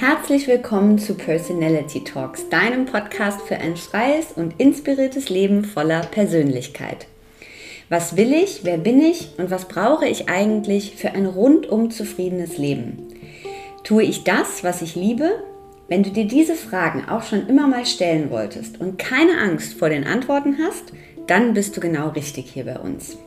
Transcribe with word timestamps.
Herzlich 0.00 0.46
willkommen 0.46 0.96
zu 1.00 1.14
Personality 1.14 2.04
Talks, 2.04 2.48
deinem 2.48 2.86
Podcast 2.86 3.40
für 3.42 3.56
ein 3.56 3.76
freies 3.76 4.30
und 4.30 4.54
inspiriertes 4.60 5.28
Leben 5.28 5.64
voller 5.64 6.02
Persönlichkeit. 6.02 7.08
Was 7.88 8.16
will 8.16 8.32
ich, 8.32 8.60
wer 8.62 8.78
bin 8.78 9.00
ich 9.00 9.30
und 9.38 9.50
was 9.50 9.66
brauche 9.66 10.06
ich 10.06 10.28
eigentlich 10.28 10.94
für 10.94 11.10
ein 11.10 11.26
rundum 11.26 11.90
zufriedenes 11.90 12.58
Leben? 12.58 13.08
Tue 13.82 14.04
ich 14.04 14.22
das, 14.22 14.62
was 14.62 14.82
ich 14.82 14.94
liebe? 14.94 15.42
Wenn 15.88 16.04
du 16.04 16.10
dir 16.10 16.28
diese 16.28 16.54
Fragen 16.54 17.08
auch 17.08 17.24
schon 17.24 17.48
immer 17.48 17.66
mal 17.66 17.84
stellen 17.84 18.30
wolltest 18.30 18.80
und 18.80 18.98
keine 18.98 19.36
Angst 19.40 19.74
vor 19.74 19.88
den 19.88 20.04
Antworten 20.04 20.58
hast, 20.64 20.92
dann 21.26 21.54
bist 21.54 21.76
du 21.76 21.80
genau 21.80 22.10
richtig 22.10 22.52
hier 22.52 22.66
bei 22.66 22.78
uns. 22.78 23.18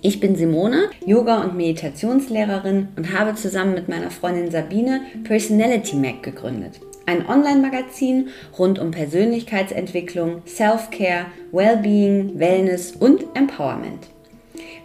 Ich 0.00 0.20
bin 0.20 0.36
Simone, 0.36 0.90
Yoga- 1.04 1.42
und 1.42 1.56
Meditationslehrerin 1.56 2.88
und 2.96 3.18
habe 3.18 3.34
zusammen 3.34 3.74
mit 3.74 3.88
meiner 3.88 4.12
Freundin 4.12 4.48
Sabine 4.48 5.00
Personality 5.24 5.96
Mac 5.96 6.22
gegründet. 6.22 6.78
Ein 7.06 7.28
Online-Magazin 7.28 8.28
rund 8.56 8.78
um 8.78 8.92
Persönlichkeitsentwicklung, 8.92 10.42
Self-Care, 10.46 11.26
Wellbeing, 11.50 12.38
Wellness 12.38 12.92
und 12.92 13.24
Empowerment. 13.34 14.06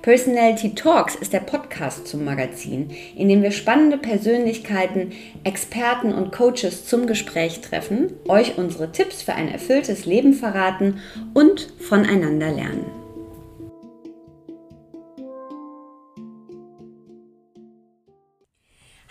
Personality 0.02 0.74
Talks 0.74 1.14
ist 1.14 1.32
der 1.32 1.42
Podcast 1.42 2.08
zum 2.08 2.26
Magazin, 2.26 2.90
in 3.16 3.30
dem 3.30 3.44
wir 3.44 3.52
spannende 3.52 3.98
Persönlichkeiten, 3.98 5.12
Experten 5.44 6.12
und 6.12 6.32
Coaches 6.32 6.88
zum 6.88 7.06
Gespräch 7.06 7.62
treffen, 7.62 8.14
euch 8.28 8.58
unsere 8.58 8.92
Tipps 8.92 9.22
für 9.22 9.34
ein 9.34 9.48
erfülltes 9.48 10.08
Leben 10.08 10.34
verraten 10.34 11.02
und 11.36 11.72
voneinander 11.80 12.52
lernen. 12.52 13.03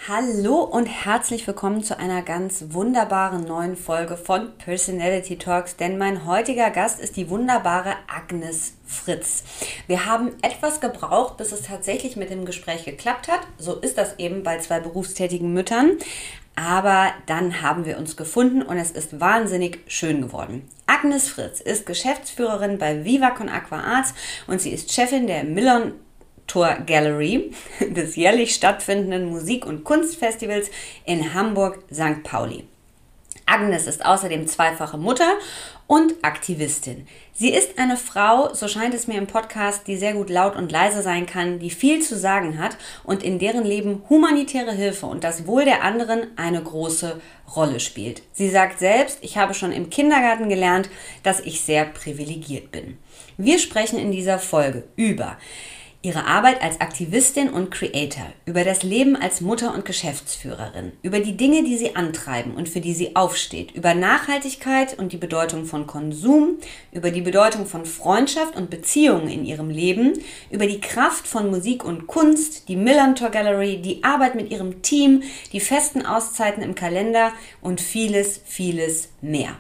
Hallo 0.09 0.65
und 0.65 0.87
herzlich 0.87 1.47
willkommen 1.47 1.85
zu 1.85 1.97
einer 1.97 2.23
ganz 2.23 2.65
wunderbaren 2.71 3.45
neuen 3.45 3.77
Folge 3.77 4.17
von 4.17 4.51
Personality 4.59 5.39
Talks, 5.39 5.77
denn 5.77 5.97
mein 5.97 6.27
heutiger 6.27 6.71
Gast 6.71 6.99
ist 6.99 7.17
die 7.17 7.31
wunderbare 7.31 7.95
Agnes 8.13 8.73
Fritz. 8.85 9.45
Wir 9.87 10.05
haben 10.05 10.33
etwas 10.43 10.81
gebraucht, 10.81 11.37
bis 11.37 11.53
es 11.53 11.63
tatsächlich 11.63 12.17
mit 12.17 12.31
dem 12.31 12.45
Gespräch 12.45 12.85
geklappt 12.85 13.29
hat. 13.29 13.43
So 13.59 13.77
ist 13.77 13.97
das 13.97 14.19
eben 14.19 14.43
bei 14.43 14.59
zwei 14.59 14.81
berufstätigen 14.81 15.53
Müttern. 15.53 15.93
Aber 16.57 17.13
dann 17.27 17.63
haben 17.63 17.87
wir 17.87 17.97
uns 17.97 18.17
gefunden 18.17 18.63
und 18.63 18.79
es 18.79 18.91
ist 18.91 19.21
wahnsinnig 19.21 19.79
schön 19.87 20.21
geworden. 20.21 20.69
Agnes 20.87 21.29
Fritz 21.29 21.61
ist 21.61 21.87
Geschäftsführerin 21.87 22.77
bei 22.77 23.05
Viva 23.05 23.29
Aqua 23.29 23.79
Arts 23.79 24.15
und 24.49 24.61
sie 24.61 24.71
ist 24.71 24.93
Chefin 24.93 25.29
der 25.29 25.45
Millon 25.45 25.93
Tour 26.53 26.77
Gallery 26.85 27.51
des 27.81 28.15
jährlich 28.17 28.55
stattfindenden 28.55 29.31
Musik- 29.31 29.65
und 29.65 29.85
Kunstfestivals 29.85 30.71
in 31.07 31.33
Hamburg-St. 31.33 32.23
Pauli. 32.25 32.65
Agnes 33.47 33.87
ist 33.87 34.05
außerdem 34.05 34.47
zweifache 34.47 34.99
Mutter 34.99 35.33
und 35.87 36.15
Aktivistin. 36.23 37.07
Sie 37.33 37.53
ist 37.53 37.79
eine 37.79 37.97
Frau, 37.97 38.53
so 38.53 38.69
scheint 38.69 38.93
es 38.93 39.07
mir 39.07 39.17
im 39.17 39.27
Podcast, 39.27 39.87
die 39.87 39.97
sehr 39.97 40.13
gut 40.13 40.29
laut 40.29 40.55
und 40.55 40.71
leise 40.71 41.03
sein 41.03 41.25
kann, 41.25 41.59
die 41.59 41.71
viel 41.71 42.03
zu 42.03 42.19
sagen 42.19 42.59
hat 42.59 42.77
und 43.03 43.23
in 43.23 43.39
deren 43.39 43.65
Leben 43.65 44.03
humanitäre 44.11 44.73
Hilfe 44.73 45.07
und 45.07 45.25
das 45.25 45.47
Wohl 45.47 45.65
der 45.65 45.83
anderen 45.83 46.37
eine 46.37 46.63
große 46.63 47.19
Rolle 47.57 47.81
spielt. 47.81 48.23
Sie 48.33 48.51
sagt 48.51 48.79
selbst, 48.79 49.19
ich 49.23 49.39
habe 49.39 49.55
schon 49.55 49.73
im 49.73 49.89
Kindergarten 49.89 50.51
gelernt, 50.51 50.91
dass 51.23 51.41
ich 51.41 51.63
sehr 51.63 51.87
privilegiert 51.87 52.71
bin. 52.71 52.99
Wir 53.39 53.59
sprechen 53.59 53.99
in 53.99 54.13
dieser 54.13 54.39
Folge 54.39 54.85
über 54.97 55.39
Ihre 56.05 56.27
Arbeit 56.27 56.61
als 56.61 56.81
Aktivistin 56.81 57.49
und 57.49 57.71
Creator, 57.71 58.27
über 58.45 58.65
das 58.65 58.83
Leben 58.83 59.15
als 59.15 59.41
Mutter 59.41 59.73
und 59.73 59.85
Geschäftsführerin, 59.85 60.91
über 61.03 61.21
die 61.21 61.37
Dinge, 61.37 61.63
die 61.63 61.77
sie 61.77 61.95
antreiben 61.95 62.57
und 62.57 62.69
für 62.69 62.81
die 62.81 62.93
sie 62.93 63.15
aufsteht, 63.15 63.71
über 63.71 63.95
Nachhaltigkeit 63.95 64.99
und 64.99 65.13
die 65.13 65.17
Bedeutung 65.17 65.65
von 65.65 65.87
Konsum, 65.87 66.59
über 66.91 67.13
die 67.13 67.21
Bedeutung 67.21 67.67
von 67.67 67.87
Freundschaft 67.87 68.57
und 68.57 68.69
Beziehungen 68.69 69.29
in 69.29 69.45
ihrem 69.45 69.71
Leben, 69.71 70.15
über 70.51 70.67
die 70.67 70.81
Kraft 70.81 71.29
von 71.29 71.49
Musik 71.53 71.85
und 71.85 72.09
Kunst, 72.09 72.69
die 72.69 72.75
Millantor 72.75 73.31
Gallery, 73.31 73.81
die 73.81 74.03
Arbeit 74.03 74.35
mit 74.35 74.51
ihrem 74.51 74.83
Team, 74.83 75.23
die 75.53 75.61
festen 75.61 76.05
Auszeiten 76.05 76.65
im 76.65 76.75
Kalender 76.75 77.33
und 77.61 77.81
vieles, 77.81 78.41
vieles 78.45 79.11
mehr. 79.21 79.57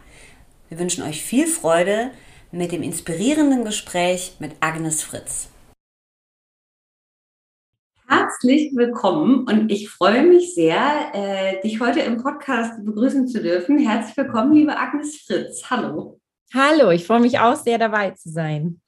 Wir 0.69 0.81
wünschen 0.81 1.05
euch 1.05 1.22
viel 1.22 1.47
Freude 1.47 2.11
mit 2.50 2.72
dem 2.72 2.83
inspirierenden 2.83 3.65
Gespräch 3.65 4.34
mit 4.41 4.56
Agnes 4.59 5.05
Fritz 5.05 5.52
herzlich 8.12 8.73
willkommen 8.75 9.47
und 9.47 9.73
ich 9.73 9.89
freue 9.89 10.23
mich 10.23 10.55
sehr, 10.55 11.11
äh, 11.15 11.62
dich 11.62 11.81
heute 11.81 12.00
im 12.00 12.23
Podcast 12.23 12.84
begrüßen 12.84 13.27
zu 13.27 13.43
dürfen. 13.43 13.78
Herzlich 13.78 14.15
willkommen, 14.19 14.53
liebe 14.53 14.77
Agnes 14.77 15.23
Fritz. 15.23 15.62
Hallo. 15.71 16.21
Hallo, 16.53 16.91
ich 16.91 17.06
freue 17.06 17.21
mich 17.21 17.39
auch 17.39 17.56
sehr 17.56 17.78
dabei 17.78 18.11
zu 18.11 18.28
sein. 18.28 18.83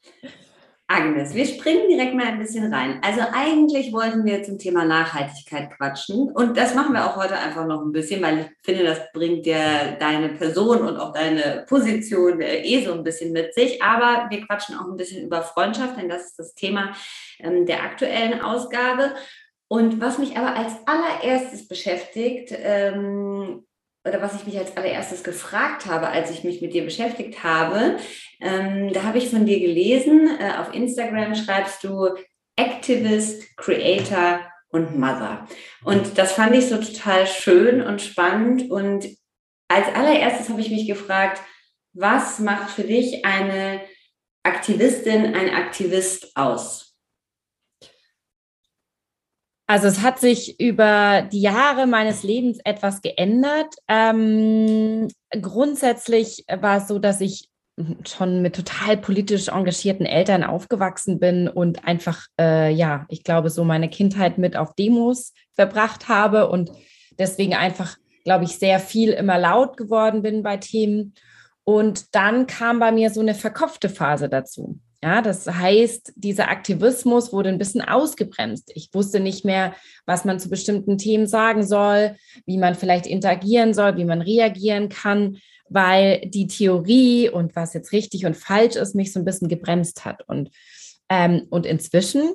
Agnes, 0.95 1.35
wir 1.35 1.45
springen 1.45 1.89
direkt 1.89 2.15
mal 2.15 2.27
ein 2.27 2.39
bisschen 2.39 2.73
rein. 2.73 3.01
Also 3.03 3.21
eigentlich 3.33 3.93
wollten 3.93 4.25
wir 4.25 4.45
zum 4.45 4.59
Thema 4.59 4.85
Nachhaltigkeit 4.85 5.71
quatschen 5.77 6.31
und 6.31 6.57
das 6.57 6.75
machen 6.77 6.93
wir 6.93 7.05
auch 7.05 7.17
heute 7.17 7.37
einfach 7.37 7.67
noch 7.67 7.83
ein 7.83 7.91
bisschen, 7.91 8.23
weil 8.23 8.39
ich 8.39 8.47
finde, 8.63 8.85
das 8.85 9.01
bringt 9.13 9.45
dir 9.45 9.97
deine 9.99 10.29
Person 10.29 10.83
und 10.83 10.97
auch 10.97 11.13
deine 11.13 11.65
Position 11.69 12.41
eh 12.41 12.85
so 12.85 12.93
ein 12.93 13.03
bisschen 13.03 13.33
mit 13.33 13.55
sich. 13.55 13.83
Aber 13.83 14.31
wir 14.31 14.47
quatschen 14.47 14.77
auch 14.77 14.87
ein 14.87 14.97
bisschen 14.97 15.25
über 15.25 15.43
Freundschaft, 15.43 15.97
denn 15.97 16.09
das 16.09 16.27
ist 16.27 16.39
das 16.39 16.55
Thema 16.55 16.95
ähm, 17.41 17.67
der 17.67 17.83
aktuellen 17.83 18.41
Ausgabe. 18.41 19.15
Und 19.67 20.01
was 20.01 20.19
mich 20.19 20.37
aber 20.37 20.55
als 20.55 20.75
allererstes 20.87 21.67
beschäftigt, 21.67 22.55
ähm, 22.57 23.65
oder 24.07 24.21
was 24.21 24.35
ich 24.35 24.47
mich 24.47 24.59
als 24.59 24.77
allererstes 24.77 25.25
gefragt 25.25 25.87
habe, 25.87 26.09
als 26.09 26.31
ich 26.31 26.45
mich 26.45 26.61
mit 26.61 26.75
dir 26.75 26.85
beschäftigt 26.85 27.43
habe, 27.43 27.97
ähm, 28.41 28.93
da 28.93 29.03
habe 29.05 29.19
ich 29.19 29.31
von 29.31 29.47
dir 29.47 29.59
gelesen, 29.59 30.29
äh, 30.39 30.59
auf 30.59 30.75
Instagram 30.75 31.35
schreibst 31.35 31.83
du 31.85 32.11
Activist, 32.57 33.57
Creator 33.57 34.41
und 34.69 34.99
Mother. 34.99 35.47
Und 35.85 36.19
das 36.19 36.33
fand 36.33 36.55
ich 36.55 36.67
so 36.67 36.77
total 36.77 37.27
schön 37.27 37.81
und 37.81 38.03
spannend. 38.03 38.71
Und 38.71 39.09
als 39.69 39.87
allererstes 39.95 40.49
habe 40.51 40.61
ich 40.61 40.71
mich 40.71 40.87
gefragt, 40.87 41.41
was 41.95 42.41
macht 42.41 42.71
für 42.71 42.83
dich 42.83 43.25
eine 43.25 43.81
Aktivistin, 44.43 45.35
ein 45.35 45.55
Aktivist 45.55 46.37
aus? 46.37 46.94
Also 49.67 49.87
es 49.89 50.03
hat 50.03 50.19
sich 50.19 50.61
über 50.61 51.23
die 51.33 51.41
Jahre 51.41 51.87
meines 51.87 52.23
Lebens 52.23 52.59
etwas 52.65 53.01
geändert. 53.01 53.75
Ähm, 53.89 55.09
grundsätzlich 55.41 56.45
war 56.49 56.79
es 56.79 56.89
so, 56.89 56.99
dass 56.99 57.21
ich 57.23 57.49
schon 58.07 58.43
mit 58.43 58.55
total 58.55 58.97
politisch 58.97 59.49
engagierten 59.49 60.07
Eltern 60.07 60.45
aufgewachsen 60.45 61.19
bin 61.19 61.49
und 61.49 61.85
einfach, 61.85 62.27
äh, 62.39 62.73
ja, 62.73 63.05
ich 63.09 63.25
glaube, 63.25 63.51
so 63.51 63.65
meine 63.65 63.89
Kindheit 63.89 64.39
mit 64.39 64.57
auf 64.57 64.75
Demos 64.75 65.33
verbracht 65.55 66.09
habe 66.09 66.49
und 66.49 66.71
deswegen 67.19 67.55
einfach, 67.55 67.97
glaube 68.25 68.45
ich, 68.45 68.59
sehr 68.59 68.79
viel 68.79 69.11
immer 69.11 69.39
laut 69.39 69.77
geworden 69.77 70.23
bin 70.23 70.43
bei 70.43 70.57
Themen. 70.57 71.15
Und 71.65 72.15
dann 72.15 72.47
kam 72.47 72.79
bei 72.79 72.93
mir 72.93 73.11
so 73.11 73.21
eine 73.21 73.35
verkopfte 73.35 73.89
Phase 73.89 74.29
dazu. 74.29 74.79
Ja, 75.05 75.21
das 75.21 75.47
heißt, 75.47 76.15
dieser 76.17 76.49
Aktivismus 76.49 77.31
wurde 77.31 77.51
ein 77.51 77.59
bisschen 77.59 77.83
ausgebremst. 77.83 78.73
Ich 78.75 78.89
wusste 78.95 79.21
nicht 79.21 79.45
mehr, 79.45 79.75
was 80.07 80.25
man 80.25 80.41
zu 80.41 80.49
bestimmten 80.49 80.97
Themen 80.97 81.27
sagen 81.27 81.63
soll, 81.63 82.17
wie 82.47 82.57
man 82.57 82.75
vielleicht 82.75 83.07
interagieren 83.07 83.75
soll, 83.75 83.99
wie 83.99 84.07
man 84.07 84.23
reagieren 84.23 84.89
kann, 84.89 85.37
weil 85.69 86.23
die 86.31 86.47
Theorie 86.47 87.29
und 87.29 87.55
was 87.55 87.75
jetzt 87.75 87.93
richtig 87.93 88.25
und 88.25 88.35
falsch 88.35 88.77
ist, 88.77 88.95
mich 88.95 89.13
so 89.13 89.21
ein 89.21 89.27
bisschen 89.27 89.49
gebremst 89.49 90.07
hat. 90.07 90.27
Und, 90.27 90.49
ähm, 91.11 91.49
und 91.51 91.67
inzwischen, 91.67 92.33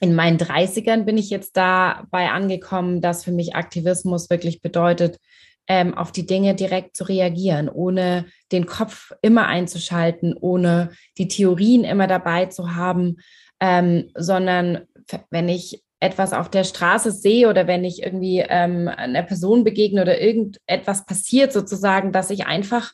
in 0.00 0.14
meinen 0.14 0.38
30ern, 0.38 1.04
bin 1.04 1.18
ich 1.18 1.28
jetzt 1.28 1.54
dabei 1.54 2.30
angekommen, 2.30 3.02
dass 3.02 3.24
für 3.24 3.32
mich 3.32 3.56
Aktivismus 3.56 4.30
wirklich 4.30 4.62
bedeutet, 4.62 5.18
ähm, 5.66 5.94
auf 5.94 6.12
die 6.12 6.26
Dinge 6.26 6.54
direkt 6.54 6.96
zu 6.96 7.04
reagieren, 7.04 7.68
ohne 7.68 8.26
den 8.52 8.66
Kopf 8.66 9.12
immer 9.22 9.46
einzuschalten, 9.46 10.36
ohne 10.38 10.90
die 11.18 11.28
Theorien 11.28 11.84
immer 11.84 12.06
dabei 12.06 12.46
zu 12.46 12.74
haben, 12.74 13.16
ähm, 13.60 14.10
sondern 14.14 14.82
wenn 15.30 15.48
ich 15.48 15.82
etwas 16.00 16.34
auf 16.34 16.50
der 16.50 16.64
Straße 16.64 17.12
sehe 17.12 17.48
oder 17.48 17.66
wenn 17.66 17.82
ich 17.82 18.02
irgendwie 18.02 18.44
ähm, 18.46 18.88
einer 18.88 19.22
Person 19.22 19.64
begegne 19.64 20.02
oder 20.02 20.20
irgendetwas 20.20 21.06
passiert 21.06 21.52
sozusagen, 21.52 22.12
dass 22.12 22.28
ich 22.28 22.46
einfach 22.46 22.92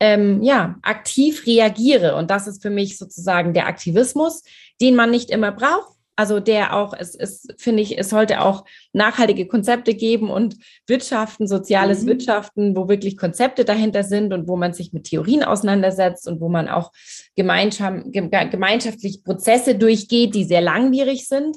ähm, 0.00 0.42
ja 0.42 0.76
aktiv 0.82 1.46
reagiere. 1.46 2.14
Und 2.16 2.30
das 2.30 2.46
ist 2.46 2.60
für 2.60 2.70
mich 2.70 2.98
sozusagen 2.98 3.54
der 3.54 3.68
Aktivismus, 3.68 4.42
den 4.80 4.96
man 4.96 5.10
nicht 5.10 5.30
immer 5.30 5.52
braucht, 5.52 5.96
also 6.16 6.40
der 6.40 6.76
auch, 6.76 6.92
es 6.92 7.14
ist, 7.14 7.54
finde 7.58 7.82
ich, 7.82 7.98
es 7.98 8.10
sollte 8.10 8.42
auch 8.42 8.64
nachhaltige 8.92 9.46
Konzepte 9.46 9.94
geben 9.94 10.30
und 10.30 10.56
Wirtschaften, 10.86 11.46
soziales 11.46 12.02
mhm. 12.02 12.08
Wirtschaften, 12.08 12.76
wo 12.76 12.88
wirklich 12.88 13.16
Konzepte 13.16 13.64
dahinter 13.64 14.04
sind 14.04 14.32
und 14.32 14.46
wo 14.46 14.56
man 14.56 14.74
sich 14.74 14.92
mit 14.92 15.04
Theorien 15.04 15.42
auseinandersetzt 15.42 16.28
und 16.28 16.40
wo 16.40 16.48
man 16.48 16.68
auch 16.68 16.92
gemeinschaftlich 17.34 19.24
Prozesse 19.24 19.74
durchgeht, 19.74 20.34
die 20.34 20.44
sehr 20.44 20.60
langwierig 20.60 21.26
sind. 21.26 21.56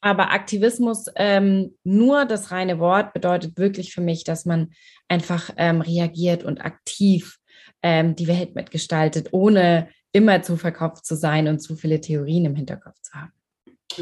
Aber 0.00 0.30
Aktivismus, 0.30 1.06
ähm, 1.16 1.76
nur 1.82 2.24
das 2.24 2.52
reine 2.52 2.78
Wort, 2.78 3.12
bedeutet 3.12 3.58
wirklich 3.58 3.92
für 3.92 4.00
mich, 4.00 4.22
dass 4.22 4.44
man 4.44 4.70
einfach 5.08 5.50
ähm, 5.56 5.80
reagiert 5.80 6.44
und 6.44 6.64
aktiv 6.64 7.38
ähm, 7.82 8.14
die 8.14 8.28
Welt 8.28 8.54
mitgestaltet, 8.54 9.28
ohne 9.32 9.88
immer 10.12 10.42
zu 10.42 10.56
verkopft 10.56 11.04
zu 11.04 11.16
sein 11.16 11.48
und 11.48 11.58
zu 11.58 11.74
viele 11.74 12.00
Theorien 12.00 12.44
im 12.44 12.54
Hinterkopf 12.54 13.00
zu 13.02 13.12
haben. 13.14 13.32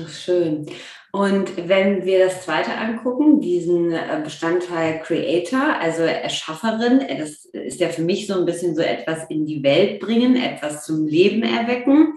Schön. 0.08 0.66
Und 1.12 1.68
wenn 1.68 2.04
wir 2.04 2.26
das 2.26 2.44
zweite 2.44 2.72
angucken, 2.72 3.40
diesen 3.40 3.92
äh, 3.92 4.20
Bestandteil 4.22 5.00
Creator, 5.00 5.76
also 5.80 6.02
Erschafferin, 6.02 7.00
äh, 7.00 7.18
das 7.18 7.46
ist 7.46 7.80
ja 7.80 7.88
für 7.88 8.02
mich 8.02 8.26
so 8.26 8.34
ein 8.34 8.44
bisschen 8.44 8.74
so 8.74 8.82
etwas 8.82 9.24
in 9.30 9.46
die 9.46 9.62
Welt 9.62 10.00
bringen, 10.00 10.36
etwas 10.36 10.84
zum 10.84 11.06
Leben 11.06 11.42
erwecken. 11.42 12.14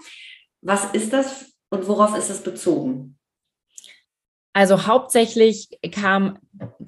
Was 0.62 0.94
ist 0.94 1.14
das 1.14 1.54
und 1.70 1.88
worauf 1.88 2.18
ist 2.18 2.30
es 2.30 2.44
bezogen? 2.44 3.18
Also 4.52 4.88
hauptsächlich 4.88 5.70
kam, 5.94 6.40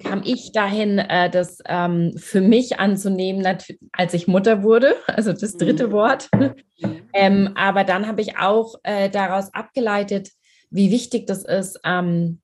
kam 0.02 0.22
ich 0.24 0.52
dahin, 0.52 0.98
äh, 0.98 1.30
das 1.30 1.60
ähm, 1.66 2.12
für 2.18 2.40
mich 2.40 2.78
anzunehmen, 2.80 3.46
als 3.92 4.14
ich 4.14 4.26
Mutter 4.26 4.62
wurde, 4.62 4.96
also 5.06 5.32
das 5.32 5.56
dritte 5.56 5.88
mhm. 5.88 5.92
Wort. 5.92 6.28
Ähm, 7.14 7.52
aber 7.54 7.84
dann 7.84 8.06
habe 8.06 8.20
ich 8.20 8.36
auch 8.36 8.74
äh, 8.82 9.08
daraus 9.08 9.54
abgeleitet, 9.54 10.30
wie 10.72 10.90
wichtig 10.90 11.26
das 11.26 11.44
ist, 11.44 11.80
ähm, 11.84 12.40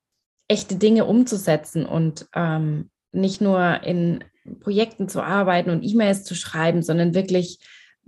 echte 0.47 0.77
Dinge 0.77 1.05
umzusetzen 1.05 1.85
und 1.87 2.27
ähm, 2.35 2.91
nicht 3.13 3.41
nur 3.41 3.83
in 3.83 4.23
Projekten 4.61 5.09
zu 5.09 5.23
arbeiten 5.23 5.71
und 5.71 5.83
E-Mails 5.83 6.25
zu 6.25 6.35
schreiben, 6.35 6.83
sondern 6.83 7.15
wirklich 7.15 7.59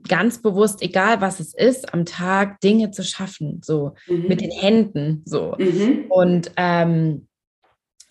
ganz 0.09 0.41
bewusst, 0.41 0.83
egal 0.83 1.21
was 1.21 1.41
es 1.41 1.55
ist, 1.55 1.93
am 1.93 2.07
Tag 2.07 2.61
Dinge 2.61 2.91
zu 2.91 3.03
schaffen, 3.03 3.61
so 3.63 3.95
mhm. 4.07 4.29
mit 4.29 4.41
den 4.41 4.51
Händen, 4.51 5.23
so. 5.27 5.55
Mhm. 5.59 6.07
Und 6.09 6.53
ähm, 6.57 7.29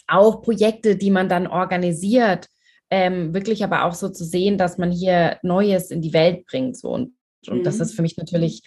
auch 0.08 0.42
Projekte, 0.42 0.96
die 0.96 1.12
man 1.12 1.30
dann 1.30 1.48
organisiert, 1.48 2.48
ähm, 2.92 3.34
wirklich 3.34 3.64
aber 3.64 3.86
auch 3.86 3.94
so 3.94 4.10
zu 4.10 4.24
sehen, 4.24 4.58
dass 4.58 4.78
man 4.78 4.92
hier 4.92 5.38
Neues 5.44 5.92
in 5.92 6.02
die 6.02 6.14
Welt 6.14 6.46
bringt, 6.46 6.78
so. 6.78 6.90
Und, 6.90 7.14
und 7.48 7.60
mhm. 7.60 7.64
das 7.64 7.80
ist 7.80 7.96
für 7.96 8.02
mich 8.02 8.18
natürlich 8.18 8.64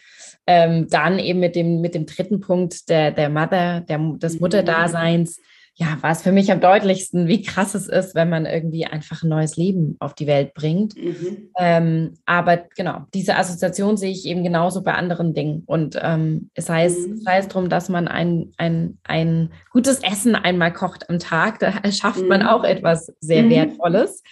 ähm, 0.46 0.88
dann 0.88 1.18
eben 1.18 1.40
mit 1.40 1.56
dem, 1.56 1.80
mit 1.80 1.94
dem 1.94 2.06
dritten 2.06 2.40
Punkt 2.40 2.88
der, 2.88 3.12
der 3.12 3.28
Mother, 3.28 3.80
der, 3.80 3.98
des 3.98 4.34
mhm. 4.34 4.40
Mutterdaseins, 4.40 5.40
ja, 5.74 5.96
war 6.02 6.10
es 6.10 6.20
für 6.20 6.32
mich 6.32 6.52
am 6.52 6.60
deutlichsten, 6.60 7.28
wie 7.28 7.42
krass 7.42 7.74
es 7.74 7.88
ist, 7.88 8.14
wenn 8.14 8.28
man 8.28 8.44
irgendwie 8.44 8.84
einfach 8.84 9.22
ein 9.22 9.30
neues 9.30 9.56
Leben 9.56 9.96
auf 10.00 10.14
die 10.14 10.26
Welt 10.26 10.52
bringt. 10.52 10.94
Mhm. 10.96 11.50
Ähm, 11.58 12.14
aber 12.26 12.58
genau, 12.76 13.06
diese 13.14 13.36
Assoziation 13.36 13.96
sehe 13.96 14.10
ich 14.10 14.26
eben 14.26 14.44
genauso 14.44 14.82
bei 14.82 14.92
anderen 14.92 15.32
Dingen. 15.32 15.62
Und 15.64 15.98
ähm, 16.02 16.50
es 16.54 16.68
heißt, 16.68 17.08
mhm. 17.08 17.24
es 17.26 17.48
darum, 17.48 17.70
dass 17.70 17.88
man 17.88 18.06
ein, 18.06 18.52
ein, 18.58 18.98
ein 19.04 19.50
gutes 19.70 20.02
Essen 20.02 20.34
einmal 20.34 20.74
kocht 20.74 21.08
am 21.08 21.18
Tag, 21.18 21.58
da 21.60 21.72
schafft 21.90 22.20
mhm. 22.20 22.28
man 22.28 22.42
auch 22.42 22.64
etwas 22.64 23.10
sehr 23.20 23.42
mhm. 23.42 23.50
Wertvolles. 23.50 24.22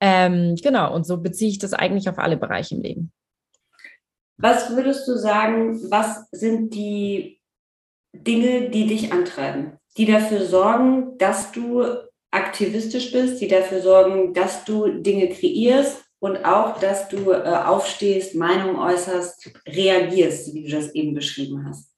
Ähm, 0.00 0.54
genau, 0.62 0.94
und 0.94 1.06
so 1.06 1.18
beziehe 1.18 1.50
ich 1.50 1.58
das 1.58 1.74
eigentlich 1.74 2.08
auf 2.08 2.18
alle 2.18 2.38
Bereiche 2.38 2.76
im 2.76 2.82
Leben. 2.82 3.12
Was 4.38 4.74
würdest 4.74 5.06
du 5.08 5.16
sagen, 5.16 5.90
was 5.90 6.28
sind 6.30 6.72
die 6.74 7.40
Dinge, 8.12 8.70
die 8.70 8.86
dich 8.86 9.12
antreiben? 9.12 9.78
die 9.98 10.06
dafür 10.06 10.46
sorgen, 10.46 11.18
dass 11.18 11.50
du 11.52 11.84
aktivistisch 12.30 13.10
bist, 13.10 13.40
die 13.40 13.48
dafür 13.48 13.82
sorgen, 13.82 14.32
dass 14.32 14.64
du 14.64 15.02
Dinge 15.02 15.28
kreierst 15.28 16.04
und 16.20 16.44
auch, 16.44 16.78
dass 16.78 17.08
du 17.08 17.32
äh, 17.32 17.42
aufstehst, 17.42 18.34
Meinung 18.34 18.78
äußerst, 18.78 19.50
reagierst, 19.66 20.54
wie 20.54 20.64
du 20.64 20.70
das 20.70 20.94
eben 20.94 21.14
beschrieben 21.14 21.66
hast? 21.68 21.90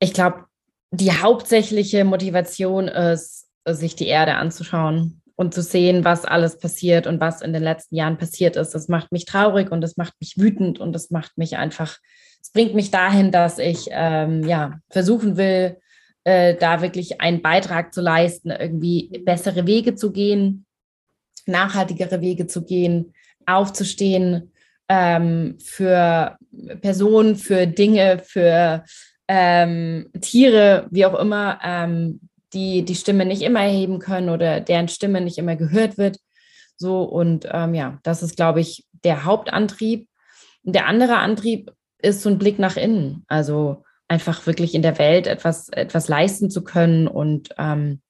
Ich 0.00 0.12
glaube, 0.12 0.44
die 0.90 1.12
hauptsächliche 1.12 2.04
Motivation 2.04 2.88
ist, 2.88 3.46
sich 3.66 3.94
die 3.94 4.06
Erde 4.06 4.34
anzuschauen 4.34 5.19
und 5.40 5.54
zu 5.54 5.62
sehen, 5.62 6.04
was 6.04 6.24
alles 6.24 6.58
passiert 6.58 7.06
und 7.06 7.20
was 7.20 7.40
in 7.40 7.52
den 7.52 7.62
letzten 7.62 7.96
Jahren 7.96 8.18
passiert 8.18 8.56
ist. 8.56 8.74
Das 8.74 8.88
macht 8.88 9.10
mich 9.10 9.24
traurig 9.24 9.72
und 9.72 9.80
das 9.80 9.96
macht 9.96 10.14
mich 10.20 10.34
wütend 10.36 10.78
und 10.78 10.92
das 10.92 11.10
macht 11.10 11.38
mich 11.38 11.56
einfach 11.56 11.98
es 12.42 12.50
bringt 12.50 12.74
mich 12.74 12.90
dahin, 12.90 13.30
dass 13.30 13.58
ich 13.58 13.88
ähm, 13.90 14.46
ja, 14.46 14.80
versuchen 14.88 15.36
will, 15.36 15.78
äh, 16.24 16.54
da 16.54 16.82
wirklich 16.82 17.20
einen 17.20 17.42
Beitrag 17.42 17.92
zu 17.92 18.00
leisten, 18.00 18.50
irgendwie 18.50 19.08
bessere 19.24 19.66
Wege 19.66 19.94
zu 19.94 20.12
gehen, 20.12 20.66
nachhaltigere 21.46 22.20
Wege 22.20 22.46
zu 22.46 22.64
gehen, 22.64 23.14
aufzustehen 23.46 24.52
ähm, 24.88 25.58
für 25.62 26.38
Personen, 26.80 27.36
für 27.36 27.66
Dinge, 27.66 28.20
für 28.24 28.84
ähm, 29.28 30.10
Tiere, 30.20 30.86
wie 30.90 31.06
auch 31.06 31.18
immer, 31.18 31.60
ähm, 31.62 32.20
die 32.52 32.84
die 32.84 32.94
Stimme 32.94 33.24
nicht 33.24 33.42
immer 33.42 33.60
erheben 33.60 33.98
können 33.98 34.28
oder 34.28 34.60
deren 34.60 34.88
Stimme 34.88 35.20
nicht 35.20 35.38
immer 35.38 35.56
gehört 35.56 35.98
wird. 35.98 36.18
So 36.76 37.02
und 37.02 37.46
ähm, 37.50 37.74
ja, 37.74 37.98
das 38.02 38.22
ist, 38.22 38.36
glaube 38.36 38.60
ich, 38.60 38.86
der 39.04 39.24
Hauptantrieb. 39.24 40.08
Und 40.64 40.74
der 40.74 40.86
andere 40.86 41.16
Antrieb 41.16 41.70
ist 42.02 42.22
so 42.22 42.30
ein 42.30 42.38
Blick 42.38 42.58
nach 42.58 42.76
innen. 42.76 43.24
Also 43.28 43.84
einfach 44.08 44.46
wirklich 44.46 44.74
in 44.74 44.82
der 44.82 44.98
Welt 44.98 45.26
etwas, 45.26 45.68
etwas 45.68 46.08
leisten 46.08 46.50
zu 46.50 46.64
können 46.64 47.06
und 47.06 47.50
ähm, 47.58 48.00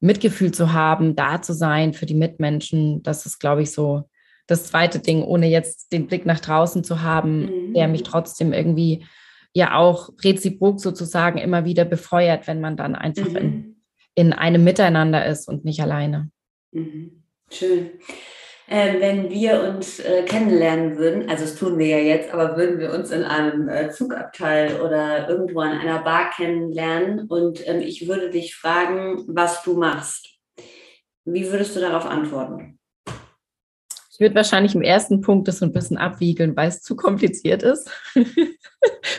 Mitgefühl 0.00 0.52
zu 0.52 0.72
haben, 0.72 1.16
da 1.16 1.42
zu 1.42 1.54
sein 1.54 1.94
für 1.94 2.06
die 2.06 2.14
Mitmenschen. 2.14 3.02
Das 3.02 3.26
ist, 3.26 3.38
glaube 3.38 3.62
ich, 3.62 3.72
so 3.72 4.04
das 4.46 4.64
zweite 4.64 4.98
Ding, 4.98 5.22
ohne 5.22 5.46
jetzt 5.48 5.92
den 5.92 6.06
Blick 6.06 6.26
nach 6.26 6.40
draußen 6.40 6.84
zu 6.84 7.02
haben, 7.02 7.46
mhm. 7.46 7.74
der 7.74 7.88
mich 7.88 8.02
trotzdem 8.02 8.52
irgendwie 8.52 9.06
ja 9.52 9.76
auch 9.76 10.10
reziprok 10.22 10.80
sozusagen 10.80 11.38
immer 11.38 11.64
wieder 11.64 11.84
befeuert, 11.84 12.46
wenn 12.46 12.60
man 12.60 12.76
dann 12.76 12.94
einfach 12.94 13.28
mhm. 13.28 13.36
in, 13.36 13.77
in 14.18 14.32
einem 14.32 14.64
Miteinander 14.64 15.24
ist 15.26 15.46
und 15.48 15.64
nicht 15.64 15.80
alleine. 15.80 16.30
Mhm. 16.72 17.22
Schön 17.50 17.90
äh, 18.68 19.00
wenn 19.00 19.30
wir 19.30 19.62
uns 19.62 19.98
äh, 19.98 20.24
kennenlernen 20.24 20.98
würden, 20.98 21.30
also 21.30 21.44
das 21.44 21.54
tun 21.54 21.78
wir 21.78 21.86
ja 21.86 21.98
jetzt, 21.98 22.32
aber 22.32 22.56
würden 22.56 22.78
wir 22.78 22.92
uns 22.92 23.10
in 23.10 23.24
einem 23.24 23.68
äh, 23.68 23.90
Zugabteil 23.90 24.80
oder 24.80 25.28
irgendwo 25.28 25.60
an 25.60 25.78
einer 25.78 26.02
Bar 26.02 26.30
kennenlernen 26.36 27.26
und 27.28 27.66
ähm, 27.66 27.80
ich 27.80 28.06
würde 28.06 28.28
dich 28.28 28.54
fragen, 28.54 29.24
was 29.28 29.62
du 29.62 29.74
machst. 29.74 30.38
Wie 31.24 31.50
würdest 31.50 31.76
du 31.76 31.80
darauf 31.80 32.04
antworten? 32.04 32.77
Ich 34.18 34.20
würde 34.20 34.34
wahrscheinlich 34.34 34.74
im 34.74 34.82
ersten 34.82 35.20
Punkt 35.20 35.46
das 35.46 35.60
so 35.60 35.64
ein 35.64 35.72
bisschen 35.72 35.96
abwiegeln, 35.96 36.56
weil 36.56 36.68
es 36.68 36.82
zu 36.82 36.96
kompliziert 36.96 37.62
ist 37.62 37.88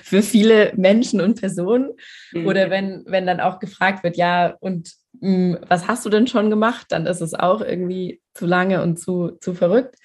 für 0.03 0.21
viele 0.21 0.73
Menschen 0.75 1.21
und 1.21 1.39
Personen. 1.39 1.91
Mhm. 2.33 2.45
Oder 2.45 2.69
wenn, 2.69 3.05
wenn 3.05 3.25
dann 3.25 3.39
auch 3.39 3.59
gefragt 3.59 4.03
wird, 4.03 4.17
ja, 4.17 4.57
und 4.59 4.91
hm, 5.21 5.57
was 5.69 5.87
hast 5.87 6.05
du 6.05 6.09
denn 6.09 6.27
schon 6.27 6.49
gemacht? 6.49 6.87
Dann 6.89 7.05
ist 7.05 7.21
es 7.21 7.33
auch 7.33 7.61
irgendwie 7.61 8.21
zu 8.33 8.45
lange 8.45 8.83
und 8.83 8.99
zu, 8.99 9.37
zu 9.39 9.53
verrückt. 9.53 9.95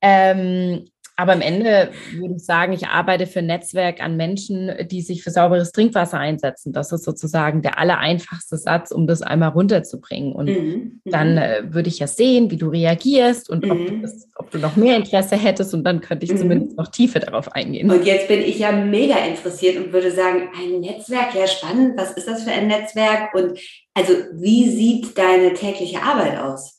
Ähm, 0.00 0.88
aber 1.16 1.32
am 1.32 1.40
Ende 1.40 1.90
würde 2.12 2.34
ich 2.36 2.44
sagen, 2.44 2.72
ich 2.72 2.88
arbeite 2.88 3.26
für 3.26 3.38
ein 3.38 3.46
Netzwerk 3.46 4.02
an 4.02 4.16
Menschen, 4.16 4.72
die 4.90 5.00
sich 5.00 5.22
für 5.22 5.30
sauberes 5.30 5.70
Trinkwasser 5.70 6.18
einsetzen. 6.18 6.72
Das 6.72 6.90
ist 6.90 7.04
sozusagen 7.04 7.62
der 7.62 7.78
allereinfachste 7.78 8.56
Satz, 8.56 8.90
um 8.90 9.06
das 9.06 9.22
einmal 9.22 9.50
runterzubringen. 9.50 10.32
Und 10.32 10.46
mhm. 10.46 10.54
mhm. 10.54 11.00
dann 11.04 11.38
äh, 11.38 11.62
würde 11.68 11.88
ich 11.88 12.00
ja 12.00 12.08
sehen, 12.08 12.50
wie 12.50 12.56
du 12.56 12.68
reagierst 12.68 13.48
und 13.48 13.64
mhm. 13.64 13.70
ob, 13.70 13.86
du 13.86 13.98
das, 14.00 14.28
ob, 14.34 14.50
du 14.50 14.58
noch 14.58 14.74
mehr 14.74 14.96
Interesse 14.96 15.36
hättest. 15.36 15.72
Und 15.72 15.84
dann 15.84 16.00
könnte 16.00 16.26
ich 16.26 16.32
mhm. 16.32 16.38
zumindest 16.38 16.76
noch 16.76 16.88
tiefer 16.88 17.20
darauf 17.20 17.52
eingehen. 17.52 17.90
Und 17.90 18.04
jetzt 18.04 18.26
bin 18.26 18.40
ich 18.40 18.58
ja 18.58 18.72
mega 18.72 19.16
interessiert 19.18 19.76
und 19.76 19.92
würde 19.92 20.10
sagen, 20.10 20.48
ein 20.60 20.80
Netzwerk, 20.80 21.32
ja 21.34 21.46
spannend. 21.46 21.96
Was 21.96 22.12
ist 22.12 22.26
das 22.26 22.42
für 22.42 22.50
ein 22.50 22.66
Netzwerk? 22.66 23.32
Und 23.34 23.56
also 23.94 24.12
wie 24.32 24.68
sieht 24.68 25.16
deine 25.16 25.54
tägliche 25.54 26.02
Arbeit 26.02 26.38
aus? 26.38 26.73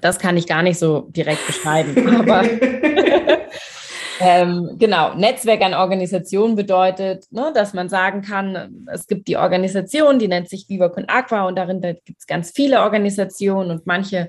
Das 0.00 0.18
kann 0.18 0.36
ich 0.36 0.46
gar 0.46 0.62
nicht 0.62 0.78
so 0.78 1.08
direkt 1.10 1.46
beschreiben. 1.46 2.16
Aber 2.20 2.42
ähm, 4.20 4.76
genau, 4.78 5.14
Netzwerk 5.14 5.62
an 5.62 5.74
Organisationen 5.74 6.56
bedeutet, 6.56 7.26
ne, 7.30 7.52
dass 7.54 7.74
man 7.74 7.88
sagen 7.88 8.22
kann, 8.22 8.86
es 8.92 9.06
gibt 9.06 9.28
die 9.28 9.36
Organisation, 9.36 10.18
die 10.18 10.28
nennt 10.28 10.48
sich 10.48 10.68
Viva 10.68 10.88
Con 10.88 11.08
Aqua 11.08 11.46
und 11.46 11.56
darin 11.56 11.80
gibt 11.80 12.20
es 12.20 12.26
ganz 12.26 12.52
viele 12.54 12.82
Organisationen 12.82 13.70
und 13.70 13.86
manche 13.86 14.28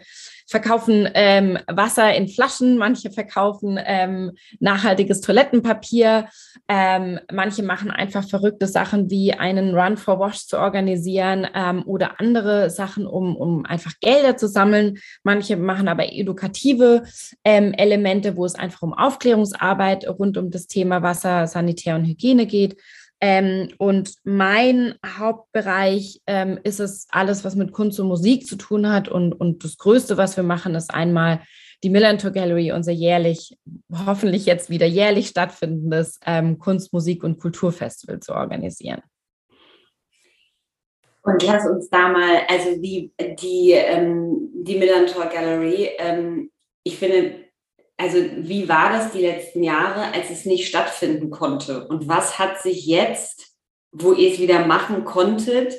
verkaufen 0.49 1.07
ähm, 1.13 1.59
Wasser 1.67 2.13
in 2.15 2.27
Flaschen, 2.27 2.77
manche 2.77 3.11
verkaufen 3.11 3.79
ähm, 3.85 4.31
nachhaltiges 4.59 5.21
Toilettenpapier, 5.21 6.27
ähm, 6.67 7.19
manche 7.31 7.61
machen 7.61 7.91
einfach 7.91 8.27
verrückte 8.27 8.65
Sachen 8.65 9.11
wie 9.11 9.33
einen 9.33 9.75
Run 9.75 9.95
for 9.95 10.19
Wash 10.19 10.47
zu 10.47 10.57
organisieren 10.57 11.47
ähm, 11.53 11.83
oder 11.85 12.19
andere 12.19 12.71
Sachen, 12.71 13.05
um, 13.05 13.35
um 13.35 13.63
einfach 13.65 13.93
Gelder 14.01 14.37
zu 14.37 14.47
sammeln. 14.47 14.97
Manche 15.23 15.55
machen 15.55 15.87
aber 15.87 16.11
edukative 16.11 17.03
ähm, 17.43 17.73
Elemente, 17.73 18.35
wo 18.35 18.43
es 18.43 18.55
einfach 18.55 18.81
um 18.81 18.93
Aufklärungsarbeit 18.93 20.07
rund 20.07 20.37
um 20.37 20.49
das 20.49 20.65
Thema 20.65 21.03
Wasser, 21.03 21.45
Sanitär 21.45 21.95
und 21.95 22.05
Hygiene 22.05 22.47
geht. 22.47 22.75
Ähm, 23.21 23.69
und 23.77 24.13
mein 24.23 24.95
Hauptbereich 25.05 26.21
ähm, 26.25 26.57
ist 26.63 26.79
es 26.79 27.07
alles, 27.09 27.43
was 27.43 27.55
mit 27.55 27.73
Kunst 27.73 27.99
und 27.99 28.07
Musik 28.07 28.47
zu 28.47 28.55
tun 28.55 28.89
hat. 28.89 29.09
Und, 29.09 29.33
und 29.33 29.63
das 29.63 29.77
Größte, 29.77 30.17
was 30.17 30.37
wir 30.37 30.43
machen, 30.43 30.75
ist 30.75 30.93
einmal 30.93 31.41
die 31.83 31.89
Millantor 31.89 32.31
Gallery, 32.31 32.71
unser 32.71 32.91
jährlich, 32.91 33.57
hoffentlich 34.05 34.45
jetzt 34.45 34.69
wieder 34.69 34.85
jährlich 34.85 35.27
stattfindendes 35.27 36.19
ähm, 36.25 36.59
Kunst, 36.59 36.93
Musik 36.93 37.23
und 37.23 37.39
Kulturfestival 37.39 38.19
zu 38.19 38.33
organisieren. 38.33 39.01
Und 41.21 41.43
lass 41.43 41.65
uns 41.67 41.89
da 41.89 42.09
mal, 42.09 42.41
also 42.47 42.81
die, 42.81 43.13
die, 43.41 43.71
ähm, 43.71 44.49
die 44.53 44.77
Millantor 44.77 45.25
Gallery, 45.25 45.89
ähm, 45.97 46.51
ich 46.83 46.97
finde, 46.97 47.48
also 47.99 48.17
wie 48.17 48.69
war 48.69 48.93
das 48.93 49.11
die 49.11 49.19
letzten 49.19 49.61
Jahre, 49.61 50.13
als 50.13 50.29
es 50.29 50.45
nicht 50.45 50.67
stattfinden 50.67 51.29
konnte? 51.29 51.85
Und 51.85 52.07
was 52.07 52.39
hat 52.39 52.61
sich 52.61 52.85
jetzt, 52.85 53.57
wo 53.91 54.13
ihr 54.13 54.31
es 54.31 54.39
wieder 54.39 54.65
machen 54.65 55.03
konntet, 55.03 55.73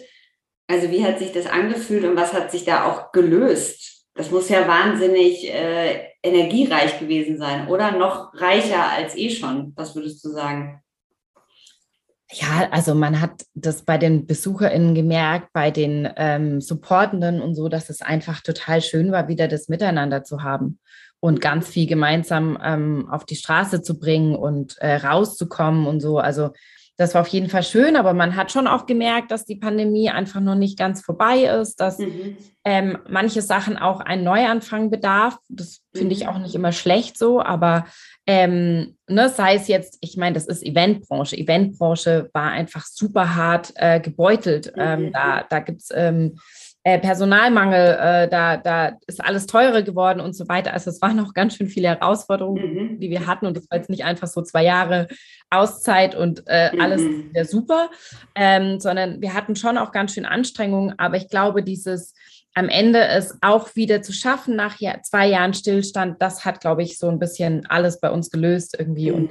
also 0.68 0.90
wie 0.90 1.02
hat 1.02 1.18
sich 1.18 1.32
das 1.32 1.46
angefühlt 1.46 2.04
und 2.04 2.16
was 2.16 2.34
hat 2.34 2.50
sich 2.50 2.66
da 2.66 2.84
auch 2.84 3.12
gelöst? 3.12 4.04
Das 4.14 4.30
muss 4.30 4.50
ja 4.50 4.68
wahnsinnig 4.68 5.48
äh, 5.48 6.08
energiereich 6.22 7.00
gewesen 7.00 7.38
sein, 7.38 7.68
oder? 7.68 7.92
Noch 7.92 8.34
reicher 8.34 8.90
als 8.90 9.16
eh 9.16 9.30
schon. 9.30 9.72
Was 9.76 9.96
würdest 9.96 10.22
du 10.22 10.28
sagen? 10.28 10.82
Ja, 12.32 12.68
also 12.70 12.94
man 12.94 13.22
hat 13.22 13.46
das 13.54 13.82
bei 13.82 13.96
den 13.96 14.26
BesucherInnen 14.26 14.94
gemerkt, 14.94 15.48
bei 15.54 15.70
den 15.70 16.06
ähm, 16.16 16.60
Supportenden 16.60 17.40
und 17.40 17.54
so, 17.54 17.70
dass 17.70 17.88
es 17.88 18.02
einfach 18.02 18.42
total 18.42 18.82
schön 18.82 19.10
war, 19.10 19.26
wieder 19.26 19.48
das 19.48 19.68
Miteinander 19.68 20.22
zu 20.22 20.42
haben 20.42 20.79
und 21.20 21.40
ganz 21.40 21.68
viel 21.68 21.86
gemeinsam 21.86 22.58
ähm, 22.62 23.08
auf 23.10 23.24
die 23.24 23.36
Straße 23.36 23.82
zu 23.82 23.98
bringen 23.98 24.34
und 24.34 24.78
äh, 24.78 24.96
rauszukommen 24.96 25.86
und 25.86 26.00
so. 26.00 26.18
Also 26.18 26.50
das 27.00 27.14
war 27.14 27.22
auf 27.22 27.28
jeden 27.28 27.48
Fall 27.48 27.62
schön, 27.62 27.96
aber 27.96 28.12
man 28.12 28.36
hat 28.36 28.52
schon 28.52 28.66
auch 28.66 28.84
gemerkt, 28.84 29.30
dass 29.30 29.46
die 29.46 29.56
Pandemie 29.56 30.10
einfach 30.10 30.40
noch 30.40 30.54
nicht 30.54 30.78
ganz 30.78 31.00
vorbei 31.00 31.44
ist, 31.44 31.80
dass 31.80 31.98
mhm. 31.98 32.36
ähm, 32.62 32.98
manche 33.08 33.40
Sachen 33.40 33.78
auch 33.78 34.00
einen 34.00 34.22
Neuanfang 34.22 34.90
bedarf. 34.90 35.38
Das 35.48 35.80
finde 35.94 36.12
ich 36.12 36.24
mhm. 36.24 36.28
auch 36.28 36.38
nicht 36.38 36.54
immer 36.54 36.72
schlecht 36.72 37.16
so, 37.16 37.40
aber 37.40 37.86
ähm, 38.26 38.98
ne, 39.08 39.30
sei 39.30 39.54
es 39.54 39.66
jetzt, 39.66 39.96
ich 40.02 40.18
meine, 40.18 40.34
das 40.34 40.46
ist 40.46 40.62
Eventbranche. 40.62 41.38
Eventbranche 41.38 42.28
war 42.34 42.50
einfach 42.50 42.84
super 42.84 43.34
hart 43.34 43.72
äh, 43.76 43.98
gebeutelt. 43.98 44.70
Ähm, 44.76 45.06
mhm. 45.06 45.12
da 45.12 45.46
da 45.48 45.60
gibt 45.60 45.80
es 45.80 45.88
ähm, 45.94 46.38
äh, 46.82 46.98
Personalmangel, 46.98 47.98
äh, 48.00 48.28
da, 48.28 48.56
da 48.56 48.96
ist 49.06 49.22
alles 49.22 49.46
teurer 49.46 49.82
geworden 49.82 50.20
und 50.20 50.34
so 50.34 50.48
weiter. 50.48 50.72
Also 50.72 50.90
es 50.90 51.02
waren 51.02 51.16
noch 51.16 51.34
ganz 51.34 51.56
schön 51.56 51.66
viele 51.68 51.88
Herausforderungen, 51.88 52.74
mhm. 52.92 53.00
die 53.00 53.10
wir 53.10 53.26
hatten 53.26 53.46
und 53.46 53.56
das 53.56 53.70
war 53.70 53.78
jetzt 53.78 53.90
nicht 53.90 54.04
einfach 54.04 54.28
so 54.28 54.40
zwei 54.42 54.64
Jahre 54.64 55.06
Auszeit 55.50 56.14
und 56.14 56.44
äh, 56.46 56.70
alles 56.78 57.02
mhm. 57.02 57.28
wieder 57.28 57.44
super, 57.44 57.90
ähm, 58.34 58.80
sondern 58.80 59.20
wir 59.20 59.34
hatten 59.34 59.56
schon 59.56 59.76
auch 59.76 59.92
ganz 59.92 60.14
schön 60.14 60.24
Anstrengungen, 60.24 60.98
aber 60.98 61.16
ich 61.16 61.28
glaube, 61.28 61.62
dieses 61.62 62.14
am 62.54 62.68
Ende 62.68 63.06
es 63.06 63.38
auch 63.42 63.76
wieder 63.76 64.02
zu 64.02 64.12
schaffen 64.12 64.56
nach 64.56 64.78
zwei 65.02 65.28
Jahren 65.28 65.54
Stillstand, 65.54 66.20
das 66.20 66.44
hat, 66.44 66.60
glaube 66.60 66.82
ich, 66.82 66.98
so 66.98 67.08
ein 67.08 67.18
bisschen 67.18 67.66
alles 67.66 68.00
bei 68.00 68.10
uns 68.10 68.30
gelöst 68.30 68.74
irgendwie. 68.78 69.10
Mhm. 69.10 69.16
Und 69.16 69.30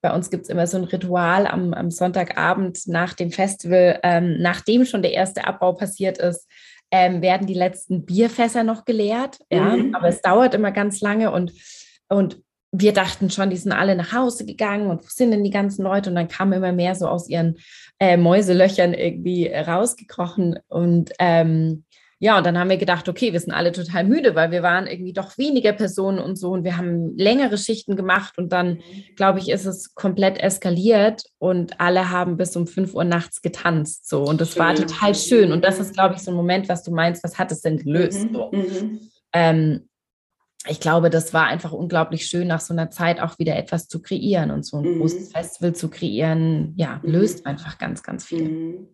bei 0.00 0.12
uns 0.12 0.30
gibt 0.30 0.44
es 0.44 0.48
immer 0.48 0.66
so 0.66 0.76
ein 0.76 0.84
Ritual 0.84 1.46
am, 1.46 1.74
am 1.74 1.90
Sonntagabend 1.90 2.86
nach 2.86 3.14
dem 3.14 3.30
Festival, 3.30 3.98
ähm, 4.02 4.36
nachdem 4.40 4.84
schon 4.84 5.02
der 5.02 5.12
erste 5.12 5.46
Abbau 5.46 5.72
passiert 5.72 6.18
ist, 6.18 6.48
ähm, 6.92 7.22
werden 7.22 7.46
die 7.46 7.54
letzten 7.54 8.04
Bierfässer 8.04 8.62
noch 8.62 8.84
geleert. 8.84 9.38
Ja, 9.50 9.76
mhm. 9.76 9.94
aber 9.94 10.08
es 10.08 10.20
dauert 10.20 10.54
immer 10.54 10.70
ganz 10.70 11.00
lange 11.00 11.32
und, 11.32 11.52
und 12.08 12.40
wir 12.70 12.92
dachten 12.92 13.30
schon, 13.30 13.50
die 13.50 13.56
sind 13.56 13.72
alle 13.72 13.96
nach 13.96 14.12
Hause 14.12 14.46
gegangen 14.46 14.88
und 14.88 15.02
wo 15.02 15.08
sind 15.08 15.30
denn 15.30 15.44
die 15.44 15.50
ganzen 15.50 15.82
Leute? 15.82 16.08
Und 16.08 16.16
dann 16.16 16.28
kamen 16.28 16.54
immer 16.54 16.72
mehr 16.72 16.94
so 16.94 17.06
aus 17.06 17.28
ihren 17.28 17.58
äh, 17.98 18.16
Mäuselöchern 18.16 18.94
irgendwie 18.94 19.48
rausgekrochen 19.48 20.58
und 20.68 21.12
ähm, 21.18 21.84
ja, 22.22 22.38
und 22.38 22.46
dann 22.46 22.56
haben 22.56 22.70
wir 22.70 22.76
gedacht, 22.76 23.08
okay, 23.08 23.32
wir 23.32 23.40
sind 23.40 23.52
alle 23.52 23.72
total 23.72 24.04
müde, 24.04 24.36
weil 24.36 24.52
wir 24.52 24.62
waren 24.62 24.86
irgendwie 24.86 25.12
doch 25.12 25.38
weniger 25.38 25.72
Personen 25.72 26.20
und 26.20 26.36
so 26.36 26.50
und 26.52 26.62
wir 26.62 26.76
haben 26.76 27.18
längere 27.18 27.58
Schichten 27.58 27.96
gemacht 27.96 28.38
und 28.38 28.52
dann, 28.52 28.74
mhm. 28.74 28.80
glaube 29.16 29.40
ich, 29.40 29.48
ist 29.48 29.66
es 29.66 29.96
komplett 29.96 30.38
eskaliert 30.38 31.24
und 31.38 31.80
alle 31.80 32.10
haben 32.10 32.36
bis 32.36 32.54
um 32.54 32.68
5 32.68 32.94
Uhr 32.94 33.02
nachts 33.02 33.42
getanzt 33.42 34.08
so 34.08 34.22
und 34.22 34.40
das 34.40 34.52
schön. 34.52 34.62
war 34.62 34.74
total 34.76 35.16
schön 35.16 35.50
und 35.50 35.64
das 35.64 35.80
ist, 35.80 35.94
glaube 35.94 36.14
ich, 36.14 36.20
so 36.20 36.30
ein 36.30 36.36
Moment, 36.36 36.68
was 36.68 36.84
du 36.84 36.92
meinst, 36.92 37.24
was 37.24 37.40
hat 37.40 37.50
es 37.50 37.60
denn 37.60 37.78
gelöst? 37.78 38.30
Mhm. 38.30 38.32
So. 38.32 38.50
Mhm. 38.52 39.00
Ähm, 39.32 39.88
ich 40.68 40.78
glaube, 40.78 41.10
das 41.10 41.34
war 41.34 41.46
einfach 41.46 41.72
unglaublich 41.72 42.26
schön, 42.26 42.46
nach 42.46 42.60
so 42.60 42.72
einer 42.72 42.88
Zeit 42.88 43.20
auch 43.20 43.36
wieder 43.40 43.56
etwas 43.56 43.88
zu 43.88 44.00
kreieren 44.00 44.52
und 44.52 44.64
so 44.64 44.76
ein 44.76 44.84
mhm. 44.84 45.00
großes 45.00 45.32
Festival 45.32 45.74
zu 45.74 45.90
kreieren. 45.90 46.74
Ja, 46.76 47.00
mhm. 47.02 47.10
löst 47.10 47.46
einfach 47.46 47.78
ganz, 47.78 48.04
ganz 48.04 48.24
viel. 48.24 48.44
Mhm. 48.44 48.88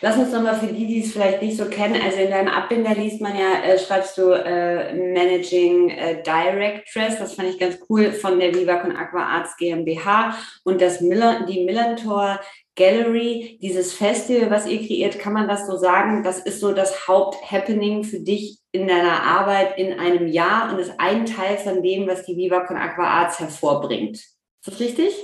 Lass 0.00 0.16
uns 0.16 0.32
nochmal 0.32 0.56
für 0.56 0.72
die, 0.72 0.86
die 0.88 1.02
es 1.02 1.12
vielleicht 1.12 1.40
nicht 1.40 1.56
so 1.56 1.66
kennen, 1.66 1.96
also 2.04 2.18
in 2.18 2.30
deinem 2.30 2.48
Abbinder 2.48 2.94
liest 2.96 3.20
man 3.20 3.36
ja, 3.36 3.62
äh, 3.62 3.78
schreibst 3.78 4.18
du 4.18 4.30
äh, 4.32 4.94
Managing 4.94 5.90
äh, 5.90 6.22
Directress, 6.24 7.18
das 7.18 7.34
fand 7.34 7.50
ich 7.50 7.58
ganz 7.60 7.78
cool, 7.88 8.10
von 8.10 8.40
der 8.40 8.52
Viva 8.52 8.72
Aqua 8.72 9.22
Arts 9.22 9.56
GmbH 9.56 10.36
und 10.64 10.80
das 10.80 11.00
Miller, 11.00 11.46
die 11.46 11.64
Millantor 11.64 12.40
Gallery, 12.74 13.58
dieses 13.60 13.92
Festival, 13.92 14.50
was 14.50 14.66
ihr 14.66 14.78
kreiert, 14.78 15.18
kann 15.18 15.34
man 15.34 15.48
das 15.48 15.66
so 15.66 15.76
sagen, 15.76 16.22
das 16.22 16.38
ist 16.38 16.60
so 16.60 16.72
das 16.72 17.06
Haupthappening 17.06 18.04
für 18.04 18.20
dich 18.20 18.58
in 18.72 18.88
deiner 18.88 19.22
Arbeit 19.22 19.78
in 19.78 19.98
einem 19.98 20.26
Jahr 20.26 20.72
und 20.72 20.78
ist 20.78 20.94
ein 20.98 21.26
Teil 21.26 21.58
von 21.58 21.82
dem, 21.82 22.06
was 22.06 22.24
die 22.24 22.36
Viva 22.36 22.58
Aqua 22.58 23.04
Arts 23.04 23.40
hervorbringt. 23.40 24.16
Ist 24.16 24.66
das 24.66 24.80
richtig? 24.80 25.14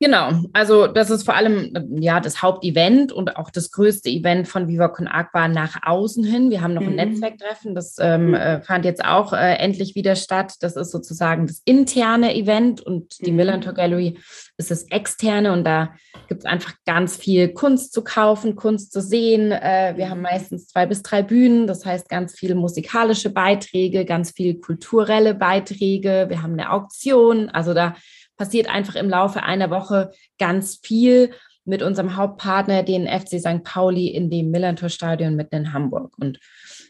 Genau, 0.00 0.32
also 0.52 0.88
das 0.88 1.08
ist 1.08 1.24
vor 1.24 1.36
allem 1.36 1.72
ja 2.00 2.18
das 2.18 2.42
Hauptevent 2.42 3.12
und 3.12 3.36
auch 3.36 3.50
das 3.50 3.70
größte 3.70 4.08
Event 4.10 4.48
von 4.48 4.66
Viva 4.66 4.88
Con 4.88 5.06
Aqua 5.06 5.46
nach 5.46 5.76
außen 5.82 6.24
hin. 6.24 6.50
Wir 6.50 6.62
haben 6.62 6.74
noch 6.74 6.82
ein 6.82 6.90
mhm. 6.90 6.96
Netzwerktreffen, 6.96 7.76
das 7.76 7.96
ähm, 8.00 8.28
mhm. 8.28 8.34
äh, 8.34 8.60
fand 8.60 8.84
jetzt 8.84 9.04
auch 9.04 9.32
äh, 9.32 9.54
endlich 9.54 9.94
wieder 9.94 10.16
statt. 10.16 10.54
Das 10.60 10.74
ist 10.74 10.90
sozusagen 10.90 11.46
das 11.46 11.62
interne 11.64 12.34
Event 12.34 12.80
und 12.80 13.24
die 13.24 13.30
mhm. 13.30 13.36
Millantor 13.36 13.72
Gallery 13.72 14.18
ist 14.56 14.72
das 14.72 14.82
externe 14.90 15.52
und 15.52 15.64
da 15.64 15.94
gibt 16.28 16.40
es 16.40 16.46
einfach 16.46 16.74
ganz 16.86 17.16
viel 17.16 17.50
Kunst 17.50 17.92
zu 17.92 18.02
kaufen, 18.02 18.56
Kunst 18.56 18.92
zu 18.92 19.00
sehen. 19.00 19.52
Äh, 19.52 19.94
wir 19.96 20.10
haben 20.10 20.22
meistens 20.22 20.66
zwei 20.66 20.86
bis 20.86 21.02
drei 21.02 21.22
Bühnen, 21.22 21.68
das 21.68 21.86
heißt 21.86 22.08
ganz 22.08 22.36
viele 22.36 22.56
musikalische 22.56 23.30
Beiträge, 23.30 24.04
ganz 24.04 24.32
viele 24.32 24.56
kulturelle 24.56 25.34
Beiträge. 25.34 26.26
Wir 26.28 26.42
haben 26.42 26.54
eine 26.54 26.72
Auktion, 26.72 27.48
also 27.48 27.74
da 27.74 27.94
passiert 28.36 28.68
einfach 28.68 28.94
im 28.94 29.08
Laufe 29.08 29.42
einer 29.42 29.70
Woche 29.70 30.10
ganz 30.38 30.80
viel 30.82 31.30
mit 31.64 31.82
unserem 31.82 32.16
Hauptpartner, 32.16 32.82
den 32.82 33.06
FC 33.06 33.40
St. 33.40 33.64
Pauli, 33.64 34.08
in 34.08 34.30
dem 34.30 34.50
Millantor-Stadion 34.50 35.34
mitten 35.34 35.54
in 35.56 35.72
Hamburg. 35.72 36.12
Und 36.18 36.38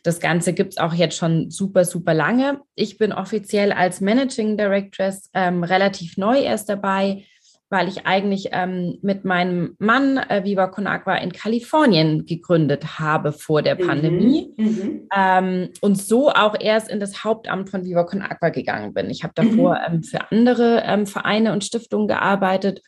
das 0.02 0.20
Ganze 0.20 0.52
gibt 0.52 0.72
es 0.72 0.78
auch 0.78 0.92
jetzt 0.92 1.16
schon 1.16 1.50
super, 1.50 1.84
super 1.84 2.12
lange. 2.12 2.60
Ich 2.74 2.98
bin 2.98 3.12
offiziell 3.12 3.72
als 3.72 4.00
Managing 4.00 4.56
Directress 4.56 5.30
ähm, 5.32 5.62
relativ 5.62 6.16
neu 6.16 6.38
erst 6.40 6.68
dabei 6.68 7.24
weil 7.70 7.88
ich 7.88 8.06
eigentlich 8.06 8.50
ähm, 8.52 8.98
mit 9.02 9.24
meinem 9.24 9.74
Mann 9.78 10.18
äh, 10.18 10.44
Viva 10.44 10.66
Con 10.66 10.86
Agua 10.86 11.16
in 11.16 11.32
Kalifornien 11.32 12.26
gegründet 12.26 12.98
habe 12.98 13.32
vor 13.32 13.62
der 13.62 13.74
mhm, 13.74 13.86
Pandemie 13.86 14.54
mhm. 14.56 15.08
ähm, 15.14 15.70
und 15.80 16.00
so 16.00 16.30
auch 16.30 16.54
erst 16.58 16.90
in 16.90 17.00
das 17.00 17.24
Hauptamt 17.24 17.70
von 17.70 17.84
Viva 17.84 18.04
Con 18.04 18.22
Agua 18.22 18.50
gegangen 18.50 18.92
bin. 18.92 19.10
Ich 19.10 19.24
habe 19.24 19.34
davor 19.34 19.78
mhm. 19.88 19.94
ähm, 19.94 20.02
für 20.02 20.30
andere 20.30 20.82
ähm, 20.86 21.06
Vereine 21.06 21.52
und 21.52 21.64
Stiftungen 21.64 22.06
gearbeitet 22.06 22.82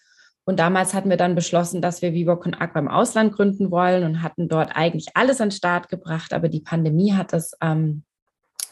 und 0.44 0.60
damals 0.60 0.94
hatten 0.94 1.10
wir 1.10 1.16
dann 1.16 1.34
beschlossen, 1.34 1.82
dass 1.82 2.02
wir 2.02 2.12
Viva 2.12 2.36
Con 2.36 2.54
Agua 2.54 2.80
im 2.80 2.88
Ausland 2.88 3.32
gründen 3.32 3.70
wollen 3.70 4.04
und 4.04 4.22
hatten 4.22 4.48
dort 4.48 4.76
eigentlich 4.76 5.08
alles 5.14 5.40
an 5.40 5.48
den 5.48 5.56
Start 5.56 5.88
gebracht, 5.88 6.32
aber 6.32 6.48
die 6.48 6.60
Pandemie 6.60 7.14
hat 7.14 7.32
das 7.32 7.52
ähm, 7.62 8.04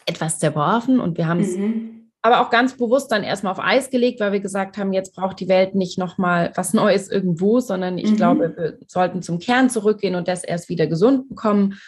etwas 0.07 0.39
zerworfen 0.39 1.01
und 1.01 1.17
wir 1.17 1.27
haben 1.27 1.41
es 1.41 1.57
mhm 1.57 2.04
aber 2.25 2.41
auch 2.41 2.49
ganz 2.49 2.75
bewusst 2.75 3.13
dann 3.13 3.23
erstmal 3.23 3.53
auf 3.53 3.61
Eis 3.61 3.91
gelegt, 3.91 4.19
weil 4.19 4.33
wir 4.33 4.41
gesagt 4.41 4.79
haben, 4.79 4.95
jetzt 4.95 5.15
braucht 5.15 5.39
die 5.41 5.49
Welt 5.49 5.75
nicht 5.75 5.99
nochmal 5.99 6.53
was 6.55 6.73
Neues 6.73 7.11
irgendwo, 7.11 7.61
sondern 7.61 7.99
ich 7.99 8.13
mhm. 8.13 8.17
glaube, 8.17 8.55
wir 8.57 8.79
sollten 8.87 9.21
zum 9.21 9.39
Kern 9.39 9.69
zurückgehen 9.69 10.15
und 10.15 10.27
das 10.27 10.43
erst 10.43 10.71
wieder 10.71 10.87
gesund 10.87 11.29
bekommen. 11.29 11.79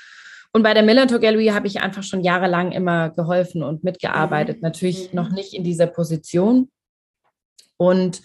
Und 0.53 0.63
bei 0.63 0.75
der 0.75 0.83
Millantor 0.83 1.21
Gallery 1.21 1.47
habe 1.47 1.67
ich 1.69 1.81
einfach 1.81 2.03
schon 2.03 2.21
jahrelang 2.21 2.73
immer 2.73 3.09
geholfen 3.09 3.63
und 3.63 3.83
mitgearbeitet, 3.83 4.57
mhm. 4.57 4.63
natürlich 4.65 5.11
mhm. 5.11 5.17
noch 5.17 5.31
nicht 5.31 5.55
in 5.55 5.65
dieser 5.65 5.87
Position. 5.87 6.69
Und 7.79 8.21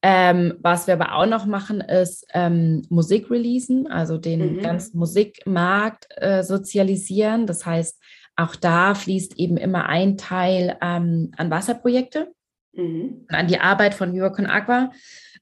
ähm, 0.00 0.54
was 0.60 0.86
wir 0.86 0.94
aber 0.94 1.16
auch 1.16 1.26
noch 1.26 1.44
machen, 1.44 1.80
ist 1.80 2.24
ähm, 2.34 2.86
Musik 2.88 3.32
releasen, 3.32 3.88
also 3.88 4.16
den 4.16 4.58
mhm. 4.58 4.62
ganzen 4.62 4.96
Musikmarkt 4.96 6.06
äh, 6.18 6.44
sozialisieren. 6.44 7.48
Das 7.48 7.66
heißt, 7.66 7.98
auch 8.38 8.54
da 8.54 8.94
fließt 8.94 9.38
eben 9.38 9.56
immer 9.56 9.86
ein 9.86 10.16
Teil 10.16 10.76
ähm, 10.80 11.32
an 11.36 11.50
Wasserprojekte 11.50 12.32
mhm. 12.72 13.26
und 13.28 13.34
an 13.34 13.48
die 13.48 13.58
Arbeit 13.58 13.94
von 13.94 14.14
Viva 14.14 14.30
Con 14.30 14.46
Aqua. 14.46 14.92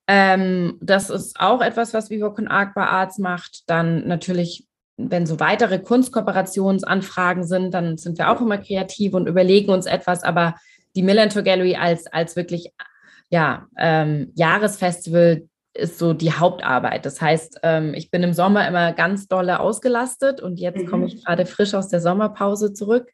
Ähm, 0.09 0.79
das 0.81 1.11
ist 1.11 1.39
auch 1.39 1.61
etwas, 1.61 1.93
was 1.93 2.09
Viva 2.09 2.31
Con 2.31 2.49
Aqua 2.49 2.87
Arts 2.87 3.19
macht. 3.19 3.69
Dann 3.69 4.09
natürlich, 4.09 4.67
wenn 4.97 5.27
so 5.27 5.39
weitere 5.41 5.79
Kunstkoopertionsanfragen 5.79 7.45
sind, 7.45 7.75
dann 7.75 7.99
sind 7.99 8.17
wir 8.17 8.31
auch 8.31 8.41
immer 8.41 8.59
kreativ 8.59 9.13
und 9.13 9.29
überlegen 9.29 9.71
uns 9.71 9.85
etwas. 9.85 10.23
Aber 10.23 10.55
die 10.95 11.03
Millantor 11.03 11.43
Gallery 11.43 11.77
als, 11.77 12.07
als 12.07 12.35
wirklich 12.35 12.73
ja, 13.29 13.67
ähm, 13.77 14.33
Jahresfestival 14.37 15.47
ist 15.77 15.99
so 15.99 16.13
die 16.13 16.33
Hauptarbeit. 16.33 17.07
Das 17.07 17.21
heißt, 17.21 17.61
ähm, 17.63 17.95
ich 17.95 18.11
bin 18.11 18.23
im 18.23 18.33
Sommer 18.33 18.67
immer 18.67 18.93
ganz 18.93 19.29
dolle 19.29 19.61
ausgelastet 19.61 20.41
und 20.41 20.59
jetzt 20.59 20.83
mhm. 20.83 20.87
komme 20.87 21.07
ich 21.07 21.25
gerade 21.25 21.47
frisch 21.47 21.75
aus 21.75 21.89
der 21.89 22.01
Sommerpause 22.01 22.73
zurück. 22.73 23.11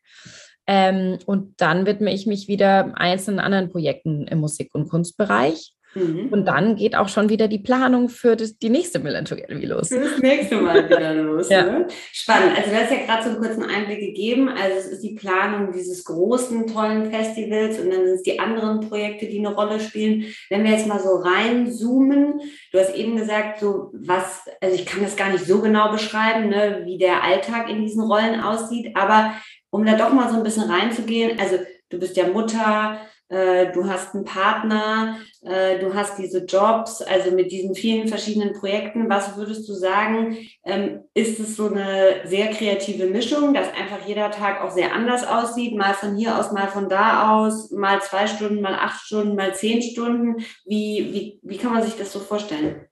Ähm, 0.67 1.19
und 1.27 1.61
dann 1.61 1.87
widme 1.87 2.13
ich 2.13 2.27
mich 2.27 2.49
wieder 2.49 2.93
einzelnen 2.97 3.41
anderen 3.41 3.71
Projekten 3.71 4.27
im 4.29 4.39
Musik- 4.39 4.75
und 4.75 4.89
Kunstbereich. 4.89 5.75
Mhm. 5.95 6.29
Und 6.31 6.47
dann 6.47 6.77
geht 6.77 6.97
auch 6.97 7.09
schon 7.09 7.29
wieder 7.29 7.49
die 7.49 7.59
Planung 7.59 8.09
für 8.09 8.37
das, 8.37 8.59
die 8.59 8.71
nächste 8.71 8.99
Millen 8.99 9.25
Together 9.25 9.55
los. 9.55 9.89
Für 9.89 10.01
das 10.01 10.19
nächste 10.19 10.57
Mal 10.57 10.89
wieder 10.89 11.15
los. 11.15 11.49
ja. 11.49 11.65
ne? 11.65 11.87
Spannend. 12.13 12.57
Also 12.57 12.71
du 12.71 12.77
hast 12.77 12.91
ja 12.91 13.05
gerade 13.05 13.23
so 13.25 13.31
einen 13.31 13.39
kurzen 13.39 13.65
Einblick 13.65 14.01
gegeben. 14.01 14.49
Also 14.49 14.79
es 14.79 14.87
ist 14.87 15.03
die 15.03 15.15
Planung 15.15 15.73
dieses 15.73 16.05
großen, 16.05 16.67
tollen 16.67 17.11
Festivals 17.11 17.79
und 17.79 17.91
dann 17.91 18.05
sind 18.05 18.15
es 18.15 18.23
die 18.23 18.41
anderen 18.41 18.89
Projekte, 18.89 19.27
die 19.27 19.39
eine 19.39 19.55
Rolle 19.55 19.81
spielen. 19.81 20.25
Wenn 20.49 20.65
wir 20.65 20.73
jetzt 20.73 20.87
mal 20.87 21.01
so 21.01 21.17
reinzoomen, 21.17 22.41
du 22.73 22.79
hast 22.79 22.95
eben 22.95 23.17
gesagt, 23.17 23.61
so 23.61 23.91
was, 23.93 24.43
also 24.61 24.75
ich 24.75 24.87
kann 24.87 25.03
das 25.03 25.17
gar 25.17 25.31
nicht 25.31 25.45
so 25.45 25.61
genau 25.61 25.91
beschreiben, 25.91 26.49
ne, 26.49 26.83
wie 26.85 26.99
der 26.99 27.23
Alltag 27.23 27.69
in 27.69 27.83
diesen 27.83 28.03
Rollen 28.03 28.41
aussieht, 28.41 28.97
aber 28.97 29.35
um 29.71 29.85
da 29.87 29.97
doch 29.97 30.13
mal 30.13 30.29
so 30.29 30.37
ein 30.37 30.43
bisschen 30.43 30.71
reinzugehen, 30.71 31.39
also 31.39 31.57
du 31.89 31.99
bist 31.99 32.17
ja 32.17 32.27
Mutter, 32.27 32.99
äh, 33.33 33.73
du 33.73 33.89
hast 33.89 34.15
einen 34.15 34.25
Partner, 34.25 35.17
äh, 35.43 35.79
du 35.79 35.95
hast 35.95 36.19
diese 36.19 36.45
Jobs, 36.45 37.01
also 37.01 37.31
mit 37.31 37.51
diesen 37.51 37.75
vielen 37.75 38.07
verschiedenen 38.07 38.53
Projekten. 38.53 39.09
Was 39.09 39.37
würdest 39.39 39.67
du 39.69 39.73
sagen, 39.73 40.37
ähm, 40.65 41.01
ist 41.15 41.41
es 41.41 41.57
so 41.57 41.71
eine 41.71 42.21
sehr 42.25 42.49
kreative 42.49 43.07
Mischung, 43.07 43.55
dass 43.55 43.69
einfach 43.69 44.07
jeder 44.07 44.31
Tag 44.31 44.61
auch 44.61 44.71
sehr 44.71 44.93
anders 44.93 45.27
aussieht, 45.27 45.75
mal 45.75 45.95
von 45.95 46.15
hier 46.15 46.39
aus, 46.39 46.53
mal 46.53 46.69
von 46.69 46.91
da 46.91 47.39
aus, 47.39 47.71
mal 47.71 48.03
zwei 48.03 48.27
Stunden, 48.27 48.61
mal 48.61 48.75
acht 48.75 49.03
Stunden, 49.03 49.35
mal 49.35 49.55
zehn 49.55 49.81
Stunden? 49.81 50.45
Wie, 50.67 51.09
wie, 51.13 51.41
wie 51.43 51.57
kann 51.57 51.73
man 51.73 51.83
sich 51.83 51.97
das 51.97 52.13
so 52.13 52.19
vorstellen? 52.21 52.85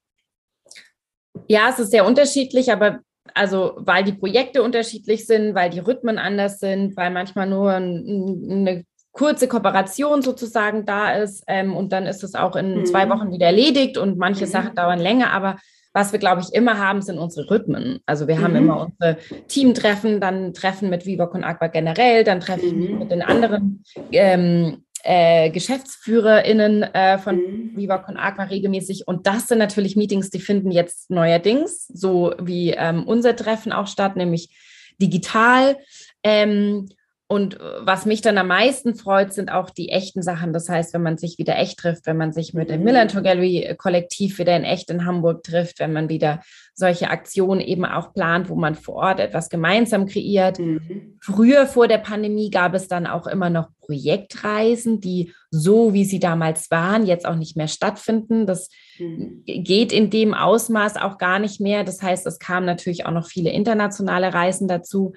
Ja, 1.49 1.69
es 1.69 1.79
ist 1.79 1.91
sehr 1.91 2.07
unterschiedlich, 2.07 2.73
aber 2.73 3.01
also 3.35 3.75
weil 3.77 4.05
die 4.05 4.15
Projekte 4.15 4.63
unterschiedlich 4.63 5.27
sind, 5.27 5.55
weil 5.55 5.69
die 5.69 5.81
Rhythmen 5.81 6.19
anders 6.19 6.61
sind, 6.61 6.97
weil 6.97 7.11
manchmal 7.11 7.47
nur 7.47 7.73
eine 7.73 8.85
kurze 9.13 9.49
Kooperation 9.49 10.23
sozusagen 10.23 10.87
da 10.87 11.13
ist 11.13 11.45
ähm, 11.47 11.77
und 11.77 11.93
dann 11.93 12.07
ist 12.07 12.23
es 12.23 12.35
auch 12.35 12.57
in 12.57 12.81
mhm. 12.81 12.87
zwei 12.87 13.09
Wochen 13.09 13.33
wieder 13.33 13.47
erledigt 13.47 13.99
und 13.99 14.19
manche 14.19 14.47
mhm. 14.47 14.51
Sachen 14.51 14.75
dauern 14.75 15.01
länger, 15.01 15.33
aber 15.33 15.57
was 15.93 16.13
wir, 16.13 16.21
glaube 16.21 16.41
ich, 16.41 16.55
immer 16.55 16.79
haben, 16.79 17.03
sind 17.03 17.19
unsere 17.19 17.51
Rhythmen. 17.51 17.99
Also 18.07 18.29
wir 18.29 18.37
mhm. 18.37 18.43
haben 18.43 18.57
immer 18.57 18.81
unsere 18.81 19.17
Teamtreffen, 19.49 20.21
dann 20.21 20.55
Treffen 20.55 20.89
mit 20.89 21.05
Viva 21.05 21.27
Con 21.27 21.43
Aqua 21.43 21.67
generell, 21.67 22.23
dann 22.23 22.41
Treffen 22.41 22.79
mhm. 22.79 22.99
mit 23.01 23.11
den 23.11 23.23
anderen 23.23 23.83
ähm, 24.13 24.85
äh, 25.03 25.51
GeschäftsführerInnen 25.51 26.83
äh, 26.83 27.19
von 27.19 27.37
mhm. 27.37 27.77
Viva 27.77 27.99
Con 27.99 28.17
Aqua 28.17 28.45
regelmäßig. 28.45 29.09
Und 29.09 29.27
das 29.27 29.49
sind 29.49 29.59
natürlich 29.59 29.97
Meetings, 29.97 30.31
die 30.31 30.41
finden 30.41 30.71
jetzt 30.71 31.11
neuerdings, 31.11 31.87
so 31.89 32.35
wie 32.41 32.71
ähm, 32.71 33.05
unser 33.05 33.35
Treffen 33.35 33.73
auch 33.73 33.89
statt, 33.89 34.15
nämlich 34.15 34.57
digital. 35.01 35.77
Ähm, 36.23 36.89
und 37.31 37.61
äh, 37.61 37.87
was 37.87 38.07
mich 38.07 38.23
dann 38.23 38.39
am 38.39 38.49
meisten 38.49 38.97
freut, 38.97 39.33
sind 39.33 39.53
auch 39.53 39.71
die 39.71 39.91
echten 39.91 40.21
Sachen. 40.21 40.53
Das 40.53 40.69
heißt, 40.69 40.93
wenn 40.95 41.03
man 41.05 41.17
sich 41.17 41.39
wieder 41.39 41.57
echt 41.57 41.79
trifft, 41.79 42.07
wenn 42.07 42.17
man 42.17 42.33
sich 42.33 42.55
mit 42.55 42.71
dem 42.71 42.83
Millantor 42.83 43.23
Gallery 43.23 43.63
äh, 43.63 43.77
Kollektiv 43.77 44.41
wieder 44.41 44.57
in 44.57 44.65
echt 44.65 44.91
in 44.91 45.07
Hamburg 45.07 45.45
trifft, 45.45 45.79
wenn 45.79 45.93
man 45.93 46.09
wieder 46.09 46.41
solche 46.75 47.09
Aktionen 47.09 47.61
eben 47.61 47.85
auch 47.85 48.13
plant, 48.15 48.49
wo 48.49 48.57
man 48.57 48.75
vor 48.75 48.97
Ort 48.97 49.21
etwas 49.21 49.49
gemeinsam 49.49 50.07
kreiert. 50.07 50.59
Mhm. 50.59 51.19
Früher 51.21 51.69
vor 51.69 51.87
der 51.87 51.99
Pandemie 51.99 52.51
gab 52.51 52.75
es 52.75 52.89
dann 52.89 53.07
auch 53.07 53.29
immer 53.29 53.49
noch 53.49 53.69
Projektreisen, 53.81 55.01
die 55.01 55.33
so 55.53 55.95
wie 55.95 56.05
sie 56.05 56.19
damals 56.19 56.69
waren, 56.73 57.07
jetzt 57.07 57.27
auch 57.27 57.37
nicht 57.37 57.57
mehr 57.57 57.69
stattfinden. 57.69 58.45
Das 58.45 58.71
mhm. 58.99 59.45
geht 59.47 59.93
in 59.93 60.11
dem 60.11 60.35
Ausmaß 60.35 60.97
auch 60.97 61.17
gar 61.17 61.39
nicht 61.39 61.61
mehr. 61.61 61.85
Das 61.85 62.03
heißt, 62.03 62.27
es 62.27 62.41
kamen 62.41 62.67
natürlich 62.67 63.07
auch 63.07 63.13
noch 63.13 63.29
viele 63.29 63.51
internationale 63.51 64.35
Reisen 64.35 64.67
dazu. 64.67 65.13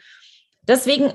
Deswegen 0.68 1.12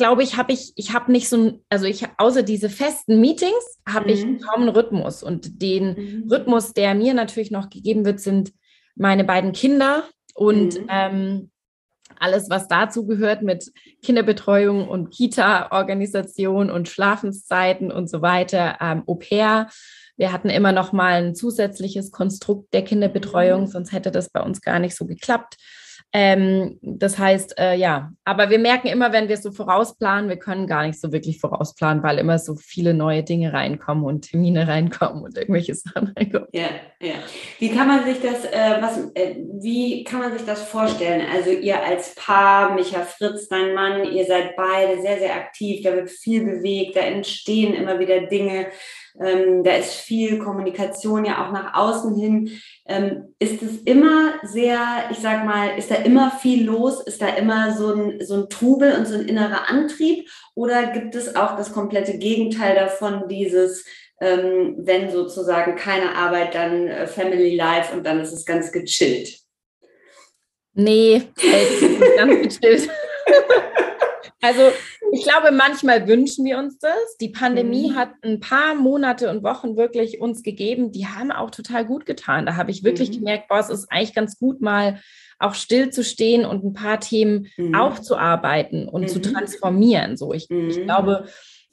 glaube 0.00 0.22
ich, 0.22 0.38
habe 0.38 0.50
ich, 0.54 0.72
ich 0.76 0.94
habe 0.94 1.12
nicht 1.12 1.28
so 1.28 1.36
ein, 1.36 1.64
also 1.68 1.84
ich, 1.84 2.06
außer 2.16 2.42
diese 2.42 2.70
festen 2.70 3.20
Meetings, 3.20 3.78
habe 3.86 4.06
mhm. 4.06 4.10
ich 4.14 4.42
kaum 4.42 4.62
einen 4.62 4.70
Rhythmus. 4.70 5.22
Und 5.22 5.60
den 5.60 6.22
mhm. 6.22 6.32
Rhythmus, 6.32 6.72
der 6.72 6.94
mir 6.94 7.12
natürlich 7.12 7.50
noch 7.50 7.68
gegeben 7.68 8.06
wird, 8.06 8.18
sind 8.18 8.54
meine 8.94 9.24
beiden 9.24 9.52
Kinder 9.52 10.04
und 10.34 10.80
mhm. 10.80 10.86
ähm, 10.88 11.50
alles, 12.18 12.48
was 12.48 12.66
dazu 12.66 13.06
gehört 13.06 13.42
mit 13.42 13.70
Kinderbetreuung 14.02 14.88
und 14.88 15.10
Kita-Organisation 15.10 16.70
und 16.70 16.88
Schlafenszeiten 16.88 17.92
und 17.92 18.08
so 18.08 18.22
weiter, 18.22 18.78
ähm, 18.80 19.02
Au 19.06 19.16
pair. 19.16 19.68
Wir 20.16 20.32
hatten 20.32 20.48
immer 20.48 20.72
noch 20.72 20.92
mal 20.92 21.22
ein 21.22 21.34
zusätzliches 21.34 22.10
Konstrukt 22.10 22.72
der 22.72 22.84
Kinderbetreuung, 22.84 23.62
mhm. 23.62 23.66
sonst 23.66 23.92
hätte 23.92 24.10
das 24.10 24.30
bei 24.30 24.40
uns 24.40 24.62
gar 24.62 24.78
nicht 24.78 24.96
so 24.96 25.04
geklappt. 25.04 25.56
Ähm, 26.12 26.78
das 26.82 27.18
heißt, 27.18 27.56
äh, 27.58 27.76
ja, 27.76 28.12
aber 28.24 28.50
wir 28.50 28.58
merken 28.58 28.88
immer, 28.88 29.12
wenn 29.12 29.28
wir 29.28 29.36
so 29.36 29.52
vorausplanen, 29.52 30.28
wir 30.28 30.38
können 30.38 30.66
gar 30.66 30.84
nicht 30.84 31.00
so 31.00 31.12
wirklich 31.12 31.38
vorausplanen, 31.38 32.02
weil 32.02 32.18
immer 32.18 32.40
so 32.40 32.56
viele 32.56 32.94
neue 32.94 33.22
Dinge 33.22 33.52
reinkommen 33.52 34.02
und 34.04 34.28
Termine 34.28 34.66
reinkommen 34.66 35.22
und 35.22 35.38
irgendwelche 35.38 35.74
Sachen 35.76 36.12
reinkommen. 36.16 36.48
Ja, 36.52 36.68
ja. 37.00 37.14
Wie 37.60 37.70
kann 37.70 37.86
man 37.86 38.04
sich 38.04 38.20
das, 38.20 38.44
äh, 38.44 38.80
was, 38.80 38.98
äh, 39.14 39.36
wie 39.60 40.02
kann 40.02 40.18
man 40.18 40.32
sich 40.32 40.44
das 40.44 40.64
vorstellen? 40.64 41.24
Also 41.32 41.50
ihr 41.50 41.80
als 41.80 42.14
Paar, 42.16 42.74
Micha 42.74 43.02
Fritz, 43.02 43.48
dein 43.48 43.72
Mann, 43.74 44.04
ihr 44.04 44.26
seid 44.26 44.56
beide 44.56 45.00
sehr, 45.00 45.18
sehr 45.20 45.36
aktiv, 45.36 45.82
da 45.84 45.94
wird 45.94 46.10
viel 46.10 46.44
bewegt, 46.44 46.96
da 46.96 47.00
entstehen 47.00 47.74
immer 47.74 48.00
wieder 48.00 48.22
Dinge. 48.22 48.66
Ähm, 49.18 49.64
da 49.64 49.72
ist 49.72 49.94
viel 49.94 50.38
Kommunikation 50.38 51.24
ja 51.24 51.46
auch 51.46 51.52
nach 51.52 51.74
außen 51.74 52.14
hin. 52.14 52.60
Ähm, 52.86 53.34
ist 53.38 53.62
es 53.62 53.78
immer 53.82 54.34
sehr, 54.42 54.80
ich 55.10 55.18
sag 55.18 55.44
mal, 55.44 55.76
ist 55.78 55.90
da 55.90 55.96
immer 55.96 56.30
viel 56.30 56.64
los? 56.64 57.00
Ist 57.06 57.20
da 57.20 57.28
immer 57.28 57.76
so 57.76 57.92
ein, 57.94 58.24
so 58.24 58.34
ein 58.34 58.48
Trubel 58.48 58.92
und 58.96 59.06
so 59.06 59.14
ein 59.14 59.28
innerer 59.28 59.68
Antrieb? 59.68 60.28
Oder 60.54 60.86
gibt 60.88 61.14
es 61.14 61.36
auch 61.36 61.56
das 61.56 61.72
komplette 61.72 62.18
Gegenteil 62.18 62.74
davon, 62.74 63.28
dieses, 63.28 63.84
ähm, 64.20 64.76
wenn 64.78 65.10
sozusagen 65.10 65.76
keine 65.76 66.14
Arbeit, 66.14 66.54
dann 66.54 66.88
äh, 66.88 67.06
Family 67.06 67.56
Life 67.56 67.94
und 67.94 68.04
dann 68.04 68.20
ist 68.20 68.32
es 68.32 68.44
ganz 68.44 68.70
gechillt? 68.70 69.40
Nee, 70.74 71.22
ist 71.36 72.16
ganz 72.16 72.60
gechillt. 72.60 72.88
also 74.42 74.70
ich 75.12 75.22
glaube, 75.24 75.52
manchmal 75.52 76.06
wünschen 76.06 76.44
wir 76.44 76.58
uns 76.58 76.78
das. 76.78 77.16
Die 77.20 77.28
Pandemie 77.28 77.90
mhm. 77.90 77.96
hat 77.96 78.10
ein 78.22 78.40
paar 78.40 78.74
Monate 78.74 79.30
und 79.30 79.42
Wochen 79.42 79.76
wirklich 79.76 80.20
uns 80.20 80.42
gegeben, 80.42 80.92
die 80.92 81.06
haben 81.06 81.32
auch 81.32 81.50
total 81.50 81.84
gut 81.84 82.06
getan. 82.06 82.46
Da 82.46 82.56
habe 82.56 82.70
ich 82.70 82.84
wirklich 82.84 83.10
mhm. 83.10 83.14
gemerkt, 83.14 83.48
boah, 83.48 83.58
es 83.58 83.70
ist 83.70 83.90
eigentlich 83.90 84.14
ganz 84.14 84.38
gut, 84.38 84.60
mal 84.60 85.00
auch 85.38 85.54
still 85.54 85.90
zu 85.90 86.04
stehen 86.04 86.44
und 86.44 86.64
ein 86.64 86.74
paar 86.74 87.00
Themen 87.00 87.48
mhm. 87.56 87.74
aufzuarbeiten 87.74 88.88
und 88.88 89.08
zu 89.08 89.18
mhm. 89.18 89.22
transformieren. 89.22 90.16
So, 90.16 90.32
ich, 90.32 90.50
ich 90.50 90.78
mhm. 90.78 90.84
glaube, 90.84 91.26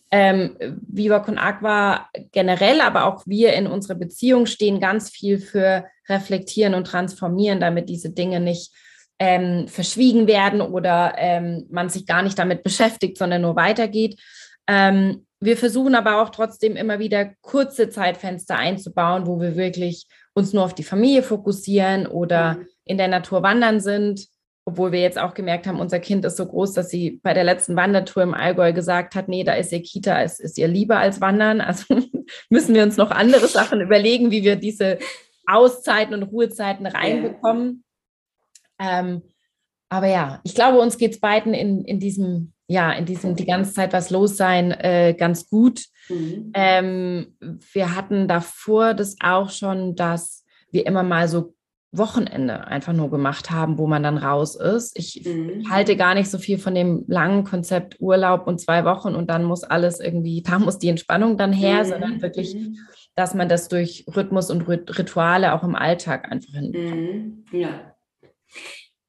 ähm, 0.10 0.56
Viva 0.88 1.20
Con 1.20 1.38
Aqua 1.38 2.08
generell, 2.32 2.80
aber 2.82 3.06
auch 3.06 3.24
wir 3.26 3.54
in 3.54 3.68
unserer 3.68 3.96
Beziehung 3.96 4.46
stehen 4.46 4.80
ganz 4.80 5.10
viel 5.10 5.40
für 5.40 5.86
reflektieren 6.08 6.74
und 6.74 6.88
transformieren, 6.88 7.60
damit 7.60 7.90
diese 7.90 8.12
Dinge 8.12 8.40
nicht 8.40 8.72
ähm, 9.20 9.68
verschwiegen 9.68 10.28
werden 10.28 10.62
oder 10.62 11.16
ähm, 11.18 11.66
man 11.70 11.90
sich 11.90 12.06
gar 12.06 12.22
nicht 12.22 12.38
damit 12.38 12.64
beschäftigt, 12.64 13.18
sondern 13.18 13.42
nur 13.42 13.56
weitergeht. 13.56 14.20
Ähm, 14.68 15.26
wir 15.40 15.58
versuchen 15.58 15.96
aber 15.96 16.22
auch 16.22 16.30
trotzdem 16.30 16.76
immer 16.76 17.00
wieder 17.00 17.32
kurze 17.42 17.90
Zeitfenster 17.90 18.58
einzubauen, 18.58 19.28
wo 19.28 19.40
wir 19.40 19.56
wirklich 19.56 20.08
uns 20.34 20.54
nur 20.54 20.64
auf 20.64 20.74
die 20.74 20.84
Familie 20.84 21.24
fokussieren 21.24 22.08
oder 22.08 22.56
mhm. 22.56 22.68
in 22.86 22.98
der 22.98 23.08
Natur 23.08 23.44
wandern 23.44 23.80
sind. 23.80 24.28
Obwohl 24.66 24.92
wir 24.92 25.00
jetzt 25.00 25.18
auch 25.18 25.34
gemerkt 25.34 25.66
haben, 25.66 25.80
unser 25.80 26.00
Kind 26.00 26.26
ist 26.26 26.36
so 26.36 26.46
groß, 26.46 26.74
dass 26.74 26.90
sie 26.90 27.22
bei 27.24 27.34
der 27.34 27.46
letzten 27.46 27.78
Wandertour 27.78 28.24
im 28.24 28.34
Allgäu 28.34 28.74
gesagt 28.74 29.16
hat, 29.16 29.30
nee, 29.30 29.46
da 29.46 29.54
ist 29.54 29.72
ihr 29.72 29.82
Kita, 29.82 30.22
es 30.22 30.40
ist 30.42 30.58
ihr 30.58 30.68
lieber 30.68 30.98
als 30.98 31.22
Wandern. 31.22 31.62
Also 31.62 31.86
müssen 32.50 32.76
wir 32.76 32.84
uns 32.84 32.98
noch 32.98 33.12
andere 33.12 33.48
Sachen 33.48 33.80
überlegen, 33.80 34.30
wie 34.30 34.44
wir 34.44 34.58
diese 34.58 34.98
Auszeiten 35.46 36.14
und 36.14 36.24
Ruhezeiten 36.24 36.86
reinbekommen. 36.86 37.86
Ähm, 38.80 39.22
aber 39.90 40.08
ja, 40.08 40.42
ich 40.44 40.56
glaube, 40.56 40.80
uns 40.80 40.98
geht 40.98 41.14
es 41.14 41.20
beiden 41.20 41.54
in, 41.54 41.84
in 41.86 42.00
diesem, 42.00 42.54
ja, 42.68 42.92
in 42.92 43.06
diesem 43.06 43.36
die 43.36 43.46
ganze 43.46 43.74
Zeit 43.74 43.94
was 43.94 44.10
los 44.10 44.36
sein 44.36 44.72
äh, 44.72 45.16
ganz 45.18 45.50
gut. 45.50 45.86
Mhm. 46.10 46.52
Ähm, 46.54 47.38
wir 47.72 47.96
hatten 47.96 48.28
davor 48.28 48.94
das 48.94 49.16
auch 49.22 49.50
schon, 49.50 49.96
dass 49.96 50.44
wir 50.72 50.86
immer 50.86 51.04
mal 51.04 51.28
so 51.28 51.54
Wochenende 51.94 52.68
einfach 52.68 52.92
nur 52.92 53.10
gemacht 53.10 53.50
haben, 53.50 53.78
wo 53.78 53.88
man 53.88 54.04
dann 54.04 54.18
raus 54.18 54.56
ist. 54.56 55.00
Ich 55.00 55.24
mhm. 55.26 55.70
halte 55.70 55.96
gar 55.96 56.16
nicht 56.16 56.30
so 56.30 56.38
viel 56.38 56.58
von 56.58 56.76
dem 56.76 57.06
langen 57.08 57.46
Konzept 57.46 57.96
Urlaub 58.00 58.46
und 58.46 58.60
zwei 58.60 58.84
Wochen 58.84 59.16
und 59.16 59.30
dann 59.30 59.46
muss 59.46 59.64
alles 59.64 60.02
irgendwie, 60.02 60.42
da 60.42 60.60
muss 60.60 60.80
die 60.80 60.90
Entspannung 60.90 61.38
dann 61.38 61.54
her, 61.54 61.84
mhm. 61.86 61.88
sondern 61.88 62.22
wirklich, 62.22 62.56
mhm. 62.56 62.78
dass 63.16 63.34
man 63.34 63.48
das 63.48 63.70
durch 63.70 64.06
Rhythmus 64.14 64.52
und 64.52 64.68
Rituale 64.68 65.54
auch 65.54 65.64
im 65.64 65.76
Alltag 65.76 66.30
einfach 66.30 66.54
hinbekommt. 66.54 67.02
Mhm. 67.02 67.46
Ja, 67.54 67.70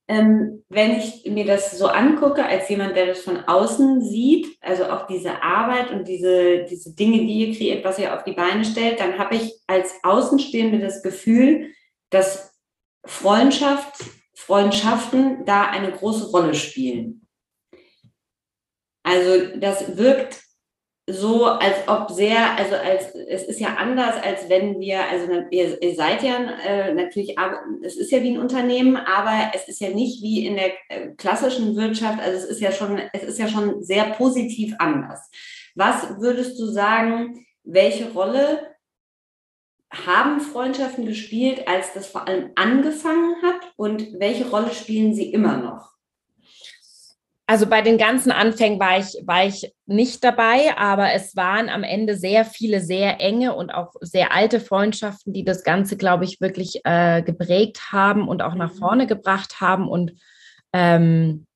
ähm, 0.09 0.65
wenn 0.71 0.99
ich 0.99 1.27
mir 1.27 1.45
das 1.45 1.79
so 1.79 1.87
angucke, 1.87 2.45
als 2.45 2.69
jemand, 2.71 2.97
der 2.97 3.07
das 3.07 3.21
von 3.21 3.45
außen 3.45 4.01
sieht, 4.01 4.57
also 4.63 4.87
auch 4.87 5.07
diese 5.07 5.43
Arbeit 5.43 5.91
und 5.91 6.09
diese, 6.09 6.65
diese 6.65 6.95
Dinge, 6.95 7.19
die 7.19 7.47
ihr 7.47 7.55
kreiert, 7.55 7.85
was 7.85 7.99
ihr 7.99 8.15
auf 8.15 8.25
die 8.25 8.33
Beine 8.33 8.65
stellt, 8.65 9.01
dann 9.01 9.19
habe 9.19 9.37
ich 9.37 9.61
als 9.67 9.93
Außenstehende 10.03 10.79
das 10.79 11.03
Gefühl, 11.03 11.73
dass 12.09 12.55
Freundschaft, 13.05 14.03
Freundschaften 14.35 15.45
da 15.45 15.65
eine 15.65 15.93
große 15.93 16.31
Rolle 16.31 16.55
spielen. 16.55 17.27
Also 19.03 19.59
das 19.59 19.99
wirkt 19.99 20.43
so, 21.11 21.47
als 21.47 21.77
ob 21.87 22.11
sehr, 22.11 22.57
also 22.59 22.75
als 22.75 23.15
es 23.15 23.45
ist 23.45 23.61
ja 23.61 23.77
anders, 23.77 24.23
als 24.23 24.49
wenn 24.51 24.79
wir, 24.79 25.01
also 25.11 25.27
ihr, 25.51 25.83
ihr 25.83 25.95
seid 25.95 26.23
ja 26.23 26.37
äh, 26.65 26.93
natürlich, 26.93 27.35
es 27.83 27.97
ist 27.97 28.13
ja 28.13 28.23
wie 28.23 28.35
ein 28.35 28.39
Unternehmen, 28.39 28.97
aber 28.97 29.51
es 29.55 29.69
ist 29.69 29.81
ja 29.81 29.89
nicht 29.89 30.23
wie 30.23 30.47
in 30.47 30.57
der 30.57 30.73
äh, 30.91 31.15
klassischen 31.17 31.77
Wirtschaft, 31.77 32.21
also 32.21 32.37
es 32.37 32.45
ist 32.45 32.61
ja 32.61 32.73
schon, 32.73 33.01
es 33.15 33.23
ist 33.23 33.39
ja 33.39 33.49
schon 33.49 33.83
sehr 33.83 34.05
positiv 34.05 34.75
anders. 34.79 35.31
Was 35.75 36.21
würdest 36.21 36.59
du 36.61 36.67
sagen, 36.67 37.47
welche 37.65 38.13
Rolle 38.13 38.77
haben 39.91 40.41
Freundschaften 40.41 41.07
gespielt, 41.07 41.67
als 41.67 41.95
das 41.95 42.07
vor 42.07 42.29
allem 42.29 42.51
angefangen 42.55 43.37
hat 43.43 43.73
und 43.77 44.21
welche 44.21 44.51
Rolle 44.51 44.73
spielen 44.73 45.15
sie 45.15 45.33
immer 45.33 45.57
noch? 45.57 45.98
Also 47.51 47.67
bei 47.67 47.81
den 47.81 47.97
ganzen 47.97 48.31
Anfängen 48.31 48.79
war 48.79 48.99
ich, 48.99 49.17
war 49.25 49.47
ich 49.47 49.73
nicht 49.87 50.23
dabei, 50.23 50.77
aber 50.77 51.15
es 51.15 51.35
waren 51.35 51.71
am 51.71 51.83
Ende 51.83 52.15
sehr 52.15 52.45
viele, 52.45 52.83
sehr 52.83 53.23
enge 53.23 53.55
und 53.55 53.71
auch 53.71 53.95
sehr 54.03 54.35
alte 54.35 54.61
Freundschaften, 54.61 55.33
die 55.33 55.47
das 55.47 55.65
Ganze, 55.65 55.97
glaube 55.97 56.25
ich, 56.25 56.43
wirklich 56.43 56.83
äh, 56.85 57.23
geprägt 57.23 57.91
haben 57.91 58.29
und 58.29 58.43
auch 58.43 58.55
nach 58.55 58.75
mhm. 58.75 58.79
vorne 58.79 59.07
gebracht 59.07 59.63
haben. 59.63 59.89
Und 59.89 60.13
ähm, 60.75 61.47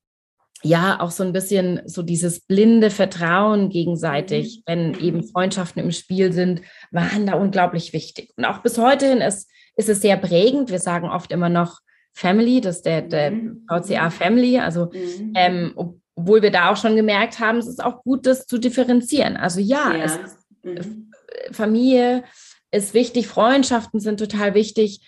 ja, 0.62 0.98
auch 0.98 1.11
so 1.11 1.24
ein 1.24 1.35
bisschen 1.35 1.83
so 1.85 2.02
dieses 2.02 2.40
blinde 2.40 2.88
Vertrauen 2.88 3.68
gegenseitig, 3.68 4.61
mhm. 4.61 4.62
wenn 4.64 4.94
eben. 4.98 5.28
Freundschaften 5.28 5.83
im 5.83 5.92
Spiel 5.92 6.33
sind, 6.33 6.62
waren 6.90 7.26
da 7.26 7.35
unglaublich 7.35 7.92
wichtig. 7.92 8.33
Und 8.38 8.46
auch 8.46 8.61
bis 8.61 8.78
heute 8.78 9.09
ist, 9.09 9.46
ist 9.76 9.90
es 9.90 10.00
sehr 10.00 10.16
prägend. 10.16 10.70
Wir 10.70 10.78
sagen 10.78 11.11
oft 11.11 11.33
immer 11.33 11.50
noch, 11.50 11.81
Family, 12.12 12.61
das 12.61 12.77
ist 12.77 12.87
der, 12.87 13.03
der 13.03 13.31
mhm. 13.31 13.66
VCA 13.68 14.11
Family. 14.11 14.59
Also, 14.59 14.90
mhm. 14.92 15.33
ähm, 15.35 15.72
obwohl 16.14 16.42
wir 16.42 16.51
da 16.51 16.70
auch 16.70 16.77
schon 16.77 16.96
gemerkt 16.96 17.38
haben, 17.38 17.59
es 17.59 17.66
ist 17.66 17.83
auch 17.83 18.03
gut, 18.03 18.27
das 18.27 18.46
zu 18.46 18.59
differenzieren. 18.59 19.37
Also 19.37 19.61
ja, 19.61 19.94
ja. 19.94 20.05
Ist, 20.05 20.20
mhm. 20.62 21.11
Familie 21.51 22.25
ist 22.70 22.94
wichtig, 22.94 23.29
Freundschaften 23.29 24.01
sind 24.01 24.18
total 24.18 24.55
wichtig. 24.55 25.01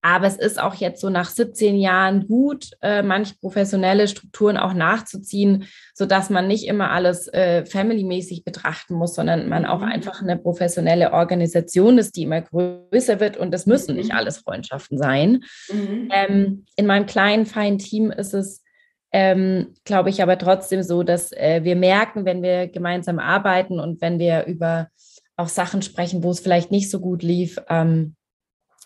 Aber 0.00 0.26
es 0.26 0.36
ist 0.36 0.60
auch 0.60 0.74
jetzt 0.74 1.00
so 1.00 1.10
nach 1.10 1.28
17 1.28 1.76
Jahren 1.76 2.28
gut, 2.28 2.70
äh, 2.82 3.02
manche 3.02 3.34
professionelle 3.40 4.06
Strukturen 4.06 4.56
auch 4.56 4.72
nachzuziehen, 4.72 5.64
sodass 5.92 6.30
man 6.30 6.46
nicht 6.46 6.66
immer 6.68 6.92
alles 6.92 7.26
äh, 7.28 7.66
familymäßig 7.66 8.44
betrachten 8.44 8.94
muss, 8.94 9.16
sondern 9.16 9.48
man 9.48 9.66
auch 9.66 9.80
mhm. 9.80 9.88
einfach 9.88 10.22
eine 10.22 10.38
professionelle 10.38 11.12
Organisation 11.12 11.98
ist, 11.98 12.14
die 12.14 12.22
immer 12.22 12.42
größer 12.42 13.18
wird. 13.18 13.36
Und 13.36 13.52
es 13.52 13.66
müssen 13.66 13.96
nicht 13.96 14.12
mhm. 14.12 14.18
alles 14.18 14.38
Freundschaften 14.38 14.98
sein. 14.98 15.42
Mhm. 15.72 16.08
Ähm, 16.12 16.64
in 16.76 16.86
meinem 16.86 17.06
kleinen, 17.06 17.44
feinen 17.44 17.78
Team 17.78 18.12
ist 18.12 18.34
es, 18.34 18.62
ähm, 19.10 19.74
glaube 19.84 20.10
ich, 20.10 20.22
aber 20.22 20.38
trotzdem 20.38 20.84
so, 20.84 21.02
dass 21.02 21.32
äh, 21.32 21.64
wir 21.64 21.74
merken, 21.74 22.24
wenn 22.24 22.42
wir 22.42 22.68
gemeinsam 22.68 23.18
arbeiten 23.18 23.80
und 23.80 24.00
wenn 24.00 24.20
wir 24.20 24.44
über 24.46 24.88
auch 25.36 25.48
Sachen 25.48 25.82
sprechen, 25.82 26.22
wo 26.22 26.30
es 26.30 26.40
vielleicht 26.40 26.70
nicht 26.70 26.90
so 26.90 27.00
gut 27.00 27.22
lief, 27.22 27.58
ähm, 27.68 28.16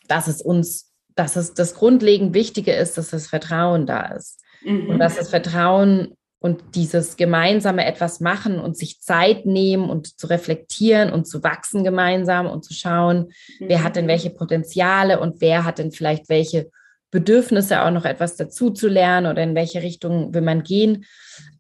dass 0.09 0.29
es 0.29 0.41
uns 0.41 0.92
dass 1.15 1.37
es 1.37 1.55
das 1.55 1.75
grundlegend 1.75 2.35
Wichtige 2.35 2.73
ist, 2.73 2.99
dass 2.99 3.11
das 3.11 3.27
Vertrauen 3.27 3.87
da 3.87 4.07
ist. 4.07 4.41
Mhm. 4.65 4.89
Und 4.89 4.99
dass 4.99 5.17
das 5.17 5.31
Vertrauen 5.31 6.15
und 6.39 6.63
dieses 6.75 7.17
gemeinsame 7.17 7.87
etwas 7.87 8.21
machen 8.21 8.59
und 8.59 8.77
sich 8.77 9.01
Zeit 9.01 9.47
nehmen 9.47 9.89
und 9.89 10.19
zu 10.19 10.27
reflektieren 10.27 11.13
und 11.13 11.27
zu 11.27 11.43
wachsen 11.45 11.85
gemeinsam 11.85 12.49
und 12.49 12.65
zu 12.65 12.75
schauen, 12.75 13.33
mhm. 13.61 13.69
wer 13.69 13.85
hat 13.85 13.97
denn 13.97 14.09
welche 14.09 14.31
Potenziale 14.31 15.21
und 15.21 15.41
wer 15.41 15.65
hat 15.65 15.79
denn 15.79 15.93
vielleicht 15.93 16.29
welche 16.29 16.71
Bedürfnisse 17.13 17.83
auch 17.83 17.91
noch 17.91 18.07
etwas 18.07 18.37
dazu 18.37 18.71
zu 18.71 18.89
lernen 18.89 19.31
oder 19.31 19.43
in 19.43 19.55
welche 19.55 19.83
Richtung 19.83 20.33
will 20.33 20.41
man 20.41 20.63
gehen, 20.63 21.05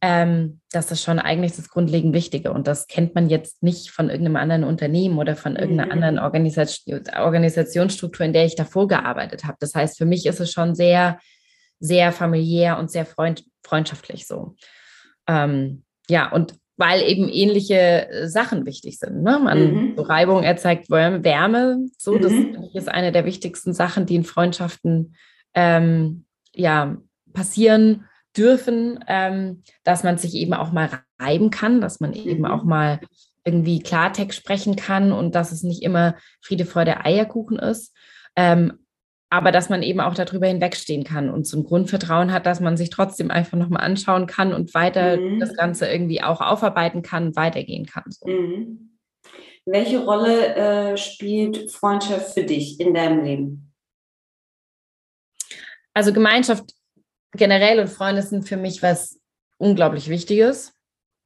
ähm, 0.01 0.61
das 0.73 0.91
ist 0.91 1.03
schon 1.03 1.19
eigentlich 1.19 1.53
das 1.55 1.69
grundlegend 1.69 2.15
Wichtige. 2.15 2.53
Und 2.53 2.67
das 2.67 2.87
kennt 2.87 3.15
man 3.15 3.29
jetzt 3.29 3.63
nicht 3.63 3.91
von 3.91 4.09
irgendeinem 4.09 4.37
anderen 4.37 4.65
Unternehmen 4.65 5.19
oder 5.19 5.37
von 5.37 5.55
irgendeiner 5.55 5.87
mhm. 5.87 5.93
anderen 5.93 6.19
Organisation, 6.19 7.03
Organisationsstruktur, 7.15 8.25
in 8.25 8.33
der 8.33 8.47
ich 8.47 8.57
davor 8.57 8.89
gearbeitet 8.89 9.45
habe. 9.45 9.59
Das 9.61 9.75
heißt, 9.75 9.99
für 9.99 10.07
mich 10.07 10.25
ist 10.25 10.41
es 10.41 10.51
schon 10.51 10.75
sehr, 10.75 11.19
sehr 11.79 12.13
familiär 12.13 12.79
und 12.79 12.91
sehr 12.91 13.05
freund, 13.05 13.45
freundschaftlich 13.63 14.27
so. 14.27 14.57
Ähm, 15.29 15.85
ja, 16.09 16.33
und 16.33 16.55
weil 16.79 17.03
eben 17.03 17.29
ähnliche 17.29 18.09
Sachen 18.25 18.65
wichtig 18.65 18.99
sind. 18.99 19.23
Ne? 19.23 19.39
Man, 19.39 19.59
mhm. 19.59 19.93
so 19.97 20.03
Reibung 20.03 20.43
erzeugt 20.45 20.89
Wärme, 20.89 21.85
so, 21.99 22.17
das 22.17 22.33
mhm. 22.33 22.71
ist 22.73 22.89
eine 22.89 23.13
der 23.13 23.27
wichtigsten 23.27 23.75
Sachen, 23.75 24.07
die 24.07 24.15
in 24.15 24.25
Freundschaften 24.25 25.15
ähm, 25.55 26.25
ja, 26.55 26.97
passieren 27.33 28.05
dürfen, 28.37 29.05
ähm, 29.09 29.63
dass 29.85 30.05
man 30.05 30.19
sich 30.19 30.35
eben 30.35 30.55
auch 30.55 30.73
mal 30.73 31.03
reiben 31.19 31.51
kann, 31.51 31.81
dass 31.81 32.01
man 32.01 32.13
eben 32.13 32.41
mhm. 32.41 32.47
auch 32.47 32.65
mal 32.65 33.01
irgendwie 33.45 33.81
Klartext 33.81 34.39
sprechen 34.39 34.77
kann 34.77 35.13
und 35.13 35.35
dass 35.35 35.53
es 35.53 35.63
nicht 35.63 35.83
immer 35.83 36.17
Friede, 36.41 36.65
Freude, 36.65 37.05
Eierkuchen 37.05 37.59
ist. 37.59 37.95
Ähm, 38.37 38.79
aber 39.31 39.51
dass 39.51 39.71
man 39.71 39.83
eben 39.83 40.01
auch 40.01 40.15
darüber 40.15 40.47
hinwegstehen 40.47 41.05
kann 41.05 41.31
und 41.31 41.47
so 41.47 41.57
ein 41.57 41.65
Grundvertrauen 41.65 42.33
hat, 42.33 42.45
dass 42.45 42.61
man 42.61 42.77
sich 42.77 42.91
trotzdem 42.91 43.31
einfach 43.31 43.57
nochmal 43.57 43.83
anschauen 43.83 44.27
kann 44.27 44.53
und 44.53 44.75
weiter 44.75 45.17
mhm. 45.17 45.41
das 45.41 45.57
Ganze 45.57 45.87
irgendwie 45.87 46.23
auch 46.23 46.43
aufarbeiten 46.43 47.01
kann, 47.01 47.35
weitergehen 47.35 47.87
kann. 47.87 48.05
So. 48.09 48.29
Mhm. 48.29 48.99
Welche 49.65 50.05
Rolle 50.05 50.55
äh, 50.55 50.97
spielt 50.97 51.71
Freundschaft 51.71 52.35
für 52.35 52.43
dich 52.43 52.79
in 52.79 52.93
deinem 52.93 53.25
Leben? 53.25 53.72
Also 55.95 56.13
Gemeinschaft 56.13 56.75
generell 57.33 57.81
und 57.81 57.89
Freunde 57.89 58.23
sind 58.23 58.49
für 58.49 58.57
mich 58.57 58.83
was 58.83 59.21
unglaublich 59.59 60.09
Wichtiges. 60.09 60.73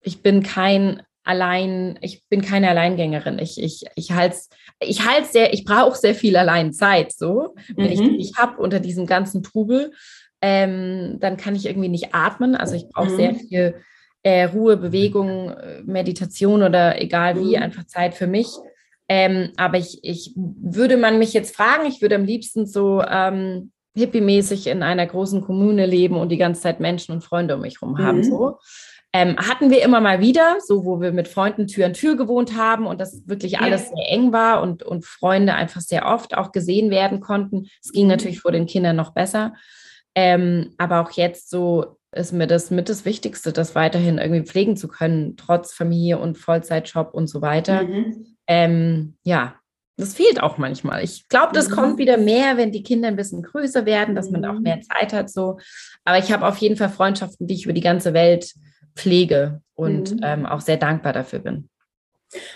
Ich 0.02 0.22
bin 0.22 0.42
kein 0.42 1.02
allein, 1.24 1.98
ich 2.02 2.26
bin 2.28 2.40
keine 2.40 2.68
Alleingängerin. 2.70 3.38
Ich, 3.38 3.60
ich, 3.60 3.84
ich 3.96 4.12
halte 4.12 4.36
ich 4.80 5.06
halt 5.06 5.26
sehr, 5.26 5.52
ich 5.52 5.64
brauche 5.64 5.98
sehr 5.98 6.14
viel 6.14 6.36
Alleinzeit, 6.36 7.12
so. 7.12 7.54
Wenn 7.74 7.86
mhm. 7.86 7.92
ich 7.92 8.00
nicht 8.00 8.38
habe 8.38 8.62
unter 8.62 8.78
diesem 8.78 9.06
ganzen 9.06 9.42
Trubel, 9.42 9.92
ähm, 10.40 11.16
dann 11.20 11.36
kann 11.36 11.56
ich 11.56 11.66
irgendwie 11.66 11.88
nicht 11.88 12.14
atmen. 12.14 12.54
Also 12.54 12.76
ich 12.76 12.88
brauche 12.88 13.10
mhm. 13.10 13.16
sehr 13.16 13.34
viel 13.34 13.74
äh, 14.22 14.44
Ruhe, 14.44 14.76
Bewegung, 14.76 15.54
Meditation 15.84 16.62
oder 16.62 17.00
egal 17.00 17.40
wie, 17.40 17.56
mhm. 17.56 17.62
einfach 17.62 17.86
Zeit 17.86 18.14
für 18.14 18.26
mich. 18.26 18.48
Ähm, 19.08 19.52
aber 19.56 19.78
ich, 19.78 20.00
ich 20.02 20.32
würde 20.36 20.96
man 20.96 21.18
mich 21.18 21.32
jetzt 21.32 21.54
fragen, 21.54 21.86
ich 21.86 22.02
würde 22.02 22.16
am 22.16 22.24
liebsten 22.24 22.66
so 22.66 23.02
ähm, 23.02 23.72
hippie-mäßig 23.96 24.68
in 24.68 24.82
einer 24.82 25.06
großen 25.06 25.40
Kommune 25.40 25.86
leben 25.86 26.16
und 26.16 26.30
die 26.30 26.36
ganze 26.36 26.62
Zeit 26.62 26.80
Menschen 26.80 27.12
und 27.12 27.24
Freunde 27.24 27.56
um 27.56 27.62
mich 27.62 27.80
herum 27.80 27.98
haben. 27.98 28.18
Mhm. 28.18 28.24
So. 28.24 28.58
Ähm, 29.12 29.36
hatten 29.38 29.70
wir 29.70 29.82
immer 29.82 30.00
mal 30.00 30.20
wieder, 30.20 30.56
so 30.60 30.84
wo 30.84 31.00
wir 31.00 31.12
mit 31.12 31.28
Freunden 31.28 31.66
Tür 31.66 31.86
an 31.86 31.94
Tür 31.94 32.16
gewohnt 32.16 32.56
haben 32.56 32.86
und 32.86 33.00
das 33.00 33.26
wirklich 33.26 33.52
ja. 33.52 33.60
alles 33.60 33.88
sehr 33.88 34.10
eng 34.10 34.32
war 34.32 34.60
und, 34.60 34.82
und 34.82 35.06
Freunde 35.06 35.54
einfach 35.54 35.80
sehr 35.80 36.06
oft 36.06 36.36
auch 36.36 36.52
gesehen 36.52 36.90
werden 36.90 37.20
konnten. 37.20 37.68
Es 37.82 37.92
ging 37.92 38.04
mhm. 38.04 38.10
natürlich 38.10 38.40
vor 38.40 38.52
den 38.52 38.66
Kindern 38.66 38.96
noch 38.96 39.14
besser. 39.14 39.54
Ähm, 40.14 40.74
aber 40.76 41.00
auch 41.00 41.12
jetzt 41.12 41.50
so 41.50 41.96
ist 42.12 42.32
mir 42.32 42.46
das 42.46 42.70
mit 42.70 42.88
das 42.88 43.04
Wichtigste, 43.04 43.52
das 43.52 43.74
weiterhin 43.74 44.18
irgendwie 44.18 44.42
pflegen 44.42 44.76
zu 44.76 44.88
können, 44.88 45.36
trotz 45.36 45.72
Familie 45.72 46.18
und 46.18 46.38
Vollzeitjob 46.38 47.14
und 47.14 47.28
so 47.28 47.42
weiter. 47.42 47.84
Mhm. 47.84 48.36
Ähm, 48.46 49.16
ja, 49.24 49.56
das 49.96 50.14
fehlt 50.14 50.42
auch 50.42 50.58
manchmal. 50.58 51.02
Ich 51.02 51.28
glaube, 51.28 51.52
das 51.54 51.70
mhm. 51.70 51.74
kommt 51.74 51.98
wieder 51.98 52.18
mehr, 52.18 52.56
wenn 52.56 52.72
die 52.72 52.82
Kinder 52.82 53.08
ein 53.08 53.16
bisschen 53.16 53.42
größer 53.42 53.86
werden, 53.86 54.14
dass 54.14 54.30
man 54.30 54.44
auch 54.44 54.60
mehr 54.60 54.76
mhm. 54.76 54.82
Zeit 54.82 55.12
hat. 55.12 55.30
So. 55.30 55.58
Aber 56.04 56.18
ich 56.18 56.32
habe 56.32 56.46
auf 56.46 56.58
jeden 56.58 56.76
Fall 56.76 56.90
Freundschaften, 56.90 57.46
die 57.46 57.54
ich 57.54 57.64
über 57.64 57.72
die 57.72 57.80
ganze 57.80 58.12
Welt 58.12 58.52
pflege 58.94 59.62
und 59.74 60.12
mhm. 60.12 60.20
ähm, 60.22 60.46
auch 60.46 60.60
sehr 60.60 60.76
dankbar 60.76 61.12
dafür 61.12 61.38
bin. 61.38 61.68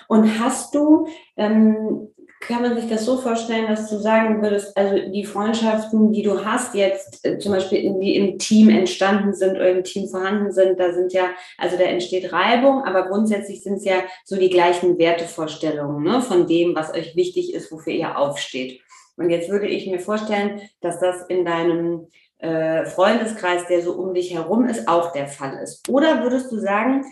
Und 0.09 0.39
hast 0.39 0.75
du 0.75 1.07
ähm, 1.37 2.09
kann 2.41 2.63
man 2.63 2.75
sich 2.75 2.89
das 2.89 3.05
so 3.05 3.19
vorstellen, 3.19 3.69
dass 3.69 3.91
du 3.91 3.99
sagen 3.99 4.43
würdest, 4.43 4.75
also 4.77 5.11
die 5.11 5.25
Freundschaften, 5.25 6.11
die 6.11 6.23
du 6.23 6.43
hast 6.45 6.75
jetzt, 6.75 7.25
äh, 7.25 7.39
zum 7.39 7.53
Beispiel, 7.53 7.95
die 8.01 8.17
im 8.17 8.39
Team 8.39 8.71
entstanden 8.71 9.35
sind 9.35 9.57
oder 9.57 9.71
im 9.71 9.85
Team 9.85 10.09
vorhanden 10.09 10.51
sind, 10.51 10.81
da 10.81 10.93
sind 10.93 11.13
ja, 11.13 11.31
also 11.59 11.77
da 11.77 11.85
entsteht 11.85 12.33
Reibung, 12.33 12.83
aber 12.85 13.09
grundsätzlich 13.09 13.63
sind 13.63 13.75
es 13.75 13.85
ja 13.85 14.03
so 14.25 14.37
die 14.37 14.49
gleichen 14.49 14.99
Wertevorstellungen 14.99 16.03
ne, 16.03 16.23
von 16.23 16.47
dem, 16.47 16.75
was 16.75 16.95
euch 16.95 17.15
wichtig 17.15 17.53
ist, 17.53 17.71
wofür 17.71 17.93
ihr 17.93 18.19
aufsteht. 18.19 18.81
Und 19.17 19.29
jetzt 19.29 19.51
würde 19.51 19.69
ich 19.69 19.87
mir 19.87 20.01
vorstellen, 20.01 20.63
dass 20.81 20.99
das 20.99 21.27
in 21.29 21.45
deinem 21.45 22.07
äh, 22.39 22.87
Freundeskreis, 22.87 23.67
der 23.67 23.83
so 23.83 23.93
um 23.93 24.15
dich 24.15 24.33
herum 24.33 24.65
ist, 24.65 24.89
auch 24.89 25.13
der 25.13 25.29
Fall 25.29 25.59
ist. 25.63 25.87
Oder 25.91 26.23
würdest 26.23 26.51
du 26.51 26.59
sagen, 26.59 27.05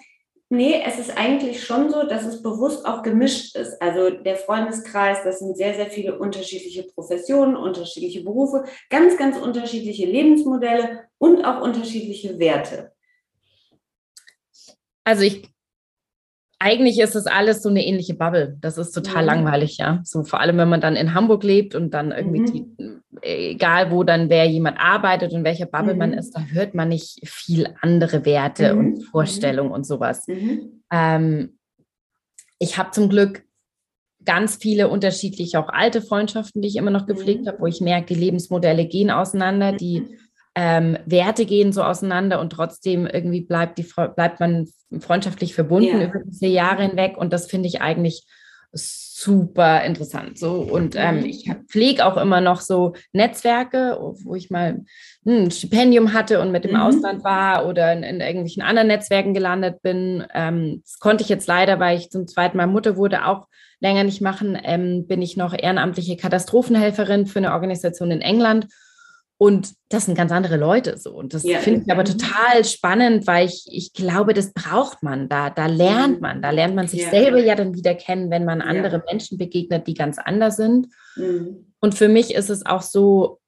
Nee, 0.51 0.83
es 0.87 0.99
ist 0.99 1.17
eigentlich 1.17 1.63
schon 1.63 1.91
so, 1.91 2.05
dass 2.05 2.25
es 2.25 2.43
bewusst 2.43 2.87
auch 2.87 3.03
gemischt 3.03 3.55
ist. 3.55 3.83
Also 3.83 4.09
der 4.09 4.37
Freundeskreis, 4.37 5.19
das 5.23 5.41
sind 5.41 5.59
sehr, 5.59 5.75
sehr 5.75 5.91
viele 5.91 6.19
unterschiedliche 6.19 6.85
Professionen, 6.85 7.55
unterschiedliche 7.55 8.25
Berufe, 8.25 8.65
ganz, 8.89 9.19
ganz 9.19 9.37
unterschiedliche 9.37 10.07
Lebensmodelle 10.07 11.05
und 11.19 11.45
auch 11.45 11.61
unterschiedliche 11.61 12.39
Werte. 12.39 12.93
Also 15.05 15.23
ich 15.23 15.51
eigentlich 16.59 16.99
ist 16.99 17.15
das 17.15 17.27
alles 17.27 17.63
so 17.63 17.69
eine 17.69 17.85
ähnliche 17.87 18.15
Bubble. 18.15 18.57
Das 18.61 18.79
ist 18.79 18.93
total 18.93 19.23
mhm. 19.23 19.29
langweilig, 19.29 19.77
ja. 19.79 20.01
So 20.05 20.25
vor 20.25 20.41
allem, 20.41 20.59
wenn 20.59 20.69
man 20.69 20.81
dann 20.81 20.97
in 20.97 21.15
Hamburg 21.15 21.45
lebt 21.45 21.75
und 21.75 21.95
dann 21.95 22.11
irgendwie, 22.11 22.41
mhm. 22.41 22.47
die, 22.47 22.77
egal 23.23 23.91
wo 23.91 24.03
dann 24.05 24.29
wer 24.29 24.47
jemand 24.47 24.79
arbeitet 24.81 25.33
und 25.33 25.45
welcher 25.45 25.67
Bubble 25.67 25.95
mhm. 25.95 25.99
man 25.99 26.13
ist, 26.13 26.33
da 26.37 26.41
hört 26.41 26.75
man 26.75 26.89
nicht 26.89 27.21
viel 27.29 27.69
andere 27.81 28.25
Werte 28.25 28.75
und 28.75 28.99
mhm. 28.99 29.01
Vorstellungen 29.03 29.71
und 29.71 29.85
sowas. 29.87 30.27
Mhm. 30.27 30.83
Ähm, 30.93 31.59
Ich 32.61 32.77
habe 32.77 32.91
zum 32.91 33.09
Glück 33.09 33.45
ganz 34.25 34.57
viele 34.57 34.89
unterschiedliche, 34.89 35.61
auch 35.61 35.69
alte 35.69 36.03
Freundschaften, 36.03 36.61
die 36.61 36.69
ich 36.69 36.77
immer 36.77 36.91
noch 36.91 37.07
gepflegt 37.07 37.45
mhm. 37.45 37.49
habe, 37.49 37.61
wo 37.61 37.67
ich 37.67 37.81
merke, 37.81 38.15
die 38.15 38.21
Lebensmodelle 38.21 38.87
gehen 38.87 39.11
auseinander, 39.11 39.73
die 39.73 40.01
mhm. 40.01 40.19
Ähm, 40.61 40.99
Werte 41.07 41.47
gehen 41.47 41.73
so 41.73 41.85
auseinander 41.85 42.41
und 42.41 42.51
trotzdem 42.51 43.07
irgendwie 43.07 43.43
bleibt, 43.43 43.79
die, 43.79 43.87
bleibt 44.17 44.41
man 44.41 44.67
freundschaftlich 44.99 45.55
verbunden 45.55 46.01
ja. 46.01 46.09
über 46.09 46.19
diese 46.27 46.47
Jahre 46.47 46.83
hinweg. 46.83 47.17
Und 47.17 47.33
das 47.33 47.47
finde 47.47 47.69
ich 47.69 47.81
eigentlich 47.81 48.25
super 48.73 49.85
interessant. 49.85 50.37
So 50.37 50.55
und 50.57 50.97
ähm, 50.97 51.21
mhm. 51.21 51.27
ich 51.27 51.49
pflege 51.71 52.05
auch 52.05 52.17
immer 52.17 52.41
noch 52.41 52.61
so 52.61 52.95
Netzwerke, 53.13 53.99
wo 54.25 54.35
ich 54.35 54.51
mal 54.51 54.85
hm, 55.25 55.45
ein 55.45 55.51
Stipendium 55.53 56.13
hatte 56.13 56.41
und 56.41 56.51
mit 56.51 56.65
dem 56.65 56.73
mhm. 56.73 56.81
Ausland 56.81 57.23
war 57.23 57.65
oder 57.69 57.93
in, 57.93 58.03
in, 58.03 58.21
irgendwelchen 58.21 58.65
anderen 58.65 58.89
Netzwerken 58.89 59.35
gelandet 59.35 59.81
bin. 59.83 60.27
Ähm, 60.35 60.81
das 60.83 60.99
konnte 60.99 61.23
ich 61.23 61.29
jetzt 61.29 61.47
leider, 61.47 61.79
weil 61.79 61.99
ich 61.99 62.11
zum 62.11 62.27
zweiten 62.27 62.57
Mal 62.57 62.67
Mutter 62.67 62.97
wurde, 62.97 63.27
auch 63.27 63.47
länger 63.79 64.03
nicht 64.03 64.23
machen. 64.23 64.59
Ähm, 64.61 65.07
bin 65.07 65.23
ich 65.23 65.37
noch 65.37 65.57
ehrenamtliche 65.57 66.17
Katastrophenhelferin 66.17 67.27
für 67.27 67.39
eine 67.39 67.53
Organisation 67.53 68.11
in 68.11 68.23
England 68.23 68.67
und 69.41 69.75
das 69.89 70.07
sind 70.07 70.17
ganz 70.17 70.33
andere 70.33 70.57
Leute 70.57 70.99
so. 70.99 71.13
Und 71.13 71.33
das 71.33 71.45
ja. 71.45 71.61
finde 71.61 71.85
ich 71.87 71.93
aber 71.93 72.05
total 72.05 72.65
spannend, 72.65 73.29
weil 73.29 73.47
ich, 73.47 73.67
ich 73.71 73.93
glaube, 73.93 74.35
das 74.35 74.53
braucht 74.53 75.05
man. 75.05 75.29
Da, 75.29 75.49
da 75.49 75.67
lernt 75.67 76.17
mhm. 76.17 76.21
man. 76.21 76.43
Da 76.43 76.51
lernt 76.51 76.75
man 76.75 76.89
sich 76.89 77.03
ja. 77.03 77.11
selber 77.11 77.39
ja 77.39 77.55
dann 77.55 77.73
wieder 77.73 77.95
kennen, 77.95 78.31
wenn 78.31 78.45
man 78.45 78.61
andere 78.61 78.97
ja. 78.97 79.03
Menschen 79.09 79.39
begegnet, 79.39 79.87
die 79.87 79.95
ganz 79.95 80.19
anders 80.19 80.57
sind. 80.57 80.89
Mhm. 81.15 81.73
Und 81.79 81.95
für 81.95 82.09
mich 82.09 82.35
ist 82.35 82.51
es 82.51 82.67
auch 82.67 82.83
so, 82.83 83.39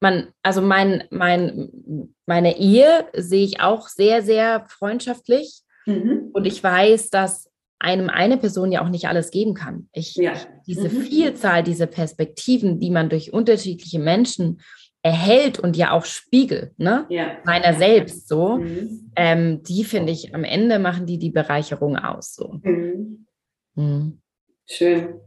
man, 0.00 0.28
also 0.42 0.60
mein, 0.60 1.04
mein, 1.10 2.12
meine 2.26 2.58
Ehe 2.58 3.06
sehe 3.12 3.44
ich 3.44 3.60
auch 3.60 3.86
sehr, 3.86 4.22
sehr 4.22 4.66
freundschaftlich. 4.68 5.60
Mhm. 5.86 6.30
Und 6.32 6.46
ich 6.46 6.62
weiß, 6.64 7.10
dass 7.10 7.48
einem 7.84 8.08
eine 8.08 8.38
Person 8.38 8.72
ja 8.72 8.82
auch 8.82 8.88
nicht 8.88 9.06
alles 9.06 9.30
geben 9.30 9.54
kann. 9.54 9.88
Ich, 9.92 10.16
ja. 10.16 10.32
diese 10.66 10.88
mhm. 10.88 11.02
Vielzahl, 11.02 11.62
diese 11.62 11.86
Perspektiven, 11.86 12.80
die 12.80 12.90
man 12.90 13.08
durch 13.08 13.32
unterschiedliche 13.32 13.98
Menschen 13.98 14.60
erhält 15.02 15.58
und 15.58 15.76
ja 15.76 15.92
auch 15.92 16.06
spiegelt, 16.06 16.78
ne? 16.78 17.04
Ja. 17.10 17.36
Meiner 17.44 17.74
selbst 17.74 18.26
so, 18.26 18.56
mhm. 18.56 19.12
ähm, 19.14 19.62
die 19.62 19.84
finde 19.84 20.12
ich 20.12 20.34
am 20.34 20.44
Ende 20.44 20.78
machen 20.78 21.04
die 21.04 21.18
die 21.18 21.30
Bereicherung 21.30 21.96
aus. 21.96 22.34
So. 22.34 22.58
Mhm. 22.62 23.26
mhm. 23.74 24.20
Schön. 24.66 25.20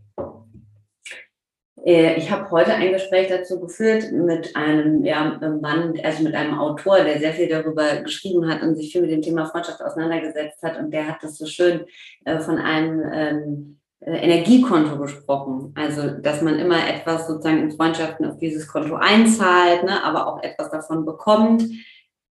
Äh, 1.88 2.18
ich 2.18 2.30
habe 2.30 2.52
heute 2.52 2.74
ein 2.74 2.92
Gespräch 2.92 3.30
dazu 3.30 3.62
geführt 3.62 4.12
mit 4.12 4.58
einem 4.58 5.06
ja, 5.06 5.40
Mann, 5.62 5.98
also 6.04 6.22
mit 6.22 6.36
einem 6.36 6.60
Autor, 6.60 7.00
der 7.00 7.20
sehr 7.20 7.32
viel 7.32 7.48
darüber 7.48 8.02
geschrieben 8.02 8.50
hat 8.52 8.62
und 8.62 8.76
sich 8.76 8.92
viel 8.92 9.02
mit 9.02 9.12
dem 9.12 9.22
Thema 9.22 9.46
Freundschaft 9.46 9.82
auseinandergesetzt 9.82 10.62
hat. 10.62 10.78
Und 10.78 10.92
der 10.92 11.08
hat 11.08 11.24
das 11.24 11.38
so 11.38 11.46
schön 11.46 11.86
äh, 12.26 12.40
von 12.40 12.58
einem 12.58 13.04
ähm, 13.14 13.80
äh, 14.02 14.18
Energiekonto 14.18 14.98
gesprochen. 14.98 15.74
Also, 15.76 16.10
dass 16.10 16.42
man 16.42 16.60
immer 16.60 16.90
etwas 16.90 17.26
sozusagen 17.26 17.60
in 17.60 17.72
Freundschaften 17.72 18.26
auf 18.26 18.38
dieses 18.38 18.68
Konto 18.68 18.96
einzahlt, 18.96 19.86
ne, 19.86 20.04
aber 20.04 20.28
auch 20.28 20.44
etwas 20.44 20.70
davon 20.70 21.06
bekommt. 21.06 21.64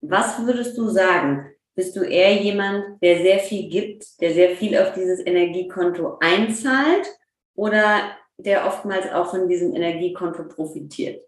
Was 0.02 0.46
würdest 0.46 0.78
du 0.78 0.90
sagen? 0.90 1.48
Bist 1.76 1.96
du 1.96 2.02
eher 2.02 2.34
jemand, 2.34 3.02
der 3.02 3.20
sehr 3.20 3.40
viel 3.40 3.70
gibt, 3.70 4.20
der 4.20 4.34
sehr 4.34 4.50
viel 4.50 4.78
auf 4.78 4.92
dieses 4.94 5.26
Energiekonto 5.26 6.18
einzahlt? 6.20 7.08
Oder 7.56 8.02
der 8.38 8.68
oftmals 8.68 9.12
auch 9.12 9.32
von 9.32 9.48
diesem 9.48 9.76
Energiekonto 9.76 10.48
profitiert? 10.48 11.22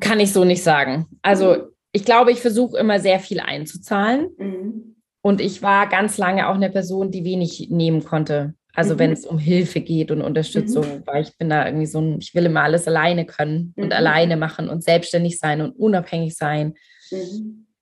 Kann 0.00 0.20
ich 0.20 0.32
so 0.32 0.44
nicht 0.44 0.62
sagen. 0.62 1.06
Also 1.22 1.54
mhm. 1.54 1.62
ich 1.92 2.04
glaube, 2.04 2.32
ich 2.32 2.40
versuche 2.40 2.78
immer 2.78 3.00
sehr 3.00 3.20
viel 3.20 3.40
einzuzahlen. 3.40 4.30
Mhm. 4.36 4.96
Und 5.22 5.40
ich 5.40 5.62
war 5.62 5.88
ganz 5.88 6.18
lange 6.18 6.48
auch 6.48 6.54
eine 6.54 6.70
Person, 6.70 7.10
die 7.10 7.24
wenig 7.24 7.68
nehmen 7.70 8.04
konnte. 8.04 8.54
Also 8.74 8.94
mhm. 8.94 8.98
wenn 8.98 9.12
es 9.12 9.26
um 9.26 9.38
Hilfe 9.38 9.80
geht 9.80 10.10
und 10.10 10.22
Unterstützung, 10.22 10.84
mhm. 10.84 11.02
weil 11.06 11.22
ich 11.22 11.36
bin 11.36 11.48
da 11.48 11.66
irgendwie 11.66 11.86
so 11.86 12.00
ein, 12.00 12.18
ich 12.20 12.34
will 12.34 12.46
immer 12.46 12.62
alles 12.62 12.86
alleine 12.86 13.24
können 13.24 13.72
und 13.76 13.86
mhm. 13.86 13.92
alleine 13.92 14.36
machen 14.36 14.68
und 14.68 14.84
selbstständig 14.84 15.38
sein 15.38 15.62
und 15.62 15.72
unabhängig 15.72 16.36
sein. 16.36 16.74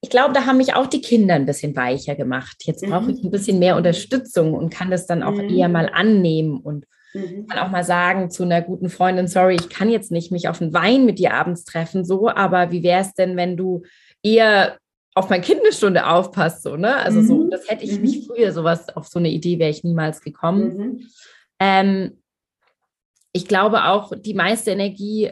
Ich 0.04 0.10
glaube, 0.10 0.34
da 0.34 0.44
haben 0.44 0.58
mich 0.58 0.74
auch 0.74 0.86
die 0.86 1.00
Kinder 1.00 1.34
ein 1.34 1.46
bisschen 1.46 1.74
weicher 1.74 2.14
gemacht. 2.14 2.56
Jetzt 2.64 2.84
brauche 2.86 3.10
ich 3.10 3.22
mhm. 3.22 3.28
ein 3.28 3.30
bisschen 3.30 3.58
mehr 3.58 3.74
Unterstützung 3.74 4.52
und 4.52 4.68
kann 4.68 4.90
das 4.90 5.06
dann 5.06 5.22
auch 5.22 5.32
mhm. 5.32 5.48
eher 5.48 5.70
mal 5.70 5.88
annehmen 5.90 6.58
und 6.58 6.84
mhm. 7.14 7.46
kann 7.46 7.58
auch 7.58 7.70
mal 7.70 7.84
sagen 7.84 8.28
zu 8.28 8.42
einer 8.42 8.60
guten 8.60 8.90
Freundin, 8.90 9.28
sorry, 9.28 9.54
ich 9.54 9.70
kann 9.70 9.88
jetzt 9.88 10.12
nicht 10.12 10.30
mich 10.30 10.46
auf 10.46 10.60
einen 10.60 10.74
Wein 10.74 11.06
mit 11.06 11.18
dir 11.18 11.32
abends 11.32 11.64
treffen, 11.64 12.04
so, 12.04 12.28
aber 12.28 12.70
wie 12.70 12.82
wäre 12.82 13.00
es 13.00 13.14
denn, 13.14 13.38
wenn 13.38 13.56
du 13.56 13.84
eher 14.22 14.76
auf 15.14 15.30
meine 15.30 15.42
Kinderstunde 15.42 16.06
aufpasst, 16.06 16.64
so, 16.64 16.76
ne? 16.76 16.96
Also 16.96 17.22
so, 17.22 17.44
mhm. 17.44 17.50
das 17.50 17.70
hätte 17.70 17.86
ich 17.86 17.98
nicht 17.98 18.28
mhm. 18.28 18.34
früher, 18.34 18.52
sowas, 18.52 18.94
auf 18.94 19.08
so 19.08 19.18
eine 19.18 19.30
Idee 19.30 19.58
wäre 19.58 19.70
ich 19.70 19.84
niemals 19.84 20.20
gekommen. 20.20 20.76
Mhm. 20.76 21.06
Ähm, 21.60 22.22
ich 23.32 23.48
glaube 23.48 23.84
auch, 23.84 24.12
die 24.14 24.34
meiste 24.34 24.70
Energie 24.72 25.30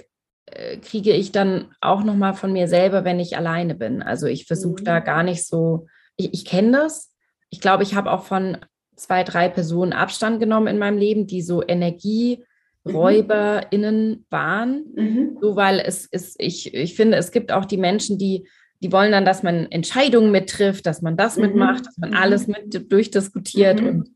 kriege 0.80 1.12
ich 1.12 1.32
dann 1.32 1.68
auch 1.80 2.04
noch 2.04 2.16
mal 2.16 2.34
von 2.34 2.52
mir 2.52 2.68
selber, 2.68 3.04
wenn 3.04 3.18
ich 3.20 3.36
alleine 3.36 3.74
bin. 3.74 4.02
Also 4.02 4.26
ich 4.26 4.46
versuche 4.46 4.80
mhm. 4.80 4.84
da 4.84 4.98
gar 5.00 5.22
nicht 5.22 5.46
so, 5.46 5.86
ich, 6.16 6.34
ich 6.34 6.44
kenne 6.44 6.72
das. 6.72 7.14
Ich 7.50 7.60
glaube, 7.60 7.82
ich 7.82 7.94
habe 7.94 8.10
auch 8.10 8.24
von 8.24 8.58
zwei, 8.96 9.22
drei 9.24 9.48
Personen 9.48 9.92
Abstand 9.92 10.40
genommen 10.40 10.68
in 10.68 10.78
meinem 10.78 10.98
Leben, 10.98 11.26
die 11.26 11.42
so 11.42 11.62
EnergieräuberInnen 11.62 14.10
mhm. 14.10 14.24
waren. 14.30 14.84
Mhm. 14.94 15.38
So, 15.40 15.56
weil 15.56 15.80
es 15.80 16.06
ist, 16.06 16.36
ich, 16.38 16.72
ich 16.74 16.94
finde, 16.94 17.16
es 17.16 17.32
gibt 17.32 17.50
auch 17.52 17.64
die 17.64 17.76
Menschen, 17.76 18.18
die, 18.18 18.46
die 18.82 18.92
wollen 18.92 19.12
dann, 19.12 19.24
dass 19.24 19.42
man 19.42 19.70
Entscheidungen 19.70 20.30
mittrifft, 20.30 20.86
dass 20.86 21.02
man 21.02 21.16
das 21.16 21.36
mhm. 21.36 21.42
mitmacht, 21.42 21.86
dass 21.86 21.98
man 21.98 22.10
mhm. 22.10 22.16
alles 22.16 22.46
mit 22.46 22.92
durchdiskutiert 22.92 23.80
mhm. 23.80 23.88
und 23.88 24.10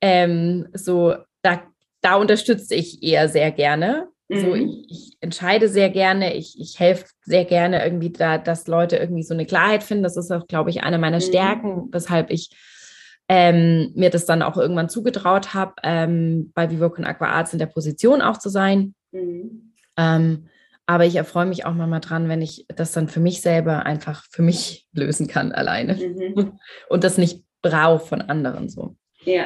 ähm, 0.00 0.68
so, 0.72 1.16
da, 1.42 1.62
da 2.00 2.16
unterstütze 2.16 2.74
ich 2.74 3.02
eher 3.02 3.28
sehr 3.28 3.50
gerne. 3.50 4.08
So, 4.32 4.54
mhm. 4.54 4.54
ich, 4.54 4.90
ich, 4.90 5.16
entscheide 5.20 5.68
sehr 5.68 5.90
gerne, 5.90 6.34
ich, 6.34 6.58
ich 6.60 6.78
helfe 6.78 7.06
sehr 7.22 7.44
gerne 7.44 7.84
irgendwie 7.84 8.10
da, 8.10 8.38
dass 8.38 8.68
Leute 8.68 8.96
irgendwie 8.96 9.24
so 9.24 9.34
eine 9.34 9.44
Klarheit 9.44 9.82
finden. 9.82 10.04
Das 10.04 10.16
ist 10.16 10.30
auch, 10.30 10.46
glaube 10.46 10.70
ich, 10.70 10.84
eine 10.84 10.98
meiner 10.98 11.16
mhm. 11.16 11.22
Stärken, 11.22 11.88
weshalb 11.90 12.30
ich 12.30 12.50
ähm, 13.28 13.92
mir 13.94 14.10
das 14.10 14.26
dann 14.26 14.42
auch 14.42 14.56
irgendwann 14.56 14.88
zugetraut 14.88 15.52
habe, 15.52 15.74
ähm, 15.82 16.52
bei 16.54 16.70
Vivoc 16.70 16.98
und 16.98 17.04
Aqua 17.04 17.26
Arts 17.26 17.52
in 17.52 17.58
der 17.58 17.66
Position 17.66 18.22
auch 18.22 18.38
zu 18.38 18.48
sein. 18.48 18.94
Mhm. 19.10 19.72
Ähm, 19.96 20.46
aber 20.86 21.06
ich 21.06 21.16
erfreue 21.16 21.46
mich 21.46 21.66
auch 21.66 21.74
mal 21.74 22.00
dran, 22.00 22.28
wenn 22.28 22.42
ich 22.42 22.66
das 22.68 22.92
dann 22.92 23.08
für 23.08 23.20
mich 23.20 23.40
selber 23.42 23.86
einfach 23.86 24.24
für 24.30 24.42
mich 24.42 24.88
lösen 24.92 25.26
kann 25.28 25.52
alleine 25.52 25.94
mhm. 25.94 26.58
und 26.88 27.04
das 27.04 27.18
nicht 27.18 27.44
brauche 27.62 28.06
von 28.06 28.20
anderen 28.22 28.68
so. 28.68 28.96
Ja, 29.24 29.44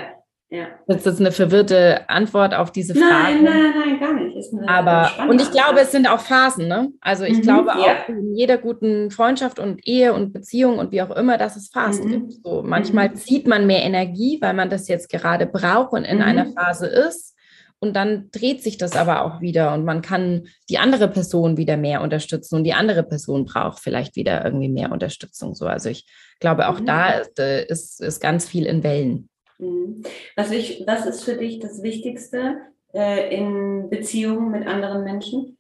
ja. 0.55 0.69
Das 0.87 1.05
ist 1.05 1.21
eine 1.21 1.33
verwirrte 1.33 2.09
Antwort 2.09 2.55
auf 2.55 2.71
diese 2.71 2.95
Frage. 2.95 3.43
Nein, 3.43 3.45
nein, 3.45 3.75
nein, 3.77 4.01
gar 4.01 4.15
nicht. 4.15 4.34
Aber, 4.67 5.11
und 5.29 5.41
ich 5.41 5.51
glaube, 5.51 5.81
es 5.81 5.93
sind 5.93 6.09
auch 6.09 6.21
Phasen, 6.21 6.69
ne? 6.69 6.93
Also 7.01 7.25
ich 7.25 7.39
mhm, 7.39 7.43
glaube 7.43 7.75
auch 7.75 7.87
ja. 7.87 8.05
in 8.09 8.35
jeder 8.35 8.59
guten 8.59 9.11
Freundschaft 9.11 9.59
und 9.59 9.87
Ehe 9.87 10.13
und 10.13 10.33
Beziehung 10.33 10.79
und 10.79 10.93
wie 10.93 11.03
auch 11.03 11.11
immer, 11.11 11.39
dass 11.39 11.57
es 11.57 11.69
Phasen 11.69 12.07
mhm. 12.07 12.11
gibt. 12.11 12.45
So, 12.45 12.63
manchmal 12.65 13.11
mhm. 13.11 13.17
zieht 13.17 13.47
man 13.47 13.67
mehr 13.67 13.83
Energie, 13.83 14.39
weil 14.41 14.55
man 14.55 14.71
das 14.71 14.89
jetzt 14.89 15.09
gerade 15.09 15.47
braucht 15.47 15.93
und 15.93 16.05
in 16.05 16.23
einer 16.23 16.47
mhm. 16.47 16.55
Phase 16.55 16.87
ist. 16.87 17.35
Und 17.81 17.95
dann 17.95 18.31
dreht 18.31 18.63
sich 18.63 18.79
das 18.79 18.97
aber 18.97 19.25
auch 19.25 19.43
wieder 19.43 19.75
und 19.75 19.85
man 19.85 20.01
kann 20.01 20.47
die 20.71 20.79
andere 20.79 21.07
Person 21.07 21.59
wieder 21.59 21.77
mehr 21.77 22.01
unterstützen 22.01 22.57
und 22.57 22.65
die 22.65 22.73
andere 22.73 23.03
Person 23.03 23.45
braucht 23.45 23.81
vielleicht 23.81 24.17
wieder 24.17 24.43
irgendwie 24.43 24.71
mehr 24.71 24.91
Unterstützung. 24.91 25.55
So, 25.55 25.67
also 25.67 25.91
ich 25.91 26.07
glaube, 26.41 26.69
auch 26.69 26.81
mhm. 26.81 26.87
da 26.87 27.11
ist, 27.11 27.39
äh, 27.39 27.67
ist, 27.67 28.01
ist 28.01 28.21
ganz 28.21 28.49
viel 28.49 28.65
in 28.65 28.83
Wellen. 28.83 29.29
Mhm. 29.59 30.03
Was, 30.37 30.51
ich, 30.51 30.85
was 30.87 31.07
ist 31.07 31.25
für 31.25 31.37
dich 31.37 31.59
das 31.59 31.83
Wichtigste 31.83 32.57
äh, 32.95 33.35
in 33.35 33.91
Beziehungen 33.91 34.51
mit 34.51 34.67
anderen 34.67 35.05
Menschen? 35.05 35.59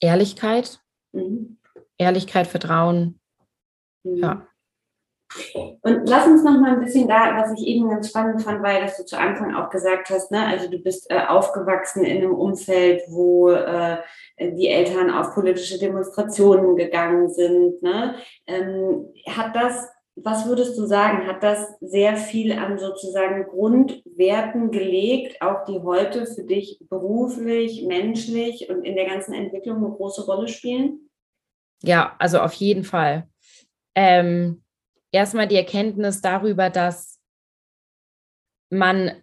Ehrlichkeit. 0.00 0.80
Mhm. 1.12 1.58
Ehrlichkeit, 1.98 2.46
Vertrauen. 2.46 3.20
Mhm. 4.02 4.16
Ja. 4.16 4.48
Und 5.80 6.08
lass 6.08 6.26
uns 6.26 6.44
noch 6.44 6.60
mal 6.60 6.74
ein 6.74 6.84
bisschen 6.84 7.08
da, 7.08 7.36
was 7.36 7.58
ich 7.58 7.66
eben 7.66 7.88
ganz 7.88 8.10
spannend 8.10 8.42
fand, 8.42 8.62
weil 8.62 8.82
dass 8.82 8.98
du 8.98 9.04
zu 9.04 9.18
Anfang 9.18 9.54
auch 9.54 9.70
gesagt 9.70 10.10
hast, 10.10 10.30
ne, 10.30 10.46
also 10.46 10.68
du 10.68 10.78
bist 10.78 11.10
äh, 11.10 11.20
aufgewachsen 11.26 12.04
in 12.04 12.18
einem 12.18 12.34
Umfeld, 12.34 13.02
wo 13.08 13.50
äh, 13.50 13.98
die 14.38 14.68
Eltern 14.68 15.10
auf 15.10 15.34
politische 15.34 15.78
Demonstrationen 15.78 16.76
gegangen 16.76 17.30
sind. 17.30 17.82
Ne? 17.82 18.16
Ähm, 18.46 19.06
hat 19.28 19.56
das 19.56 19.88
was 20.14 20.46
würdest 20.46 20.78
du 20.78 20.86
sagen, 20.86 21.26
hat 21.26 21.42
das 21.42 21.74
sehr 21.80 22.16
viel 22.16 22.52
an 22.52 22.78
sozusagen 22.78 23.44
Grundwerten 23.44 24.70
gelegt, 24.70 25.40
auch 25.40 25.64
die 25.64 25.80
heute 25.80 26.26
für 26.26 26.44
dich 26.44 26.78
beruflich, 26.88 27.84
menschlich 27.84 28.68
und 28.68 28.84
in 28.84 28.94
der 28.94 29.06
ganzen 29.06 29.32
Entwicklung 29.32 29.78
eine 29.78 29.94
große 29.94 30.26
Rolle 30.26 30.48
spielen? 30.48 31.10
Ja, 31.82 32.14
also 32.18 32.40
auf 32.40 32.52
jeden 32.54 32.84
Fall. 32.84 33.28
Ähm, 33.94 34.62
erstmal 35.12 35.48
die 35.48 35.56
Erkenntnis 35.56 36.20
darüber, 36.20 36.70
dass 36.70 37.18
man 38.70 39.22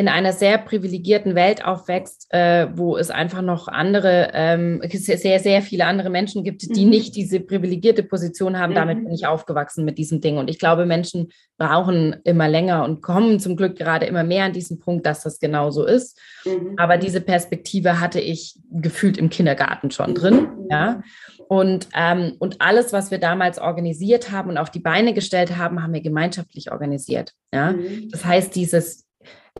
in 0.00 0.08
einer 0.08 0.32
sehr 0.32 0.56
privilegierten 0.56 1.34
Welt 1.34 1.62
aufwächst, 1.62 2.26
äh, 2.30 2.68
wo 2.74 2.96
es 2.96 3.10
einfach 3.10 3.42
noch 3.42 3.68
andere, 3.68 4.30
ähm, 4.32 4.80
sehr, 4.90 5.38
sehr 5.38 5.60
viele 5.60 5.84
andere 5.84 6.08
Menschen 6.08 6.42
gibt, 6.42 6.62
die 6.74 6.84
mhm. 6.84 6.90
nicht 6.90 7.16
diese 7.16 7.38
privilegierte 7.38 8.02
Position 8.02 8.58
haben. 8.58 8.70
Mhm. 8.70 8.76
Damit 8.76 9.04
bin 9.04 9.12
ich 9.12 9.26
aufgewachsen 9.26 9.84
mit 9.84 9.98
diesem 9.98 10.22
Ding. 10.22 10.38
Und 10.38 10.48
ich 10.48 10.58
glaube, 10.58 10.86
Menschen 10.86 11.28
brauchen 11.58 12.16
immer 12.24 12.48
länger 12.48 12.82
und 12.84 13.02
kommen 13.02 13.40
zum 13.40 13.56
Glück 13.56 13.76
gerade 13.76 14.06
immer 14.06 14.24
mehr 14.24 14.44
an 14.44 14.54
diesen 14.54 14.78
Punkt, 14.78 15.04
dass 15.04 15.22
das 15.22 15.38
genau 15.38 15.70
so 15.70 15.84
ist. 15.84 16.18
Mhm. 16.46 16.76
Aber 16.78 16.96
diese 16.96 17.20
Perspektive 17.20 18.00
hatte 18.00 18.20
ich 18.20 18.58
gefühlt 18.70 19.18
im 19.18 19.28
Kindergarten 19.28 19.90
schon 19.90 20.14
drin. 20.14 20.48
Mhm. 20.62 20.66
Ja. 20.70 21.02
Und, 21.46 21.88
ähm, 21.94 22.36
und 22.38 22.62
alles, 22.62 22.94
was 22.94 23.10
wir 23.10 23.18
damals 23.18 23.58
organisiert 23.58 24.30
haben 24.30 24.48
und 24.48 24.56
auf 24.56 24.70
die 24.70 24.80
Beine 24.80 25.12
gestellt 25.12 25.58
haben, 25.58 25.82
haben 25.82 25.92
wir 25.92 26.00
gemeinschaftlich 26.00 26.72
organisiert. 26.72 27.34
Ja? 27.52 27.72
Mhm. 27.72 28.08
Das 28.10 28.24
heißt, 28.24 28.56
dieses 28.56 29.09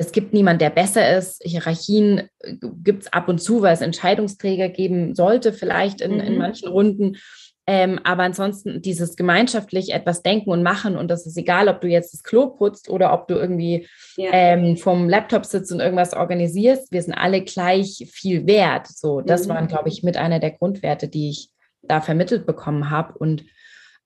es 0.00 0.12
gibt 0.12 0.32
niemand, 0.32 0.62
der 0.62 0.70
besser 0.70 1.18
ist. 1.18 1.42
Hierarchien 1.44 2.30
äh, 2.38 2.54
gibt 2.82 3.02
es 3.02 3.12
ab 3.12 3.28
und 3.28 3.38
zu, 3.38 3.60
weil 3.60 3.74
es 3.74 3.82
Entscheidungsträger 3.82 4.70
geben 4.70 5.14
sollte, 5.14 5.52
vielleicht 5.52 6.00
in, 6.00 6.14
mhm. 6.14 6.20
in 6.20 6.38
manchen 6.38 6.68
Runden. 6.68 7.18
Ähm, 7.66 8.00
aber 8.02 8.22
ansonsten 8.22 8.80
dieses 8.80 9.14
gemeinschaftlich 9.14 9.92
etwas 9.92 10.22
denken 10.22 10.50
und 10.50 10.62
machen 10.62 10.96
und 10.96 11.08
das 11.08 11.26
ist 11.26 11.36
egal, 11.36 11.68
ob 11.68 11.82
du 11.82 11.88
jetzt 11.88 12.14
das 12.14 12.22
Klo 12.22 12.48
putzt 12.48 12.88
oder 12.88 13.12
ob 13.12 13.28
du 13.28 13.34
irgendwie 13.34 13.86
ja. 14.16 14.30
ähm, 14.32 14.78
vom 14.78 15.06
Laptop 15.06 15.44
sitzt 15.44 15.70
und 15.70 15.80
irgendwas 15.80 16.14
organisierst. 16.14 16.90
Wir 16.90 17.02
sind 17.02 17.12
alle 17.12 17.42
gleich 17.42 18.08
viel 18.10 18.46
wert. 18.46 18.88
So, 18.88 19.20
das 19.20 19.46
mhm. 19.46 19.50
waren, 19.50 19.68
glaube 19.68 19.90
ich, 19.90 20.02
mit 20.02 20.16
einer 20.16 20.40
der 20.40 20.52
Grundwerte, 20.52 21.08
die 21.08 21.28
ich 21.28 21.50
da 21.82 22.00
vermittelt 22.00 22.46
bekommen 22.46 22.88
habe 22.88 23.18
und 23.18 23.44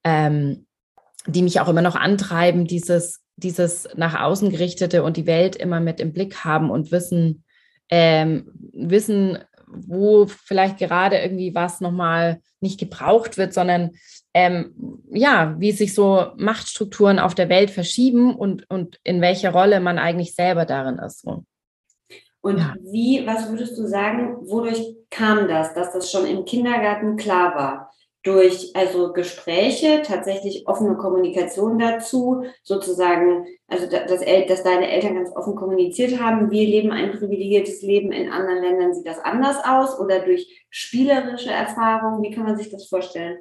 ähm, 0.03 0.67
die 1.27 1.43
mich 1.43 1.61
auch 1.61 1.69
immer 1.69 1.83
noch 1.83 1.97
antreiben, 1.97 2.67
dieses 2.67 3.24
dieses 3.37 3.89
nach 3.97 4.21
außen 4.21 4.51
gerichtete 4.51 5.03
und 5.03 5.17
die 5.17 5.27
Welt 5.27 5.57
immer 5.57 5.81
mit 5.81 6.01
im 6.01 6.13
Blick 6.13 6.45
haben 6.45 6.71
und 6.71 6.93
wissen, 6.93 7.45
ähm, 7.91 8.51
wissen, 8.73 9.39
wo 9.67 10.27
vielleicht 10.27 10.79
gerade 10.79 11.19
irgendwie 11.19 11.55
was 11.55 11.81
nochmal 11.81 12.41
nicht 12.61 12.79
gebraucht 12.79 13.37
wird, 13.37 13.53
sondern 13.53 13.93
ähm, 14.35 15.03
ja, 15.11 15.55
wie 15.59 15.73
sich 15.73 15.95
so 15.95 16.27
Machtstrukturen 16.37 17.19
auf 17.19 17.35
der 17.35 17.49
Welt 17.49 17.71
verschieben 17.71 18.35
und, 18.35 18.69
und 18.71 19.01
in 19.05 19.21
welcher 19.21 19.53
Rolle 19.53 19.81
man 19.81 19.99
eigentlich 19.99 20.35
selber 20.35 20.65
darin 20.65 20.99
ist. 20.99 21.23
So. 21.23 21.45
Und 22.41 22.59
ja. 22.59 22.75
wie, 22.81 23.27
was 23.27 23.49
würdest 23.49 23.79
du 23.79 23.87
sagen, 23.87 24.37
wodurch 24.43 24.97
kam 25.11 25.49
das, 25.49 25.73
dass 25.75 25.93
das 25.93 26.11
schon 26.11 26.27
im 26.27 26.45
Kindergarten 26.45 27.17
klar 27.17 27.55
war? 27.55 27.94
Durch 28.25 28.75
also 28.75 29.13
Gespräche, 29.13 30.03
tatsächlich 30.03 30.67
offene 30.67 30.97
Kommunikation 30.97 31.79
dazu, 31.79 32.47
sozusagen, 32.63 33.47
also 33.69 33.87
dass, 33.87 34.21
dass 34.23 34.63
deine 34.63 34.91
Eltern 34.91 35.17
ganz 35.17 35.31
offen 35.37 35.55
kommuniziert 35.55 36.19
haben, 36.19 36.51
wir 36.51 36.67
leben 36.67 36.91
ein 36.91 37.13
privilegiertes 37.13 37.83
Leben, 37.83 38.13
in 38.13 38.33
anderen 38.33 38.63
Ländern 38.63 38.95
sieht 38.95 39.07
das 39.07 39.19
anders 39.19 39.59
aus 39.65 40.01
oder 40.01 40.21
durch 40.21 40.67
spielerische 40.71 41.51
Erfahrungen, 41.51 42.23
wie 42.23 42.31
kann 42.31 42.45
man 42.45 42.57
sich 42.57 42.71
das 42.71 42.89
vorstellen? 42.89 43.39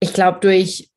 Ich 0.00 0.14
glaube, 0.14 0.40
durch, 0.40 0.90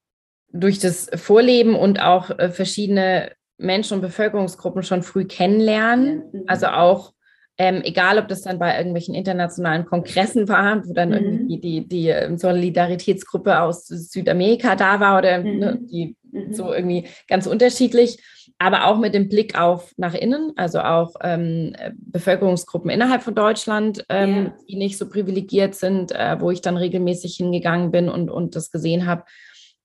durch 0.53 0.79
das 0.79 1.11
Vorleben 1.13 1.75
und 1.75 1.99
auch 2.01 2.29
äh, 2.39 2.49
verschiedene 2.49 3.33
Menschen 3.57 3.95
und 3.95 4.01
Bevölkerungsgruppen 4.01 4.81
schon 4.81 5.03
früh 5.03 5.25
kennenlernen, 5.25 6.23
mhm. 6.31 6.43
also 6.47 6.67
auch 6.67 7.14
ähm, 7.58 7.82
egal, 7.84 8.20
ob 8.20 8.28
das 8.28 8.41
dann 8.41 8.60
bei 8.60 8.78
irgendwelchen 8.78 9.15
internationalen 9.15 9.86
Kongressen 9.86 10.50
war, 10.50 10.86
wo 10.86 10.94
dann 10.94 11.10
mhm. 11.10 11.15
irgendwie 11.15 11.60
die, 11.60 11.88
die 11.88 12.08
ähm, 12.10 12.38
Solidaritätsgruppe 12.38 13.62
aus 13.62 13.88
Südamerika 13.88 14.76
da 14.76 15.00
war 15.00 15.18
oder 15.18 15.39
mhm. 15.39 15.60
ne, 15.60 15.80
die 15.82 16.18
mhm. 16.32 16.54
so 16.54 16.74
irgendwie 16.74 17.08
ganz 17.30 17.48
unterschiedlich, 17.48 18.22
aber 18.58 18.88
auch 18.88 18.98
mit 18.98 19.13
dem 19.13 19.30
Blick 19.30 19.60
auf 19.60 19.94
nach 19.96 20.13
innen, 20.13 20.52
also 20.58 20.80
auch 20.80 21.15
ähm, 21.22 21.76
Bevölkerungsgruppen 21.96 22.89
innerhalb 22.89 23.24
von 23.24 23.36
Deutschland, 23.36 24.06
ähm, 24.10 24.46
ja. 24.46 24.54
die 24.68 24.76
nicht 24.76 24.98
so 24.98 25.08
privilegiert 25.08 25.76
sind, 25.76 26.12
äh, 26.12 26.39
wo 26.39 26.52
ich 26.52 26.62
dann 26.62 26.78
regelmäßig 26.78 27.36
hingegangen 27.36 27.91
bin 27.91 28.10
und, 28.10 28.30
und 28.30 28.56
das 28.56 28.70
gesehen 28.70 29.06
habe 29.06 29.24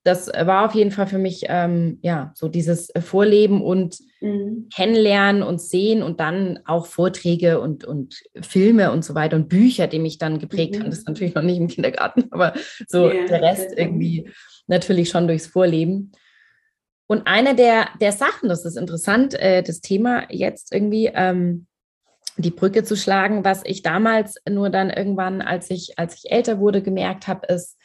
das 0.02 0.28
war 0.28 0.64
auf 0.64 0.74
jeden 0.74 0.90
Fall 0.90 1.06
für 1.06 1.18
mich 1.18 1.44
ähm, 1.48 1.98
ja 2.02 2.32
so 2.34 2.48
dieses 2.48 2.90
Vorleben 3.00 3.62
und 3.62 3.98
mhm. 4.20 4.68
Kennenlernen 4.74 5.42
und 5.42 5.60
Sehen 5.60 6.02
und 6.02 6.20
dann 6.20 6.60
auch 6.64 6.86
Vorträge 6.86 7.60
und, 7.60 7.84
und 7.84 8.22
Filme 8.40 8.92
und 8.92 9.04
so 9.04 9.14
weiter 9.14 9.36
und 9.36 9.48
Bücher, 9.48 9.86
die 9.88 9.98
mich 9.98 10.18
dann 10.18 10.38
geprägt 10.38 10.76
mhm. 10.76 10.80
haben. 10.80 10.90
Das 10.90 11.00
ist 11.00 11.08
natürlich 11.08 11.34
noch 11.34 11.42
nicht 11.42 11.58
im 11.58 11.68
Kindergarten, 11.68 12.24
aber 12.30 12.54
so 12.88 13.10
ja, 13.10 13.26
der 13.26 13.42
Rest 13.42 13.76
irgendwie 13.76 14.30
natürlich 14.66 15.10
schon 15.10 15.26
durchs 15.26 15.46
Vorleben. 15.46 16.12
Und 17.06 17.26
eine 17.26 17.54
der, 17.54 17.88
der 18.00 18.12
Sachen, 18.12 18.48
das 18.48 18.64
ist 18.64 18.76
interessant, 18.76 19.34
äh, 19.34 19.62
das 19.62 19.80
Thema 19.80 20.24
jetzt 20.30 20.72
irgendwie 20.72 21.10
ähm, 21.12 21.66
die 22.36 22.52
Brücke 22.52 22.84
zu 22.84 22.96
schlagen, 22.96 23.44
was 23.44 23.62
ich 23.64 23.82
damals 23.82 24.36
nur 24.48 24.70
dann 24.70 24.90
irgendwann, 24.90 25.42
als 25.42 25.70
ich, 25.70 25.98
als 25.98 26.14
ich 26.16 26.30
älter 26.30 26.58
wurde, 26.58 26.82
gemerkt 26.82 27.26
habe, 27.28 27.46
ist, 27.48 27.76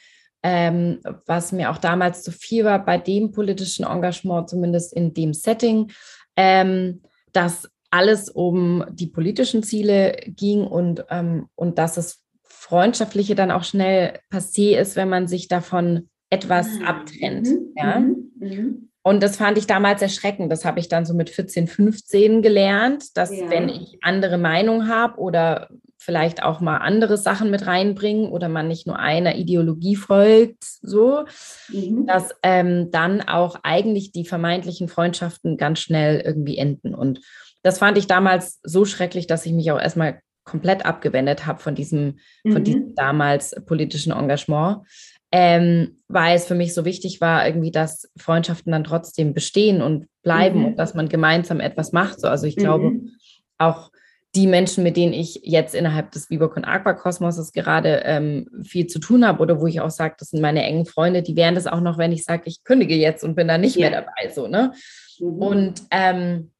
ähm, 0.47 0.99
was 1.25 1.51
mir 1.51 1.71
auch 1.71 1.79
damals 1.79 2.21
zu 2.21 2.31
viel 2.31 2.65
war 2.65 2.85
bei 2.85 2.99
dem 2.99 3.31
politischen 3.31 3.83
Engagement, 3.83 4.47
zumindest 4.47 4.93
in 4.93 5.11
dem 5.11 5.33
Setting, 5.33 5.91
ähm, 6.35 7.01
dass 7.33 7.67
alles 7.89 8.29
um 8.29 8.85
die 8.91 9.07
politischen 9.07 9.63
Ziele 9.63 10.15
ging 10.27 10.67
und, 10.67 11.03
ähm, 11.09 11.47
und 11.55 11.79
dass 11.79 11.97
es 11.97 12.21
freundschaftliche 12.43 13.33
dann 13.33 13.49
auch 13.49 13.63
schnell 13.63 14.19
passé 14.31 14.77
ist, 14.77 14.95
wenn 14.95 15.09
man 15.09 15.27
sich 15.27 15.47
davon 15.47 16.09
etwas 16.29 16.67
ah, 16.83 16.89
abtrennt. 16.89 17.47
Mhm. 17.47 17.73
Ja? 17.75 17.99
Mhm. 17.99 18.31
mhm. 18.37 18.89
Und 19.01 19.21
das 19.21 19.37
fand 19.37 19.57
ich 19.57 19.65
damals 19.65 20.01
erschreckend. 20.01 20.51
Das 20.51 20.65
habe 20.65 20.79
ich 20.79 20.89
dann 20.89 21.05
so 21.05 21.13
mit 21.15 21.29
14, 21.31 21.67
15 21.67 22.41
gelernt, 22.43 23.17
dass 23.17 23.35
ja. 23.35 23.49
wenn 23.51 23.69
ich 23.69 23.99
andere 24.01 24.39
Meinung 24.39 24.87
habe 24.87 25.19
oder 25.19 25.69
vielleicht 26.05 26.43
auch 26.43 26.61
mal 26.61 26.77
andere 26.77 27.17
Sachen 27.17 27.49
mit 27.49 27.65
reinbringen 27.65 28.29
oder 28.29 28.47
man 28.47 28.67
nicht 28.67 28.85
nur 28.85 28.99
einer 28.99 29.35
Ideologie 29.35 29.95
folgt, 29.95 30.63
so, 30.63 31.25
mhm. 31.69 32.05
dass 32.05 32.29
ähm, 32.43 32.91
dann 32.91 33.21
auch 33.21 33.57
eigentlich 33.63 34.11
die 34.11 34.25
vermeintlichen 34.25 34.87
Freundschaften 34.87 35.57
ganz 35.57 35.79
schnell 35.79 36.21
irgendwie 36.21 36.59
enden. 36.59 36.93
Und 36.93 37.21
das 37.63 37.79
fand 37.79 37.97
ich 37.97 38.05
damals 38.05 38.59
so 38.63 38.85
schrecklich, 38.85 39.25
dass 39.25 39.47
ich 39.47 39.53
mich 39.53 39.71
auch 39.71 39.79
erstmal 39.79 40.19
komplett 40.43 40.85
abgewendet 40.85 41.47
habe 41.47 41.59
von 41.59 41.73
diesem, 41.73 42.19
mhm. 42.43 42.51
von 42.51 42.63
diesem 42.63 42.95
damals 42.95 43.55
politischen 43.65 44.13
Engagement. 44.13 44.85
Ähm, 45.31 45.97
weil 46.07 46.35
es 46.35 46.45
für 46.45 46.55
mich 46.55 46.75
so 46.75 46.85
wichtig 46.85 47.19
war, 47.19 47.45
irgendwie, 47.45 47.71
dass 47.71 48.09
Freundschaften 48.15 48.71
dann 48.71 48.83
trotzdem 48.83 49.33
bestehen 49.33 49.81
und 49.81 50.05
bleiben 50.21 50.59
mhm. 50.59 50.65
und 50.65 50.75
dass 50.77 50.93
man 50.93 51.09
gemeinsam 51.09 51.59
etwas 51.59 51.91
macht. 51.91 52.21
So, 52.21 52.27
also 52.27 52.45
ich 52.45 52.55
glaube, 52.55 52.91
mhm. 52.91 53.11
auch 53.57 53.89
die 54.35 54.47
Menschen, 54.47 54.83
mit 54.83 54.97
denen 54.97 55.13
ich 55.13 55.41
jetzt 55.43 55.73
innerhalb 55.73 56.11
des 56.11 56.29
Vivoc 56.29 56.57
und 56.57 56.65
Aquakosmoses 56.65 57.53
gerade 57.53 58.01
ähm, 58.03 58.49
viel 58.63 58.87
zu 58.87 58.99
tun 58.99 59.25
habe 59.25 59.41
oder 59.41 59.61
wo 59.61 59.67
ich 59.67 59.81
auch 59.81 59.89
sage, 59.89 60.15
das 60.19 60.29
sind 60.29 60.41
meine 60.41 60.63
engen 60.63 60.85
Freunde, 60.85 61.23
die 61.23 61.35
wären 61.35 61.55
das 61.55 61.67
auch 61.67 61.79
noch, 61.79 61.97
wenn 61.97 62.11
ich 62.11 62.23
sage, 62.23 62.43
ich 62.45 62.63
kündige 62.63 62.95
jetzt 62.95 63.23
und 63.23 63.35
bin 63.35 63.47
da 63.47 63.57
nicht 63.57 63.75
ja. 63.75 63.89
mehr 63.89 64.01
dabei. 64.01 64.33
So, 64.33 64.47
ne? 64.47 64.73
Mhm. 65.19 65.27
Und 65.27 65.81
ähm, 65.91 66.51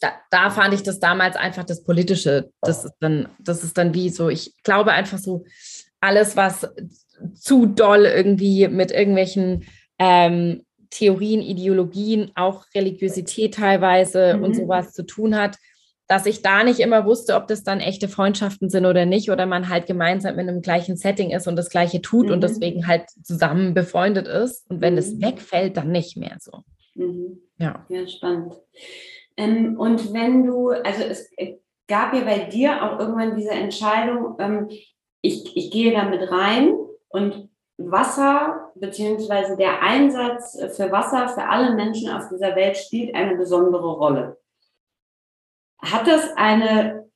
da, 0.00 0.12
da, 0.30 0.50
fand 0.50 0.74
ich 0.74 0.82
das 0.82 0.98
damals 0.98 1.36
einfach 1.36 1.64
das 1.64 1.84
Politische. 1.84 2.50
Das 2.60 2.84
ist 2.84 2.94
dann, 3.00 3.28
das 3.38 3.62
ist 3.62 3.76
dann 3.78 3.94
wie 3.94 4.08
so, 4.10 4.28
ich 4.28 4.54
glaube 4.62 4.92
einfach 4.92 5.18
so, 5.18 5.44
alles, 6.00 6.36
was 6.36 6.68
zu 7.34 7.66
doll 7.66 8.04
irgendwie 8.04 8.68
mit 8.68 8.92
irgendwelchen 8.92 9.64
ähm, 9.98 10.62
Theorien, 10.90 11.42
Ideologien, 11.42 12.30
auch 12.34 12.64
Religiosität 12.74 13.54
teilweise 13.54 14.36
mhm. 14.36 14.44
und 14.44 14.56
sowas 14.56 14.92
zu 14.92 15.04
tun 15.04 15.34
hat, 15.36 15.56
dass 16.08 16.26
ich 16.26 16.42
da 16.42 16.62
nicht 16.62 16.80
immer 16.80 17.04
wusste, 17.04 17.34
ob 17.34 17.48
das 17.48 17.64
dann 17.64 17.80
echte 17.80 18.08
Freundschaften 18.08 18.70
sind 18.70 18.86
oder 18.86 19.06
nicht, 19.06 19.30
oder 19.30 19.46
man 19.46 19.68
halt 19.68 19.86
gemeinsam 19.86 20.38
in 20.38 20.48
einem 20.48 20.62
gleichen 20.62 20.96
Setting 20.96 21.30
ist 21.30 21.48
und 21.48 21.56
das 21.56 21.70
Gleiche 21.70 22.00
tut 22.00 22.26
mhm. 22.26 22.32
und 22.32 22.40
deswegen 22.42 22.86
halt 22.86 23.10
zusammen 23.22 23.74
befreundet 23.74 24.28
ist. 24.28 24.70
Und 24.70 24.80
wenn 24.80 24.92
mhm. 24.94 24.96
das 24.96 25.20
wegfällt, 25.20 25.76
dann 25.76 25.90
nicht 25.90 26.16
mehr 26.16 26.36
so. 26.38 26.62
Mhm. 26.94 27.40
Ja. 27.58 27.84
Ja, 27.88 28.06
spannend. 28.06 28.54
Ähm, 29.36 29.78
und 29.78 30.12
wenn 30.12 30.44
du, 30.44 30.70
also 30.70 31.02
es 31.02 31.30
gab 31.88 32.14
ja 32.14 32.20
bei 32.20 32.40
dir 32.44 32.82
auch 32.82 33.00
irgendwann 33.00 33.36
diese 33.36 33.50
Entscheidung, 33.50 34.36
ähm, 34.38 34.68
ich, 35.22 35.56
ich 35.56 35.70
gehe 35.70 35.92
damit 35.92 36.30
rein 36.30 36.74
und 37.08 37.48
Wasser 37.78 38.72
beziehungsweise 38.76 39.56
der 39.56 39.82
Einsatz 39.82 40.58
für 40.76 40.90
Wasser 40.90 41.28
für 41.28 41.46
alle 41.46 41.74
Menschen 41.74 42.10
auf 42.10 42.28
dieser 42.28 42.56
Welt 42.56 42.76
spielt 42.76 43.14
eine 43.14 43.36
besondere 43.36 43.92
Rolle. 43.92 44.38
Hat 45.78 46.06
das 46.06 46.30
eine 46.36 47.08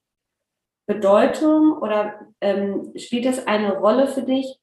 Bedeutung 0.87 1.79
oder 1.79 2.21
ähm, 2.41 2.93
spielt 2.97 3.27
das 3.27 3.47
eine 3.47 3.79
Rolle 3.79 4.09
für 4.09 4.23
dich, 4.23 4.59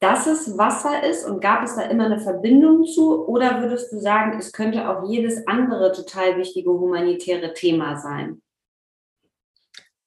dass 0.00 0.26
es 0.26 0.56
Wasser 0.56 1.04
ist 1.04 1.26
und 1.26 1.40
gab 1.40 1.62
es 1.62 1.76
da 1.76 1.82
immer 1.82 2.06
eine 2.06 2.20
Verbindung 2.20 2.84
zu? 2.84 3.26
Oder 3.26 3.60
würdest 3.62 3.92
du 3.92 3.98
sagen, 3.98 4.38
es 4.38 4.52
könnte 4.52 4.88
auch 4.88 5.08
jedes 5.08 5.46
andere 5.46 5.92
total 5.92 6.36
wichtige 6.38 6.70
humanitäre 6.70 7.52
Thema 7.52 7.98
sein? 7.98 8.40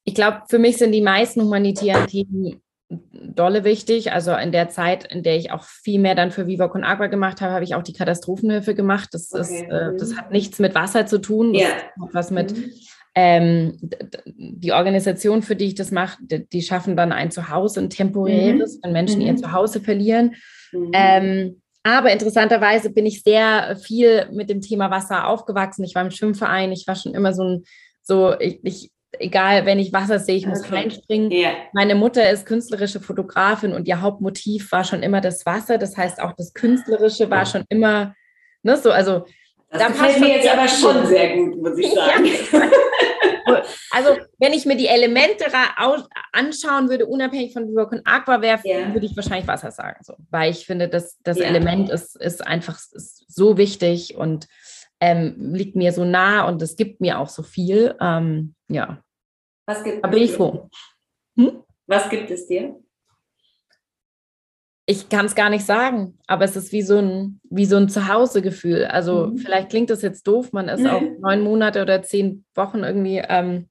Ich 0.03 0.15
glaube, 0.15 0.43
für 0.49 0.59
mich 0.59 0.77
sind 0.77 0.91
die 0.91 1.01
meisten 1.01 1.41
humanitären 1.41 2.07
Themen 2.07 2.61
dolle 2.89 3.63
wichtig. 3.63 4.11
Also 4.11 4.33
in 4.35 4.51
der 4.51 4.69
Zeit, 4.69 5.11
in 5.11 5.23
der 5.23 5.37
ich 5.37 5.51
auch 5.51 5.63
viel 5.63 5.99
mehr 5.99 6.15
dann 6.15 6.31
für 6.31 6.47
Viva 6.47 6.67
Con 6.67 6.83
Agua 6.83 7.07
gemacht 7.07 7.41
habe, 7.41 7.53
habe 7.53 7.63
ich 7.63 7.75
auch 7.75 7.83
die 7.83 7.93
Katastrophenhilfe 7.93 8.75
gemacht. 8.75 9.09
Das, 9.11 9.31
okay. 9.31 9.41
ist, 9.41 9.61
äh, 9.63 9.97
das 9.97 10.09
mhm. 10.09 10.17
hat 10.17 10.31
nichts 10.31 10.59
mit 10.59 10.75
Wasser 10.75 11.05
zu 11.05 11.19
tun. 11.19 11.53
Das 11.53 11.63
hat 11.63 12.13
was 12.13 12.31
mit 12.31 12.55
mhm. 12.55 12.71
Ähm, 13.16 13.78
die 14.26 14.72
Organisation, 14.72 15.43
für 15.43 15.55
die 15.55 15.66
ich 15.66 15.76
das 15.76 15.91
mache, 15.91 16.18
die, 16.22 16.61
schaffen 16.61 16.97
dann 16.97 17.11
ein 17.11 17.32
Zuhause, 17.32 17.80
ein 17.82 17.89
temporäres, 17.89 18.78
mhm. 18.78 18.80
wenn 18.84 18.93
Menschen 18.93 19.22
mhm. 19.22 19.28
ihr 19.28 19.36
Zuhause 19.36 19.82
verlieren. 19.82 20.36
Mhm. 20.72 20.91
Ähm, 20.93 21.61
aber 21.84 22.11
interessanterweise 22.11 22.89
bin 22.89 23.05
ich 23.05 23.24
sehr 23.24 23.76
viel 23.76 24.28
mit 24.32 24.49
dem 24.49 24.61
Thema 24.61 24.89
Wasser 24.89 25.28
aufgewachsen. 25.28 25.84
Ich 25.84 25.95
war 25.95 26.01
im 26.01 26.11
Schwimmverein, 26.11 26.72
ich 26.72 26.88
war 26.88 26.95
schon 26.95 27.14
immer 27.14 27.34
so 27.34 27.43
ein, 27.43 27.64
so, 28.01 28.39
ich, 28.39 28.59
ich 28.64 28.91
egal, 29.20 29.66
wenn 29.66 29.80
ich 29.80 29.93
Wasser 29.93 30.18
sehe, 30.18 30.38
ich 30.38 30.47
muss 30.47 30.61
okay. 30.61 30.76
reinspringen. 30.76 31.32
Yeah. 31.32 31.53
Meine 31.74 31.93
Mutter 31.93 32.30
ist 32.32 32.45
künstlerische 32.45 32.99
Fotografin 32.99 33.74
und 33.74 33.88
ihr 33.88 34.01
Hauptmotiv 34.01 34.72
war 34.72 34.84
schon 34.84 35.03
immer 35.03 35.22
das 35.22 35.45
Wasser. 35.45 35.78
Das 35.78 35.97
heißt, 35.97 36.20
auch 36.20 36.34
das 36.34 36.53
Künstlerische 36.53 37.30
war 37.30 37.45
schon 37.45 37.64
immer, 37.70 38.16
ne, 38.64 38.78
so, 38.78 38.91
also. 38.91 39.26
Das 39.74 39.82
da 39.82 39.88
gefällt 39.88 40.19
mir 40.19 40.38
jetzt 40.38 40.47
aber 40.47 40.67
schon 40.67 41.07
sehr 41.07 41.36
gut, 41.36 41.59
muss 41.59 41.78
ich 41.80 41.91
sagen. 41.93 42.26
Ja. 42.51 43.61
also, 43.91 44.17
wenn 44.38 44.53
ich 44.53 44.67
mir 44.67 44.78
die 44.78 44.86
Elemente 44.86 45.45
anschauen 46.32 46.89
würde, 46.89 47.07
unabhängig 47.07 47.53
von 47.53 47.74
Work 47.76 47.91
und 47.91 48.01
Aqua 48.05 48.39
wäre, 48.41 48.59
yeah. 48.63 48.93
würde 48.93 49.07
ich 49.07 49.15
wahrscheinlich 49.15 49.47
Wasser 49.47 49.71
sagen. 49.71 49.97
So. 50.03 50.13
Weil 50.30 50.51
ich 50.51 50.67
finde, 50.67 50.89
dass 50.89 51.17
das 51.24 51.39
yeah. 51.39 51.47
Element 51.47 51.89
ist, 51.89 52.15
ist 52.15 52.45
einfach 52.45 52.78
ist 52.91 53.26
so 53.28 53.57
wichtig 53.57 54.15
und 54.15 54.47
ähm, 54.99 55.53
liegt 55.55 55.76
mir 55.76 55.91
so 55.91 56.05
nah 56.05 56.47
und 56.47 56.61
es 56.61 56.76
gibt 56.76 57.01
mir 57.01 57.17
auch 57.17 57.30
so 57.30 57.41
viel. 57.41 57.95
Ähm, 57.99 58.53
ja. 58.67 59.01
Was 59.65 59.84
gibt 59.84 60.03
da 60.03 60.07
bin 60.07 60.21
ich 60.21 60.34
froh. 60.34 60.69
Hm? 61.36 61.63
Was 61.88 62.09
gibt 62.11 62.30
es 62.30 62.45
dir? 62.45 62.76
Ich 64.86 65.07
kann 65.07 65.25
es 65.25 65.36
gar 65.36 65.49
nicht 65.49 65.65
sagen, 65.65 66.17
aber 66.27 66.43
es 66.43 66.57
ist 66.57 66.73
wie 66.73 66.81
so 66.81 66.97
ein, 66.97 67.39
wie 67.49 67.65
so 67.65 67.77
ein 67.77 67.88
Zuhausegefühl. 67.88 68.86
Also 68.86 69.27
mhm. 69.27 69.38
vielleicht 69.38 69.69
klingt 69.69 69.89
das 69.89 70.01
jetzt 70.01 70.27
doof, 70.27 70.51
man 70.51 70.67
ist 70.67 70.81
mhm. 70.81 70.88
auch 70.88 71.01
neun 71.19 71.41
Monate 71.41 71.81
oder 71.81 72.01
zehn 72.03 72.43
Wochen 72.53 72.79
irgendwie 72.79 73.23
ähm, 73.27 73.69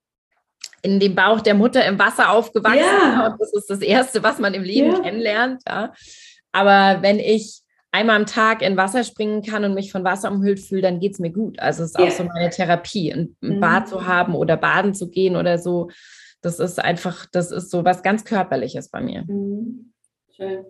in 0.83 0.99
dem 1.01 1.15
Bauch 1.15 1.41
der 1.41 1.55
Mutter 1.55 1.85
im 1.85 1.99
Wasser 1.99 2.31
aufgewachsen. 2.31 2.79
Ja. 2.81 3.27
Und 3.27 3.41
das 3.41 3.53
ist 3.53 3.69
das 3.69 3.81
Erste, 3.81 4.23
was 4.23 4.39
man 4.39 4.55
im 4.55 4.63
Leben 4.63 4.93
ja. 4.93 5.01
kennenlernt. 5.01 5.63
Ja. 5.69 5.93
Aber 6.51 7.03
wenn 7.03 7.19
ich 7.19 7.61
einmal 7.93 8.17
am 8.17 8.27
Tag 8.27 8.63
in 8.63 8.77
Wasser 8.77 9.05
springen 9.05 9.43
kann 9.43 9.65
und 9.65 9.75
mich 9.75 9.93
von 9.93 10.05
Wasser 10.05 10.33
umhüllt 10.33 10.61
fühle, 10.61 10.83
dann 10.83 10.99
geht 10.99 11.13
es 11.13 11.19
mir 11.19 11.31
gut. 11.31 11.61
Also 11.61 11.85
es 11.85 11.91
ist 11.91 11.99
yeah. 11.99 12.09
auch 12.09 12.13
so 12.13 12.25
meine 12.25 12.51
Therapie, 12.51 13.13
ein, 13.13 13.37
ein 13.43 13.57
mhm. 13.57 13.61
Bad 13.61 13.89
zu 13.89 14.07
haben 14.07 14.35
oder 14.35 14.57
baden 14.57 14.95
zu 14.95 15.09
gehen 15.09 15.37
oder 15.37 15.59
so. 15.59 15.91
Das 16.41 16.59
ist 16.59 16.83
einfach, 16.83 17.27
das 17.31 17.53
ist 17.53 17.71
so 17.71 17.85
was 17.85 18.03
ganz 18.03 18.25
Körperliches 18.25 18.89
bei 18.89 19.01
mir. 19.01 19.25
Mhm. 19.27 19.92
Schön. 20.35 20.65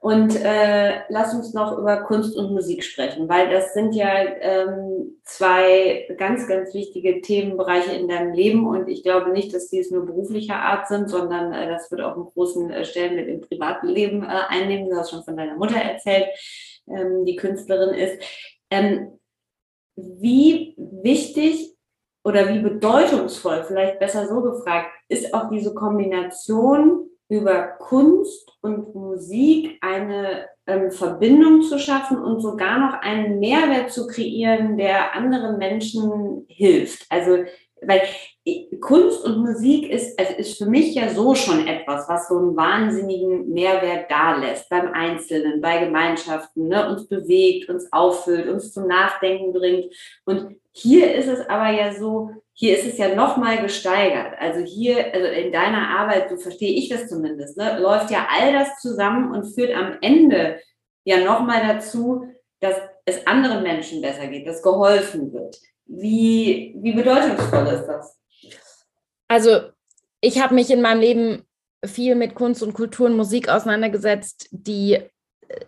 Und 0.00 0.34
äh, 0.42 1.02
lass 1.10 1.34
uns 1.34 1.52
noch 1.52 1.76
über 1.76 1.98
Kunst 2.04 2.34
und 2.34 2.52
Musik 2.52 2.82
sprechen, 2.82 3.28
weil 3.28 3.50
das 3.50 3.74
sind 3.74 3.94
ja 3.94 4.08
ähm, 4.08 5.20
zwei 5.22 6.08
ganz, 6.16 6.48
ganz 6.48 6.72
wichtige 6.72 7.20
Themenbereiche 7.20 7.92
in 7.92 8.08
deinem 8.08 8.32
Leben. 8.32 8.66
Und 8.66 8.88
ich 8.88 9.02
glaube 9.02 9.30
nicht, 9.32 9.52
dass 9.52 9.68
die 9.68 9.80
es 9.80 9.90
nur 9.90 10.06
beruflicher 10.06 10.56
Art 10.56 10.88
sind, 10.88 11.10
sondern 11.10 11.52
äh, 11.52 11.68
das 11.68 11.90
wird 11.90 12.00
auch 12.00 12.14
einen 12.14 12.24
großen 12.24 12.70
äh, 12.70 12.84
Stellenwert 12.86 13.28
im 13.28 13.42
privaten 13.42 13.88
Leben 13.88 14.22
äh, 14.22 14.28
einnehmen. 14.48 14.88
Du 14.88 14.96
hast 14.96 15.10
schon 15.10 15.24
von 15.24 15.36
deiner 15.36 15.56
Mutter 15.56 15.76
erzählt, 15.76 16.28
ähm, 16.88 17.26
die 17.26 17.36
Künstlerin 17.36 17.94
ist. 17.94 18.22
Ähm, 18.70 19.18
wie 19.94 20.74
wichtig 20.78 21.76
oder 22.24 22.48
wie 22.48 22.60
bedeutungsvoll, 22.60 23.64
vielleicht 23.64 23.98
besser 23.98 24.26
so 24.26 24.40
gefragt, 24.40 24.88
ist 25.08 25.34
auch 25.34 25.50
diese 25.50 25.74
Kombination 25.74 27.10
über 27.32 27.62
Kunst 27.78 28.58
und 28.60 28.94
Musik 28.94 29.78
eine 29.80 30.48
ähm, 30.66 30.90
Verbindung 30.90 31.62
zu 31.62 31.78
schaffen 31.78 32.22
und 32.22 32.40
sogar 32.40 32.78
noch 32.78 33.00
einen 33.00 33.38
Mehrwert 33.38 33.90
zu 33.90 34.06
kreieren, 34.06 34.76
der 34.76 35.14
anderen 35.16 35.56
Menschen 35.56 36.44
hilft. 36.48 37.06
Also, 37.08 37.38
weil 37.80 38.02
Kunst 38.82 39.24
und 39.24 39.38
Musik 39.38 39.88
ist, 39.88 40.18
also 40.20 40.34
ist 40.34 40.58
für 40.58 40.66
mich 40.66 40.94
ja 40.94 41.08
so 41.08 41.34
schon 41.34 41.66
etwas, 41.66 42.06
was 42.06 42.28
so 42.28 42.36
einen 42.36 42.54
wahnsinnigen 42.54 43.48
Mehrwert 43.50 44.10
da 44.10 44.36
lässt 44.36 44.68
beim 44.68 44.92
Einzelnen, 44.92 45.62
bei 45.62 45.82
Gemeinschaften, 45.86 46.68
ne, 46.68 46.86
uns 46.90 47.08
bewegt, 47.08 47.70
uns 47.70 47.90
auffüllt, 47.92 48.46
uns 48.46 48.74
zum 48.74 48.86
Nachdenken 48.86 49.54
bringt. 49.54 49.86
Und 50.26 50.56
hier 50.70 51.14
ist 51.14 51.28
es 51.28 51.48
aber 51.48 51.70
ja 51.70 51.94
so, 51.94 52.30
hier 52.54 52.78
ist 52.78 52.86
es 52.86 52.98
ja 52.98 53.14
nochmal 53.14 53.62
gesteigert. 53.62 54.34
Also 54.38 54.60
hier, 54.60 55.12
also 55.14 55.26
in 55.26 55.52
deiner 55.52 55.88
Arbeit, 55.98 56.28
so 56.30 56.36
verstehe 56.36 56.72
ich 56.72 56.88
das 56.88 57.08
zumindest, 57.08 57.56
ne, 57.56 57.78
läuft 57.78 58.10
ja 58.10 58.26
all 58.30 58.52
das 58.52 58.80
zusammen 58.80 59.32
und 59.32 59.52
führt 59.54 59.74
am 59.74 59.98
Ende 60.00 60.60
ja 61.04 61.18
nochmal 61.24 61.66
dazu, 61.66 62.26
dass 62.60 62.76
es 63.04 63.26
anderen 63.26 63.62
Menschen 63.62 64.02
besser 64.02 64.26
geht, 64.28 64.46
dass 64.46 64.62
geholfen 64.62 65.32
wird. 65.32 65.58
Wie, 65.86 66.74
wie 66.78 66.92
bedeutungsvoll 66.92 67.66
ist 67.68 67.86
das? 67.86 68.18
Also 69.28 69.70
ich 70.20 70.40
habe 70.40 70.54
mich 70.54 70.70
in 70.70 70.82
meinem 70.82 71.00
Leben 71.00 71.46
viel 71.84 72.14
mit 72.14 72.34
Kunst 72.34 72.62
und 72.62 72.74
Kultur 72.74 73.06
und 73.06 73.16
Musik 73.16 73.48
auseinandergesetzt, 73.48 74.48
die 74.52 75.00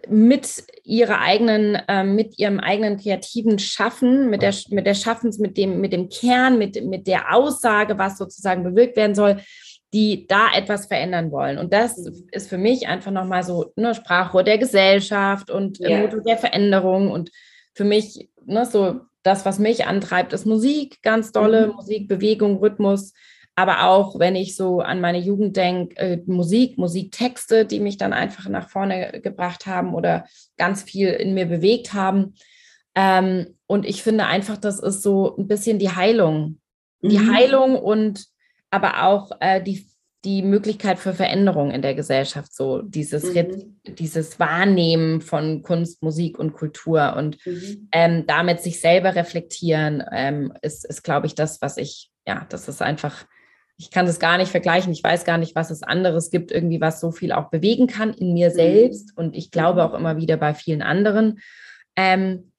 mit 0.08 0.64
ihrer 0.82 1.20
eigenen, 1.20 1.76
äh, 1.88 2.04
mit 2.04 2.38
ihrem 2.38 2.60
eigenen 2.60 2.98
kreativen 2.98 3.58
Schaffen, 3.58 4.30
mit 4.30 4.42
der, 4.42 4.54
mit 4.70 4.86
der 4.86 4.94
Schaffens, 4.94 5.38
mit 5.38 5.56
dem, 5.56 5.80
mit 5.80 5.92
dem 5.92 6.08
Kern, 6.08 6.58
mit, 6.58 6.84
mit 6.84 7.06
der 7.06 7.34
Aussage, 7.34 7.98
was 7.98 8.18
sozusagen 8.18 8.64
bewirkt 8.64 8.96
werden 8.96 9.14
soll, 9.14 9.40
die 9.92 10.26
da 10.26 10.48
etwas 10.54 10.86
verändern 10.86 11.30
wollen. 11.30 11.56
Und 11.56 11.72
das 11.72 11.98
ist 12.32 12.48
für 12.48 12.58
mich 12.58 12.88
einfach 12.88 13.12
nochmal 13.12 13.44
so 13.44 13.72
eine 13.76 13.94
Sprachrohr 13.94 14.42
der 14.42 14.58
Gesellschaft 14.58 15.50
und 15.50 15.80
yeah. 15.80 16.00
Motor 16.00 16.20
der 16.22 16.36
Veränderung. 16.36 17.10
Und 17.10 17.30
für 17.74 17.84
mich, 17.84 18.28
ne, 18.44 18.66
so 18.66 19.00
das, 19.22 19.44
was 19.44 19.58
mich 19.58 19.86
antreibt, 19.86 20.32
ist 20.32 20.46
Musik, 20.46 21.00
ganz 21.02 21.32
dolle 21.32 21.68
mhm. 21.68 21.74
Musik, 21.74 22.08
Bewegung, 22.08 22.58
Rhythmus, 22.58 23.12
aber 23.56 23.88
auch 23.88 24.18
wenn 24.18 24.34
ich 24.34 24.56
so 24.56 24.80
an 24.80 25.00
meine 25.00 25.18
Jugend 25.18 25.56
denke, 25.56 25.96
äh, 25.96 26.22
Musik, 26.26 26.76
Musiktexte, 26.76 27.64
die 27.64 27.80
mich 27.80 27.96
dann 27.96 28.12
einfach 28.12 28.48
nach 28.48 28.68
vorne 28.68 29.20
gebracht 29.22 29.66
haben 29.66 29.94
oder 29.94 30.26
ganz 30.56 30.82
viel 30.82 31.08
in 31.08 31.34
mir 31.34 31.46
bewegt 31.46 31.92
haben. 31.92 32.34
Ähm, 32.96 33.56
und 33.66 33.86
ich 33.86 34.02
finde 34.02 34.26
einfach, 34.26 34.56
das 34.56 34.80
ist 34.80 35.02
so 35.02 35.36
ein 35.36 35.46
bisschen 35.46 35.78
die 35.78 35.90
Heilung. 35.90 36.60
Die 37.02 37.18
mhm. 37.18 37.34
Heilung 37.34 37.76
und 37.76 38.26
aber 38.70 39.04
auch 39.04 39.30
äh, 39.38 39.62
die, 39.62 39.86
die 40.24 40.42
Möglichkeit 40.42 40.98
für 40.98 41.12
Veränderung 41.12 41.70
in 41.70 41.82
der 41.82 41.94
Gesellschaft, 41.94 42.52
so 42.52 42.82
dieses, 42.82 43.34
mhm. 43.34 43.78
dieses 43.84 44.40
Wahrnehmen 44.40 45.20
von 45.20 45.62
Kunst, 45.62 46.02
Musik 46.02 46.40
und 46.40 46.54
Kultur 46.54 47.14
und 47.16 47.38
mhm. 47.46 47.88
ähm, 47.92 48.24
damit 48.26 48.62
sich 48.62 48.80
selber 48.80 49.14
reflektieren, 49.14 50.02
ähm, 50.10 50.52
ist, 50.60 50.84
ist 50.84 51.04
glaube 51.04 51.28
ich, 51.28 51.36
das, 51.36 51.62
was 51.62 51.76
ich, 51.76 52.10
ja, 52.26 52.46
das 52.48 52.68
ist 52.68 52.82
einfach 52.82 53.26
ich 53.76 53.90
kann 53.90 54.06
das 54.06 54.20
gar 54.20 54.38
nicht 54.38 54.50
vergleichen. 54.50 54.92
Ich 54.92 55.02
weiß 55.02 55.24
gar 55.24 55.38
nicht, 55.38 55.54
was 55.54 55.70
es 55.70 55.82
anderes 55.82 56.30
gibt, 56.30 56.52
irgendwie, 56.52 56.80
was 56.80 57.00
so 57.00 57.10
viel 57.10 57.32
auch 57.32 57.50
bewegen 57.50 57.86
kann 57.86 58.14
in 58.14 58.32
mir 58.32 58.50
mhm. 58.50 58.54
selbst. 58.54 59.16
Und 59.16 59.34
ich 59.34 59.50
glaube 59.50 59.82
mhm. 59.82 59.88
auch 59.88 59.94
immer 59.94 60.16
wieder 60.16 60.36
bei 60.36 60.54
vielen 60.54 60.82
anderen. 60.82 61.40
Ähm, 61.96 62.52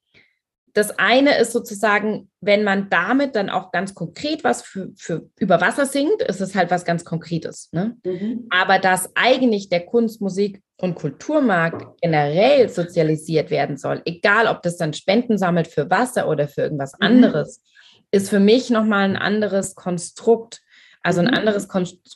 das 0.74 0.98
eine 0.98 1.38
ist 1.38 1.52
sozusagen, 1.52 2.30
wenn 2.42 2.62
man 2.62 2.90
damit 2.90 3.34
dann 3.34 3.48
auch 3.48 3.72
ganz 3.72 3.94
konkret 3.94 4.44
was 4.44 4.60
für, 4.60 4.90
für 4.94 5.30
über 5.38 5.62
Wasser 5.62 5.86
singt, 5.86 6.20
ist 6.20 6.42
es 6.42 6.54
halt 6.54 6.70
was 6.70 6.84
ganz 6.84 7.02
Konkretes. 7.06 7.70
Ne? 7.72 7.96
Mhm. 8.04 8.46
Aber 8.50 8.78
dass 8.78 9.08
eigentlich 9.14 9.70
der 9.70 9.86
Kunst, 9.86 10.20
Musik 10.20 10.60
und 10.76 10.94
Kulturmarkt 10.94 12.02
generell 12.02 12.68
sozialisiert 12.68 13.50
werden 13.50 13.78
soll, 13.78 14.02
egal 14.04 14.48
ob 14.48 14.60
das 14.60 14.76
dann 14.76 14.92
Spenden 14.92 15.38
sammelt 15.38 15.66
für 15.66 15.88
Wasser 15.88 16.28
oder 16.28 16.46
für 16.46 16.60
irgendwas 16.60 16.92
mhm. 17.00 17.06
anderes, 17.06 17.62
ist 18.10 18.28
für 18.28 18.40
mich 18.40 18.68
nochmal 18.68 19.04
ein 19.08 19.16
anderes 19.16 19.76
Konstrukt 19.76 20.60
also 21.06 21.20
ein 21.20 21.28
mhm. 21.28 21.34
anderes 21.34 21.68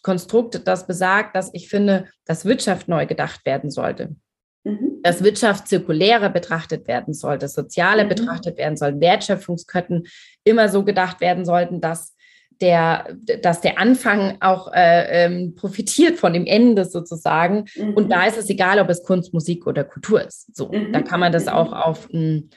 Konstrukt, 0.03 0.67
das 0.67 0.89
besagt, 0.89 1.37
dass 1.37 1.55
ich 1.55 1.69
finde, 1.69 2.07
dass 2.25 2.45
Wirtschaft 2.45 2.89
neu 2.89 3.07
gedacht 3.07 3.47
werden 3.47 3.71
sollte. 3.71 4.17
Mhm. 4.65 4.99
Dass 5.05 5.23
Wirtschaft 5.23 5.69
zirkulärer 5.69 6.29
betrachtet 6.29 6.89
werden 6.89 7.15
sollte, 7.15 7.47
sozialer 7.47 8.05
mhm. 8.05 8.09
betrachtet 8.09 8.59
werden 8.59 8.77
sollten, 8.77 9.01
Wertschöpfungsketten 9.01 10.09
immer 10.43 10.69
so 10.69 10.85
gedacht 10.85 11.21
werden 11.21 11.45
sollten, 11.45 11.81
dass 11.81 12.17
der, 12.61 13.17
dass 13.43 13.61
der 13.61 13.79
Anfang 13.79 14.39
auch 14.41 14.73
äh, 14.73 15.25
ähm, 15.25 15.55
profitiert 15.55 16.19
von 16.19 16.33
dem 16.33 16.47
Ende 16.47 16.85
sozusagen. 16.85 17.67
Mhm. 17.77 17.95
Und 17.95 18.11
da 18.11 18.27
ist 18.27 18.39
es 18.39 18.51
egal, 18.51 18.81
ob 18.81 18.91
es 18.91 19.05
Kunst, 19.05 19.33
Musik 19.33 19.69
oder 19.69 19.85
Kultur 19.85 20.21
ist. 20.27 20.55
So, 20.57 20.67
mhm. 20.67 20.93
da 20.93 21.01
kann 21.01 21.21
man 21.21 21.31
das 21.31 21.47
auch 21.47 21.73
auf 21.73 22.09
ein 22.13 22.51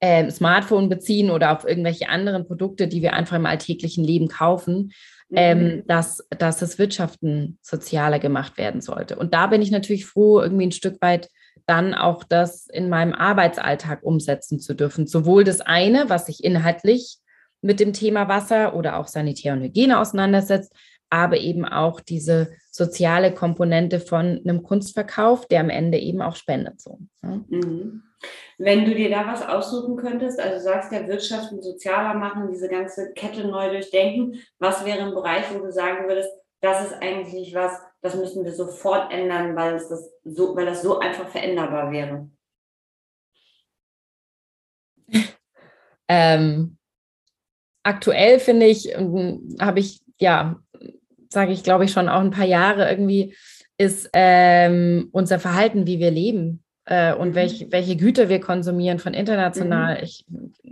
äh, 0.00 0.30
Smartphone 0.30 0.90
beziehen 0.90 1.30
oder 1.30 1.56
auf 1.56 1.66
irgendwelche 1.66 2.10
anderen 2.10 2.46
Produkte, 2.46 2.88
die 2.88 3.00
wir 3.00 3.14
einfach 3.14 3.36
im 3.36 3.46
alltäglichen 3.46 4.04
Leben 4.04 4.28
kaufen 4.28 4.92
ähm, 5.32 5.62
mhm. 5.62 5.86
dass, 5.86 6.26
dass 6.30 6.58
das 6.58 6.78
Wirtschaften 6.78 7.58
sozialer 7.62 8.18
gemacht 8.18 8.58
werden 8.58 8.80
sollte. 8.80 9.16
Und 9.16 9.34
da 9.34 9.46
bin 9.46 9.62
ich 9.62 9.70
natürlich 9.70 10.06
froh, 10.06 10.40
irgendwie 10.40 10.66
ein 10.66 10.72
Stück 10.72 11.00
weit 11.02 11.28
dann 11.66 11.94
auch 11.94 12.24
das 12.24 12.66
in 12.66 12.88
meinem 12.88 13.12
Arbeitsalltag 13.12 14.02
umsetzen 14.02 14.58
zu 14.58 14.74
dürfen. 14.74 15.06
Sowohl 15.06 15.44
das 15.44 15.60
eine, 15.60 16.08
was 16.08 16.26
sich 16.26 16.42
inhaltlich 16.42 17.18
mit 17.60 17.78
dem 17.78 17.92
Thema 17.92 18.28
Wasser 18.28 18.74
oder 18.74 18.96
auch 18.96 19.06
Sanitär 19.06 19.52
und 19.52 19.62
Hygiene 19.62 19.98
auseinandersetzt, 19.98 20.72
aber 21.10 21.38
eben 21.38 21.64
auch 21.64 22.00
diese 22.00 22.50
soziale 22.70 23.32
Komponente 23.32 24.00
von 24.00 24.40
einem 24.44 24.62
Kunstverkauf, 24.62 25.46
der 25.46 25.60
am 25.60 25.70
Ende 25.70 25.98
eben 25.98 26.22
auch 26.22 26.36
spendet. 26.36 26.80
So. 26.80 27.00
Ja. 27.22 27.40
Mhm. 27.48 28.02
Wenn 28.58 28.84
du 28.84 28.94
dir 28.94 29.08
da 29.08 29.26
was 29.26 29.46
aussuchen 29.46 29.96
könntest, 29.96 30.40
also 30.40 30.58
sagst 30.58 30.90
der 30.90 31.06
Wirtschaft 31.06 31.52
und 31.52 31.62
sozialer 31.62 32.14
machen, 32.14 32.48
diese 32.50 32.68
ganze 32.68 33.12
Kette 33.12 33.46
neu 33.46 33.70
durchdenken, 33.70 34.40
was 34.58 34.84
wäre 34.84 35.02
ein 35.02 35.14
Bereich, 35.14 35.44
wo 35.54 35.60
du 35.60 35.70
sagen 35.70 36.08
würdest, 36.08 36.30
das 36.60 36.86
ist 36.86 36.94
eigentlich 37.00 37.54
was, 37.54 37.80
das 38.00 38.16
müssen 38.16 38.44
wir 38.44 38.52
sofort 38.52 39.12
ändern, 39.12 39.54
weil 39.54 39.74
es 39.74 39.88
das 39.88 40.10
so, 40.24 40.56
weil 40.56 40.66
das 40.66 40.82
so 40.82 40.98
einfach 40.98 41.28
veränderbar 41.28 41.92
wäre? 41.92 42.28
ähm, 46.08 46.78
aktuell 47.84 48.40
finde 48.40 48.66
ich, 48.66 48.92
habe 49.60 49.78
ich, 49.78 50.00
ja, 50.18 50.60
sage 51.28 51.52
ich, 51.52 51.62
glaube 51.62 51.84
ich, 51.84 51.92
schon 51.92 52.08
auch 52.08 52.20
ein 52.20 52.32
paar 52.32 52.46
Jahre 52.46 52.90
irgendwie, 52.90 53.36
ist 53.76 54.10
ähm, 54.14 55.10
unser 55.12 55.38
Verhalten, 55.38 55.86
wie 55.86 56.00
wir 56.00 56.10
leben 56.10 56.64
äh, 56.88 57.12
und 57.12 57.30
mhm. 57.30 57.34
welch, 57.34 57.66
welche 57.70 57.96
Güter 57.96 58.28
wir 58.28 58.40
konsumieren 58.40 58.98
von 58.98 59.14
international. 59.14 59.98
Mhm. 59.98 60.04
Ich, 60.04 60.24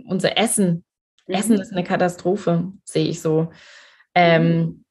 unser 0.07 0.37
Essen, 0.37 0.83
mhm. 1.27 1.35
Essen 1.35 1.59
ist 1.59 1.71
eine 1.71 1.83
Katastrophe, 1.83 2.71
sehe 2.83 3.07
ich 3.07 3.21
so. 3.21 3.51
Ähm, 4.15 4.83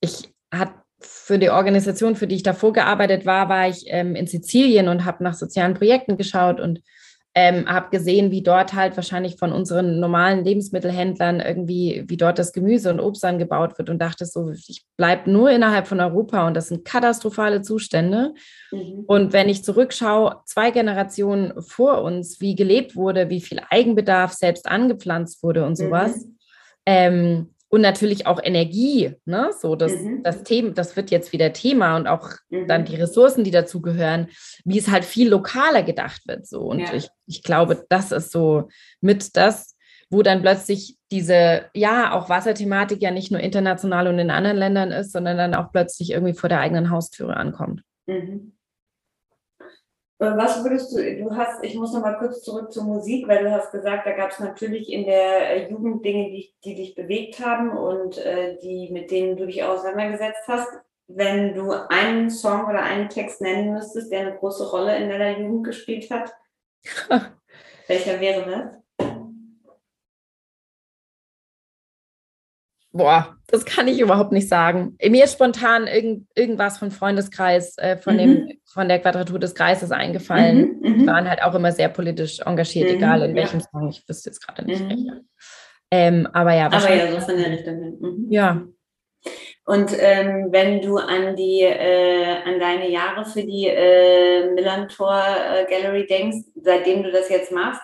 ich 0.00 0.34
hatte 0.52 0.74
für 1.00 1.38
die 1.38 1.50
Organisation, 1.50 2.16
für 2.16 2.26
die 2.26 2.36
ich 2.36 2.42
davor 2.42 2.72
gearbeitet 2.72 3.26
war, 3.26 3.48
war 3.48 3.68
ich 3.68 3.84
ähm, 3.88 4.14
in 4.14 4.26
Sizilien 4.26 4.88
und 4.88 5.04
habe 5.04 5.24
nach 5.24 5.34
sozialen 5.34 5.74
Projekten 5.74 6.16
geschaut 6.16 6.60
und 6.60 6.80
ähm, 7.36 7.66
habe 7.66 7.90
gesehen, 7.90 8.30
wie 8.30 8.42
dort 8.42 8.74
halt 8.74 8.96
wahrscheinlich 8.96 9.36
von 9.36 9.52
unseren 9.52 9.98
normalen 9.98 10.44
Lebensmittelhändlern 10.44 11.40
irgendwie, 11.40 12.04
wie 12.06 12.16
dort 12.16 12.38
das 12.38 12.52
Gemüse 12.52 12.90
und 12.90 13.00
Obst 13.00 13.24
angebaut 13.24 13.76
wird 13.76 13.90
und 13.90 13.98
dachte 13.98 14.24
so, 14.24 14.52
ich 14.52 14.84
bleibe 14.96 15.28
nur 15.30 15.50
innerhalb 15.50 15.88
von 15.88 16.00
Europa 16.00 16.46
und 16.46 16.54
das 16.54 16.68
sind 16.68 16.84
katastrophale 16.84 17.62
Zustände. 17.62 18.34
Mhm. 18.70 19.04
Und 19.06 19.32
wenn 19.32 19.48
ich 19.48 19.64
zurückschaue, 19.64 20.42
zwei 20.44 20.70
Generationen 20.70 21.60
vor 21.60 22.02
uns, 22.02 22.40
wie 22.40 22.54
gelebt 22.54 22.94
wurde, 22.94 23.28
wie 23.30 23.40
viel 23.40 23.60
Eigenbedarf 23.68 24.32
selbst 24.32 24.68
angepflanzt 24.68 25.42
wurde 25.42 25.66
und 25.66 25.76
sowas, 25.76 26.24
mhm. 26.24 26.36
ähm, 26.86 27.53
und 27.68 27.80
natürlich 27.80 28.26
auch 28.26 28.40
Energie, 28.42 29.14
ne? 29.24 29.50
So 29.58 29.74
das, 29.74 29.92
mhm. 29.92 30.22
das 30.22 30.44
Thema, 30.44 30.70
das 30.70 30.96
wird 30.96 31.10
jetzt 31.10 31.32
wieder 31.32 31.52
Thema 31.52 31.96
und 31.96 32.06
auch 32.06 32.30
mhm. 32.50 32.68
dann 32.68 32.84
die 32.84 32.96
Ressourcen, 32.96 33.44
die 33.44 33.50
dazugehören, 33.50 34.28
wie 34.64 34.78
es 34.78 34.90
halt 34.90 35.04
viel 35.04 35.28
lokaler 35.28 35.82
gedacht 35.82 36.22
wird. 36.26 36.46
So. 36.46 36.60
Und 36.60 36.80
ja. 36.80 36.94
ich, 36.94 37.08
ich 37.26 37.42
glaube, 37.42 37.84
das 37.88 38.12
ist 38.12 38.30
so 38.30 38.68
mit 39.00 39.36
das, 39.36 39.76
wo 40.10 40.22
dann 40.22 40.42
plötzlich 40.42 40.96
diese, 41.10 41.64
ja, 41.74 42.12
auch 42.12 42.28
Wasserthematik 42.28 43.02
ja 43.02 43.10
nicht 43.10 43.30
nur 43.30 43.40
international 43.40 44.06
und 44.06 44.18
in 44.18 44.30
anderen 44.30 44.56
Ländern 44.56 44.92
ist, 44.92 45.12
sondern 45.12 45.36
dann 45.36 45.54
auch 45.54 45.72
plötzlich 45.72 46.10
irgendwie 46.10 46.34
vor 46.34 46.48
der 46.48 46.60
eigenen 46.60 46.90
Haustüre 46.90 47.36
ankommt. 47.36 47.82
Mhm. 48.06 48.53
Äh, 50.18 50.36
was 50.36 50.62
würdest 50.62 50.92
du, 50.92 51.16
du 51.16 51.36
hast, 51.36 51.62
ich 51.64 51.74
muss 51.74 51.92
noch 51.92 52.02
mal 52.02 52.18
kurz 52.18 52.42
zurück 52.42 52.72
zur 52.72 52.84
Musik, 52.84 53.26
weil 53.26 53.44
du 53.44 53.50
hast 53.50 53.72
gesagt, 53.72 54.06
da 54.06 54.12
gab 54.12 54.30
es 54.30 54.38
natürlich 54.38 54.92
in 54.92 55.04
der 55.04 55.50
äh, 55.50 55.70
Jugend 55.70 56.04
Dinge, 56.04 56.30
die, 56.30 56.54
die 56.64 56.74
dich 56.74 56.94
bewegt 56.94 57.44
haben 57.44 57.76
und 57.76 58.18
äh, 58.18 58.58
die, 58.58 58.90
mit 58.90 59.10
denen 59.10 59.36
du 59.36 59.46
dich 59.46 59.64
auseinandergesetzt 59.64 60.46
hast. 60.46 60.68
Wenn 61.06 61.54
du 61.54 61.72
einen 61.72 62.30
Song 62.30 62.64
oder 62.66 62.82
einen 62.82 63.10
Text 63.10 63.40
nennen 63.40 63.74
müsstest, 63.74 64.10
der 64.10 64.20
eine 64.20 64.36
große 64.38 64.70
Rolle 64.70 64.96
in 64.96 65.10
deiner 65.10 65.38
Jugend 65.38 65.64
gespielt 65.64 66.10
hat, 66.10 66.32
welcher 67.88 68.20
wäre 68.20 68.82
das? 68.98 69.08
Boah, 72.92 73.33
das 73.46 73.64
kann 73.64 73.88
ich 73.88 74.00
überhaupt 74.00 74.32
nicht 74.32 74.48
sagen. 74.48 74.96
Mir 75.06 75.24
ist 75.24 75.34
spontan 75.34 75.86
irgend, 75.86 76.26
irgendwas 76.34 76.78
von 76.78 76.90
Freundeskreis, 76.90 77.76
äh, 77.78 77.96
von, 77.96 78.14
mhm. 78.14 78.18
dem, 78.18 78.48
von 78.64 78.88
der 78.88 78.98
Quadratur 78.98 79.38
des 79.38 79.54
Kreises 79.54 79.90
eingefallen. 79.90 80.78
Mhm, 80.80 80.88
mhm. 80.88 80.98
Die 81.00 81.06
waren 81.06 81.28
halt 81.28 81.42
auch 81.42 81.54
immer 81.54 81.72
sehr 81.72 81.88
politisch 81.88 82.40
engagiert, 82.40 82.90
mhm, 82.90 82.96
egal 82.96 83.22
in 83.22 83.34
welchem 83.34 83.60
ja. 83.60 83.66
Song. 83.70 83.88
Ich 83.90 84.08
wüsste 84.08 84.30
jetzt 84.30 84.44
gerade 84.44 84.64
nicht 84.64 84.82
mhm. 84.82 84.88
welcher. 84.88 85.20
Ähm, 85.90 86.28
aber 86.32 86.54
ja, 86.54 86.66
aber 86.66 86.94
ja, 86.94 87.12
so 87.12 87.26
von 87.26 87.36
der 87.36 87.50
Richtung. 87.50 87.98
Mhm. 88.00 88.26
Ja. 88.30 88.62
Und 89.66 89.92
ähm, 89.98 90.48
wenn 90.50 90.82
du 90.82 90.98
an 90.98 91.36
die, 91.36 91.62
äh, 91.62 92.36
an 92.44 92.60
deine 92.60 92.90
Jahre 92.90 93.24
für 93.24 93.42
die 93.42 93.66
äh, 93.68 94.50
Millantor 94.52 95.22
äh, 95.22 95.64
Gallery 95.70 96.06
denkst, 96.06 96.48
seitdem 96.56 97.02
du 97.02 97.10
das 97.10 97.30
jetzt 97.30 97.50
machst, 97.50 97.80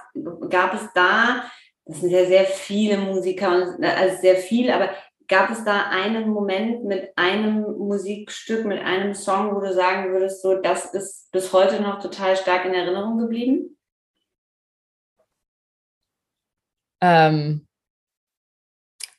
gab 0.51 0.75
es 0.75 0.87
da 0.95 1.43
das 1.91 2.01
sind 2.01 2.11
ja 2.11 2.25
sehr 2.25 2.45
viele 2.45 2.99
Musiker, 2.99 3.77
also 3.81 4.21
sehr 4.21 4.37
viel, 4.37 4.71
aber 4.71 4.91
gab 5.31 5.51
es 5.51 5.65
da 5.65 5.89
einen 5.89 6.29
Moment 6.29 6.85
mit 6.85 7.13
einem 7.17 7.63
Musikstück, 7.63 8.67
mit 8.67 8.81
einem 8.81 9.15
Song, 9.15 9.55
wo 9.55 9.61
du 9.61 9.73
sagen 9.73 10.13
würdest, 10.13 10.43
so, 10.43 10.57
das 10.57 10.93
ist 10.93 11.31
bis 11.31 11.53
heute 11.53 11.81
noch 11.81 12.03
total 12.03 12.37
stark 12.37 12.65
in 12.65 12.75
Erinnerung 12.75 13.17
geblieben? 13.17 13.79
Ähm, 17.01 17.67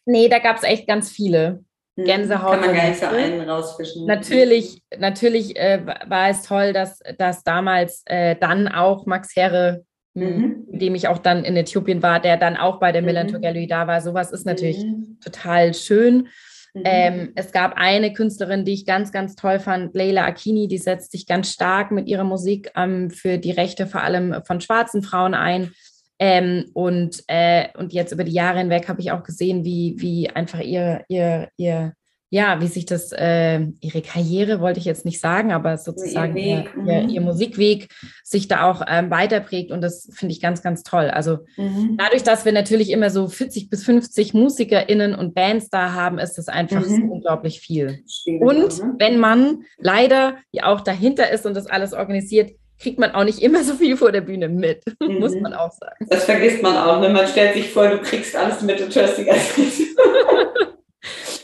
nee, 0.06 0.28
da 0.28 0.40
gab 0.40 0.58
es 0.58 0.64
echt 0.64 0.86
ganz 0.86 1.10
viele. 1.10 1.64
Hm, 1.98 2.06
Gänsehaut. 2.06 2.52
Kann 2.52 2.60
man 2.60 2.76
gar 2.76 2.90
nicht 2.90 3.00
so 3.00 3.06
einen 3.08 3.50
rausfischen. 3.50 4.06
Natürlich, 4.06 4.84
natürlich 4.98 5.56
äh, 5.56 5.86
war 5.86 6.30
es 6.30 6.44
toll, 6.44 6.74
dass, 6.74 7.00
dass 7.18 7.44
damals 7.44 8.04
äh, 8.06 8.36
dann 8.36 8.68
auch 8.68 9.06
Max 9.06 9.34
Herre 9.36 9.86
mhm. 10.14 10.61
Mit 10.72 10.82
dem 10.82 10.96
ich 10.96 11.08
auch 11.08 11.18
dann 11.18 11.44
in 11.44 11.56
Äthiopien 11.56 12.02
war, 12.02 12.20
der 12.20 12.38
dann 12.38 12.58
auch 12.58 12.80
bei 12.80 12.92
der 12.92 13.02
Millantor 13.02 13.40
mhm. 13.40 13.44
Gallery 13.44 13.68
da 13.68 13.88
war. 13.88 14.02
Sowas 14.02 14.32
ist 14.32 14.46
natürlich 14.46 14.84
mhm. 14.84 15.18
total 15.24 15.74
schön. 15.74 16.28
Mhm. 16.74 16.82
Ähm, 16.86 17.32
es 17.36 17.52
gab 17.52 17.74
eine 17.76 18.14
Künstlerin, 18.14 18.64
die 18.64 18.74
ich 18.74 18.86
ganz, 18.86 19.12
ganz 19.12 19.36
toll 19.36 19.60
fand, 19.60 19.94
Leila 19.94 20.26
Akini, 20.26 20.68
die 20.68 20.78
setzt 20.78 21.12
sich 21.12 21.28
ganz 21.28 21.52
stark 21.52 21.92
mit 21.92 22.08
ihrer 22.08 22.24
Musik 22.24 22.72
ähm, 22.76 23.10
für 23.10 23.38
die 23.38 23.52
Rechte 23.52 23.88
vor 23.88 24.02
allem 24.02 24.42
von 24.46 24.62
schwarzen 24.62 25.04
Frauen 25.04 25.34
ein. 25.34 25.72
Ähm, 26.18 26.66
und, 26.74 27.24
äh, 27.28 27.70
und 27.78 27.94
jetzt 27.94 28.12
über 28.12 28.24
die 28.24 28.32
Jahre 28.32 28.60
hinweg 28.60 28.88
habe 28.88 29.02
ich 29.02 29.12
auch 29.12 29.24
gesehen, 29.24 29.66
wie, 29.66 29.96
wie 29.98 30.30
einfach 30.30 30.60
ihr, 30.60 31.04
ihr, 31.10 31.50
ihr 31.58 31.94
ja, 32.34 32.62
wie 32.62 32.68
sich 32.68 32.86
das, 32.86 33.12
äh, 33.12 33.60
ihre 33.82 34.02
Karriere 34.02 34.62
wollte 34.62 34.80
ich 34.80 34.86
jetzt 34.86 35.04
nicht 35.04 35.20
sagen, 35.20 35.52
aber 35.52 35.78
sozusagen 35.78 36.38
ihr, 36.38 36.60
Weg, 36.60 36.74
ihr, 36.78 36.94
ihr, 36.94 37.04
mhm. 37.04 37.10
ihr 37.10 37.22
Musikweg 37.22 37.90
sich 38.24 38.48
da 38.48 38.72
auch 38.72 38.82
ähm, 38.88 39.12
weiterprägt 39.12 39.70
und 39.70 39.82
das 39.82 40.10
finde 40.14 40.34
ich 40.34 40.42
ganz, 40.42 40.64
ganz 40.64 40.84
toll. 40.84 41.10
Also 41.10 41.40
mhm. 41.58 41.98
dadurch, 41.98 42.24
dass 42.24 42.46
wir 42.46 42.54
natürlich 42.54 42.90
immer 42.90 43.10
so 43.10 43.28
40 43.28 43.70
bis 43.70 43.84
50 43.84 44.34
MusikerInnen 44.34 45.14
und 45.14 45.36
Bands 45.36 45.70
da 45.70 45.92
haben, 45.92 46.20
ist 46.20 46.38
das 46.38 46.48
einfach 46.48 46.80
mhm. 46.80 46.96
so 46.96 47.02
unglaublich 47.12 47.60
viel. 47.60 48.02
Stimmt, 48.08 48.42
und 48.42 48.80
ne? 48.80 48.96
wenn 48.98 49.20
man 49.20 49.64
leider 49.78 50.38
ja 50.54 50.68
auch 50.68 50.80
dahinter 50.80 51.30
ist 51.32 51.46
und 51.46 51.54
das 51.54 51.68
alles 51.68 51.92
organisiert, 51.92 52.52
kriegt 52.80 52.98
man 52.98 53.12
auch 53.12 53.26
nicht 53.26 53.40
immer 53.40 53.66
so 53.66 53.74
viel 53.74 53.98
vor 53.98 54.14
der 54.14 54.22
Bühne 54.22 54.48
mit, 54.48 54.84
mhm. 55.02 55.20
muss 55.20 55.36
man 55.36 55.54
auch 55.54 55.74
sagen. 55.74 56.08
Das 56.10 56.24
vergisst 56.24 56.64
man 56.64 56.78
auch, 56.78 57.02
wenn 57.02 57.12
ne? 57.12 57.20
man 57.20 57.28
stellt 57.28 57.56
sich 57.56 57.70
vor, 57.70 57.90
du 57.90 57.98
kriegst 57.98 58.38
alles 58.38 58.62
mit 58.62 58.80
und 58.80 58.96
hörst 58.96 59.18
die 59.18 59.26
ganze 59.26 59.62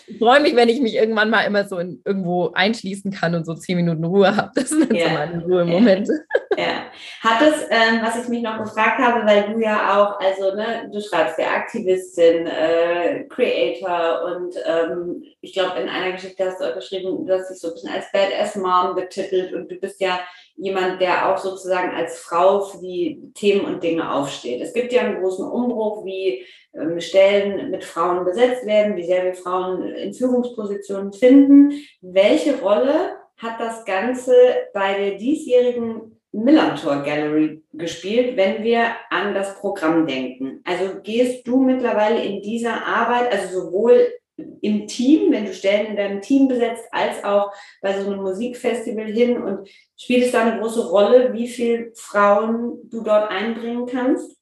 ich 0.10 0.20
freue 0.20 0.39
mich, 0.39 0.55
wenn 0.55 0.70
ich 0.70 0.80
mich 0.80 0.95
irgendwann 0.95 1.30
mal 1.30 1.41
immer 1.41 1.68
so 1.68 1.80
in, 1.80 2.01
irgendwo 2.05 2.51
einschließen 2.53 3.12
kann 3.12 3.36
und 3.36 3.45
so 3.45 3.53
zehn 3.55 3.76
Minuten 3.76 4.05
Ruhe 4.05 4.34
habe. 4.36 4.51
Das 4.55 4.70
sind 4.70 4.93
ja. 4.93 5.10
so 5.10 5.14
meine 5.14 5.43
Ruhemomente. 5.43 6.26
Ja. 6.58 6.86
Hat 7.22 7.41
es, 7.41 7.64
ähm, 7.70 7.99
was 8.01 8.24
ich 8.24 8.30
mich 8.30 8.41
noch 8.41 8.58
gefragt 8.58 8.99
habe, 8.99 9.26
weil 9.28 9.53
du 9.53 9.60
ja 9.60 9.95
auch, 9.95 10.20
also 10.20 10.55
ne, 10.55 10.89
du 10.91 11.01
schreibst 11.01 11.38
ja 11.38 11.49
Aktivistin, 11.49 12.47
äh, 12.47 13.26
Creator 13.26 14.24
und 14.26 14.55
ähm, 14.66 15.24
ich 15.41 15.53
glaube, 15.53 15.80
in 15.82 15.89
einer 15.89 16.14
Geschichte 16.14 16.45
hast 16.45 16.62
du 16.62 16.66
auch 16.66 16.74
geschrieben, 16.74 17.26
du 17.26 17.34
hast 17.34 17.49
dich 17.49 17.60
so 17.60 17.68
ein 17.68 17.74
bisschen 17.74 17.91
als 17.91 18.12
Badass 18.12 18.55
Mom 18.55 18.95
betitelt 18.95 19.53
und 19.53 19.70
du 19.70 19.76
bist 19.76 19.99
ja 19.99 20.20
jemand, 20.58 20.99
der 21.01 21.30
auch 21.30 21.38
sozusagen 21.38 21.95
als 21.95 22.20
Frau 22.20 22.62
für 22.62 22.80
die 22.80 23.32
Themen 23.36 23.66
und 23.66 23.84
Dinge 23.84 24.12
aufsteht. 24.12 24.62
Es 24.62 24.74
gibt 24.74 24.91
ja 24.91 25.01
einen 25.01 25.22
großen 25.22 25.47
Umbruch, 25.47 26.03
wie 26.03 26.43
ähm, 26.74 26.99
Stellen 26.99 27.70
mit 27.70 27.84
Frauen 27.84 28.26
besetzt 28.26 28.66
werden, 28.66 28.95
wie 28.95 29.05
sehr 29.05 29.24
wir 29.24 29.36
Frauen 29.36 29.84
in 29.84 30.14
Führungspositionen 30.14 31.14
finden. 31.14 31.74
Welche 32.01 32.60
Rolle 32.60 33.18
hat 33.38 33.60
das 33.60 33.86
Ganze 33.86 34.34
bei 34.74 34.97
der 34.97 35.18
diesjährigen 35.18 36.20
Millantor 36.32 37.03
Gallery 37.03 37.64
gespielt, 37.74 38.36
wenn 38.36 38.64
wir 38.64 38.95
an 39.12 39.34
das 39.34 39.60
Programm 39.60 40.08
denken? 40.08 40.62
Also 40.66 41.01
gehst 41.03 41.47
du 41.47 41.62
mittlerweile 41.62 42.24
in 42.24 42.41
dieser 42.41 42.86
Arbeit, 42.86 43.32
also 43.32 43.62
sowohl 43.62 44.08
im 44.62 44.88
Team, 44.88 45.32
wenn 45.32 45.46
du 45.46 45.54
Stellen 45.54 45.88
in 45.88 45.96
deinem 45.96 46.22
Team 46.22 46.48
besetzt, 46.48 46.86
als 46.92 47.24
auch 47.24 47.52
bei 47.82 48.00
so 48.00 48.10
einem 48.10 48.22
Musikfestival 48.22 49.06
hin 49.06 49.42
und 49.42 49.68
spielt 49.98 50.26
es 50.26 50.32
da 50.32 50.46
eine 50.46 50.60
große 50.60 50.90
Rolle, 50.90 51.34
wie 51.34 51.48
viele 51.48 51.92
Frauen 51.96 52.80
du 52.90 53.02
dort 53.02 53.32
einbringen 53.32 53.86
kannst? 53.86 54.38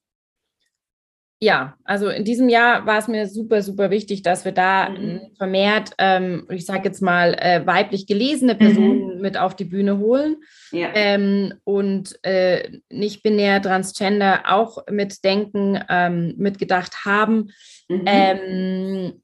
ja, 1.45 1.75
also 1.83 2.09
in 2.09 2.23
diesem 2.23 2.47
Jahr 2.47 2.85
war 2.85 2.97
es 2.97 3.07
mir 3.07 3.27
super, 3.27 3.61
super 3.61 3.91
wichtig, 3.91 4.23
dass 4.23 4.45
wir 4.45 4.53
da 4.53 4.89
mhm. 4.89 5.21
vermehrt, 5.37 5.91
ähm, 5.97 6.47
ich 6.49 6.65
sage 6.65 6.85
jetzt 6.85 7.01
mal, 7.01 7.35
äh, 7.35 7.65
weiblich 7.65 8.07
gelesene 8.07 8.53
mhm. 8.53 8.57
Personen 8.57 9.15
mhm. 9.15 9.21
mit 9.21 9.37
auf 9.37 9.55
die 9.55 9.65
Bühne 9.65 9.99
holen 9.99 10.37
ja. 10.71 10.89
ähm, 10.95 11.53
und 11.65 12.17
äh, 12.23 12.79
nicht 12.89 13.21
binär, 13.21 13.61
transgender 13.61 14.43
auch 14.47 14.87
mitdenken, 14.89 15.79
ähm, 15.89 16.35
mitgedacht 16.37 17.05
haben. 17.05 17.51
Mhm. 17.89 19.21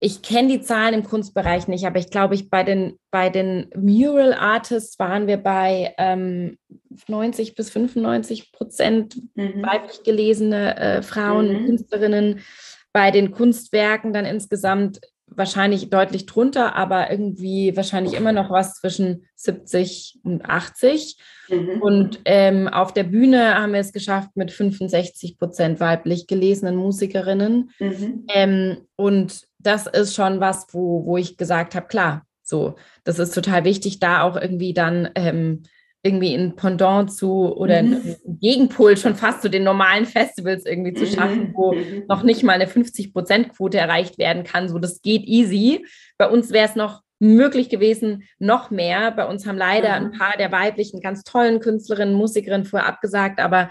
Ich 0.00 0.22
kenne 0.22 0.48
die 0.48 0.60
Zahlen 0.60 0.94
im 0.94 1.02
Kunstbereich 1.02 1.66
nicht, 1.66 1.84
aber 1.84 1.98
ich 1.98 2.10
glaube, 2.10 2.34
ich 2.34 2.50
bei 2.50 2.62
den, 2.62 2.98
bei 3.10 3.30
den 3.30 3.68
Mural 3.74 4.32
Artists 4.32 4.98
waren 4.98 5.26
wir 5.26 5.38
bei 5.38 5.94
ähm, 5.98 6.56
90 7.08 7.56
bis 7.56 7.70
95 7.70 8.52
Prozent 8.52 9.16
mhm. 9.34 9.62
weiblich 9.62 10.04
gelesene 10.04 10.76
äh, 10.76 11.02
Frauen, 11.02 11.48
mhm. 11.48 11.66
Künstlerinnen. 11.66 12.40
Bei 12.92 13.10
den 13.10 13.32
Kunstwerken 13.32 14.12
dann 14.12 14.24
insgesamt 14.24 15.00
wahrscheinlich 15.26 15.90
deutlich 15.90 16.26
drunter, 16.26 16.74
aber 16.74 17.10
irgendwie 17.10 17.76
wahrscheinlich 17.76 18.14
immer 18.14 18.32
noch 18.32 18.50
was 18.50 18.74
zwischen 18.74 19.26
70 19.36 20.20
und 20.24 20.44
80. 20.44 21.16
Mhm. 21.48 21.82
Und 21.82 22.20
ähm, 22.24 22.68
auf 22.68 22.92
der 22.92 23.04
Bühne 23.04 23.54
haben 23.54 23.72
wir 23.72 23.80
es 23.80 23.92
geschafft 23.92 24.30
mit 24.36 24.50
65 24.50 25.38
Prozent 25.38 25.80
weiblich 25.80 26.26
gelesenen 26.26 26.76
Musikerinnen. 26.76 27.70
Mhm. 27.78 28.24
Ähm, 28.28 28.78
und 28.96 29.47
das 29.58 29.86
ist 29.86 30.14
schon 30.14 30.40
was, 30.40 30.66
wo, 30.72 31.04
wo 31.04 31.16
ich 31.16 31.36
gesagt 31.36 31.74
habe, 31.74 31.86
klar, 31.86 32.26
so, 32.42 32.76
das 33.04 33.18
ist 33.18 33.34
total 33.34 33.64
wichtig, 33.64 34.00
da 34.00 34.22
auch 34.22 34.36
irgendwie 34.36 34.72
dann 34.72 35.10
ähm, 35.14 35.64
irgendwie 36.02 36.34
ein 36.34 36.56
Pendant 36.56 37.12
zu 37.12 37.54
oder 37.54 37.82
mhm. 37.82 38.16
ein 38.26 38.38
Gegenpol 38.40 38.96
schon 38.96 39.16
fast 39.16 39.42
zu 39.42 39.50
den 39.50 39.64
normalen 39.64 40.06
Festivals 40.06 40.64
irgendwie 40.64 40.94
zu 40.94 41.06
schaffen, 41.06 41.52
wo 41.54 41.74
mhm. 41.74 42.04
noch 42.08 42.22
nicht 42.22 42.42
mal 42.44 42.52
eine 42.52 42.66
50-Prozent-Quote 42.66 43.78
erreicht 43.78 44.16
werden 44.16 44.44
kann. 44.44 44.68
So, 44.68 44.78
das 44.78 45.02
geht 45.02 45.24
easy. 45.24 45.84
Bei 46.16 46.28
uns 46.28 46.50
wäre 46.50 46.68
es 46.68 46.76
noch 46.76 47.02
möglich 47.18 47.68
gewesen, 47.68 48.22
noch 48.38 48.70
mehr. 48.70 49.10
Bei 49.10 49.26
uns 49.26 49.46
haben 49.46 49.58
leider 49.58 49.92
ein 49.92 50.12
paar 50.12 50.36
der 50.38 50.52
weiblichen, 50.52 51.00
ganz 51.00 51.24
tollen 51.24 51.58
Künstlerinnen, 51.58 52.14
Musikerinnen 52.14 52.64
vorher 52.64 52.88
abgesagt, 52.88 53.40
aber 53.40 53.70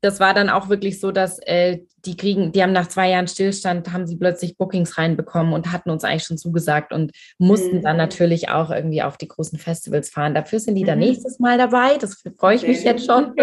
das 0.00 0.20
war 0.20 0.32
dann 0.32 0.48
auch 0.48 0.68
wirklich 0.68 1.00
so, 1.00 1.10
dass 1.10 1.40
äh, 1.40 1.80
die 2.04 2.16
kriegen, 2.16 2.52
die 2.52 2.62
haben 2.62 2.72
nach 2.72 2.88
zwei 2.88 3.10
Jahren 3.10 3.26
Stillstand, 3.26 3.92
haben 3.92 4.06
sie 4.06 4.16
plötzlich 4.16 4.56
Bookings 4.56 4.96
reinbekommen 4.96 5.52
und 5.52 5.72
hatten 5.72 5.90
uns 5.90 6.04
eigentlich 6.04 6.24
schon 6.24 6.38
zugesagt 6.38 6.92
und 6.92 7.10
mussten 7.38 7.78
mhm. 7.78 7.82
dann 7.82 7.96
natürlich 7.96 8.48
auch 8.48 8.70
irgendwie 8.70 9.02
auf 9.02 9.16
die 9.16 9.26
großen 9.26 9.58
Festivals 9.58 10.08
fahren. 10.08 10.34
Dafür 10.34 10.60
sind 10.60 10.76
die 10.76 10.84
dann 10.84 10.98
mhm. 10.98 11.06
nächstes 11.06 11.40
Mal 11.40 11.58
dabei. 11.58 11.96
Das 11.98 12.22
freue 12.38 12.54
ich 12.54 12.66
mich 12.66 12.84
jetzt 12.84 13.06
schon. 13.06 13.34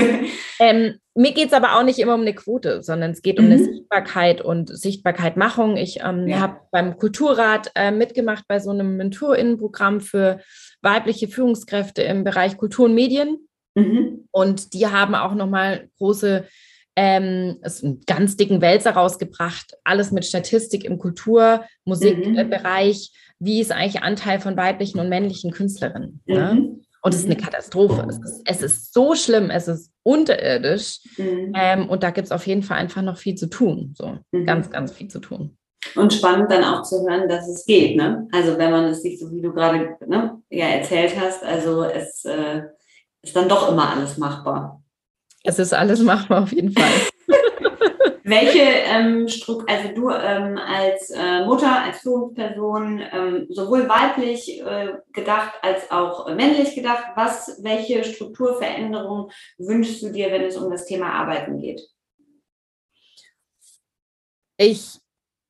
ähm, 0.60 0.94
mir 1.14 1.32
geht 1.32 1.48
es 1.48 1.52
aber 1.52 1.76
auch 1.76 1.82
nicht 1.82 1.98
immer 1.98 2.14
um 2.14 2.20
eine 2.20 2.34
Quote, 2.34 2.82
sondern 2.82 3.10
es 3.10 3.22
geht 3.22 3.40
um 3.40 3.46
mhm. 3.46 3.52
eine 3.52 3.64
Sichtbarkeit 3.64 4.40
und 4.40 4.68
Sichtbarkeitmachung. 4.68 5.76
Ich 5.76 6.00
ähm, 6.04 6.28
ja. 6.28 6.38
habe 6.38 6.60
beim 6.70 6.98
Kulturrat 6.98 7.72
äh, 7.74 7.90
mitgemacht 7.90 8.44
bei 8.46 8.60
so 8.60 8.70
einem 8.70 8.96
Mentorinnenprogramm 8.96 10.00
für 10.00 10.40
weibliche 10.82 11.26
Führungskräfte 11.26 12.02
im 12.02 12.22
Bereich 12.22 12.56
Kultur 12.56 12.84
und 12.84 12.94
Medien. 12.94 13.38
Mhm. 13.76 14.26
Und 14.32 14.72
die 14.74 14.86
haben 14.86 15.14
auch 15.14 15.34
nochmal 15.34 15.88
große, 15.98 16.46
ähm, 16.96 17.58
einen 17.62 18.00
ganz 18.06 18.36
dicken 18.36 18.60
Wälzer 18.60 18.92
rausgebracht, 18.92 19.76
alles 19.84 20.10
mit 20.10 20.24
Statistik 20.24 20.84
im 20.84 20.98
Kultur-, 20.98 21.64
Musikbereich. 21.84 23.12
Mhm. 23.12 23.46
Wie 23.46 23.60
ist 23.60 23.70
eigentlich 23.70 24.02
Anteil 24.02 24.40
von 24.40 24.56
weiblichen 24.56 24.98
und 24.98 25.08
männlichen 25.08 25.52
Künstlerinnen? 25.52 26.22
Ne? 26.24 26.54
Mhm. 26.54 26.60
Ne? 26.60 26.76
Und 27.02 27.14
es 27.14 27.20
ist 27.20 27.26
eine 27.26 27.36
mhm. 27.36 27.40
Katastrophe. 27.40 28.04
Es 28.08 28.18
ist, 28.18 28.42
es 28.46 28.62
ist, 28.62 28.94
so 28.94 29.14
schlimm, 29.14 29.50
es 29.50 29.68
ist 29.68 29.92
unterirdisch. 30.02 31.00
Mhm. 31.18 31.52
Ähm, 31.54 31.88
und 31.88 32.02
da 32.02 32.10
gibt 32.10 32.26
es 32.26 32.32
auf 32.32 32.46
jeden 32.46 32.62
Fall 32.62 32.78
einfach 32.78 33.02
noch 33.02 33.18
viel 33.18 33.36
zu 33.36 33.46
tun. 33.46 33.94
So 33.96 34.18
mhm. 34.32 34.46
ganz, 34.46 34.70
ganz 34.70 34.90
viel 34.90 35.08
zu 35.08 35.20
tun. 35.20 35.56
Und 35.94 36.12
spannend 36.12 36.50
dann 36.50 36.64
auch 36.64 36.82
zu 36.82 37.06
hören, 37.08 37.28
dass 37.28 37.46
es 37.46 37.64
geht. 37.64 37.96
Ne? 37.96 38.26
Also 38.32 38.58
wenn 38.58 38.70
man 38.70 38.86
es 38.86 39.02
sich 39.02 39.20
so 39.20 39.30
wie 39.30 39.40
du 39.40 39.52
gerade 39.52 39.96
ne, 40.06 40.42
ja, 40.50 40.66
erzählt 40.66 41.12
hast, 41.18 41.44
also 41.44 41.84
es 41.84 42.24
äh, 42.24 42.62
ist 43.26 43.36
dann 43.36 43.48
doch 43.48 43.70
immer 43.70 43.90
alles 43.90 44.18
machbar. 44.18 44.82
Es 45.42 45.58
ist 45.58 45.74
alles 45.74 46.00
machbar 46.00 46.44
auf 46.44 46.52
jeden 46.52 46.72
Fall. 46.72 46.90
Welche 48.24 48.60
ähm, 48.60 49.28
Struktur, 49.28 49.68
also 49.68 49.94
du 49.94 50.10
ähm, 50.10 50.58
als 50.58 51.10
äh, 51.10 51.44
Mutter, 51.44 51.82
als 51.82 52.00
Führungsperson, 52.00 53.00
ähm, 53.12 53.46
sowohl 53.50 53.88
weiblich 53.88 54.60
äh, 54.60 54.94
gedacht 55.12 55.52
als 55.62 55.90
auch 55.90 56.26
männlich 56.34 56.74
gedacht, 56.74 57.04
was, 57.14 57.60
welche 57.62 58.04
Strukturveränderung 58.04 59.30
wünschst 59.58 60.02
du 60.02 60.10
dir, 60.10 60.30
wenn 60.32 60.42
es 60.42 60.56
um 60.56 60.70
das 60.70 60.86
Thema 60.86 61.12
Arbeiten 61.12 61.60
geht? 61.60 61.82
Ich 64.56 64.98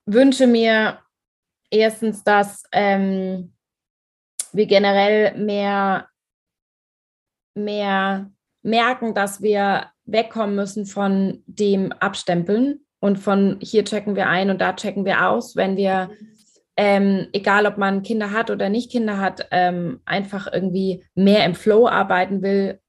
wünsche 0.06 0.46
mir 0.46 0.98
erstens, 1.70 2.24
dass 2.24 2.64
ähm, 2.72 3.54
wir 4.52 4.66
generell 4.66 5.36
mehr 5.38 6.08
mehr 7.56 8.30
merken, 8.62 9.14
dass 9.14 9.42
wir 9.42 9.86
wegkommen 10.04 10.54
müssen 10.54 10.86
von 10.86 11.42
dem 11.46 11.92
Abstempeln 11.92 12.80
und 13.00 13.18
von 13.18 13.58
hier 13.60 13.84
checken 13.84 14.16
wir 14.16 14.28
ein 14.28 14.50
und 14.50 14.60
da 14.60 14.74
checken 14.74 15.04
wir 15.04 15.28
aus, 15.28 15.56
wenn 15.56 15.76
wir, 15.76 16.10
ähm, 16.76 17.28
egal 17.32 17.66
ob 17.66 17.78
man 17.78 18.02
Kinder 18.02 18.32
hat 18.32 18.50
oder 18.50 18.68
nicht 18.68 18.90
Kinder 18.90 19.18
hat, 19.18 19.46
ähm, 19.50 20.00
einfach 20.04 20.52
irgendwie 20.52 21.04
mehr 21.14 21.44
im 21.44 21.54
Flow 21.54 21.88
arbeiten 21.88 22.42
will. 22.42 22.80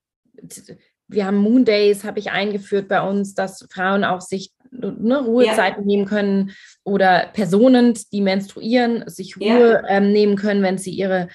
Wir 1.07 1.25
haben 1.25 1.37
Moon 1.37 1.65
Days, 1.65 2.03
habe 2.03 2.19
ich 2.19 2.31
eingeführt 2.31 2.87
bei 2.87 3.01
uns, 3.01 3.33
dass 3.33 3.65
Frauen 3.71 4.03
auch 4.03 4.21
sich 4.21 4.51
ne, 4.71 5.19
Ruhezeiten 5.19 5.81
ja. 5.81 5.87
nehmen 5.87 6.05
können 6.05 6.51
oder 6.83 7.29
Personen, 7.33 7.97
die 8.11 8.21
menstruieren, 8.21 9.07
sich 9.07 9.37
Ruhe 9.37 9.81
ja. 9.83 9.87
ähm, 9.87 10.11
nehmen 10.11 10.35
können, 10.35 10.63
wenn 10.63 10.77
sie 10.77 10.91
ihre 10.91 11.29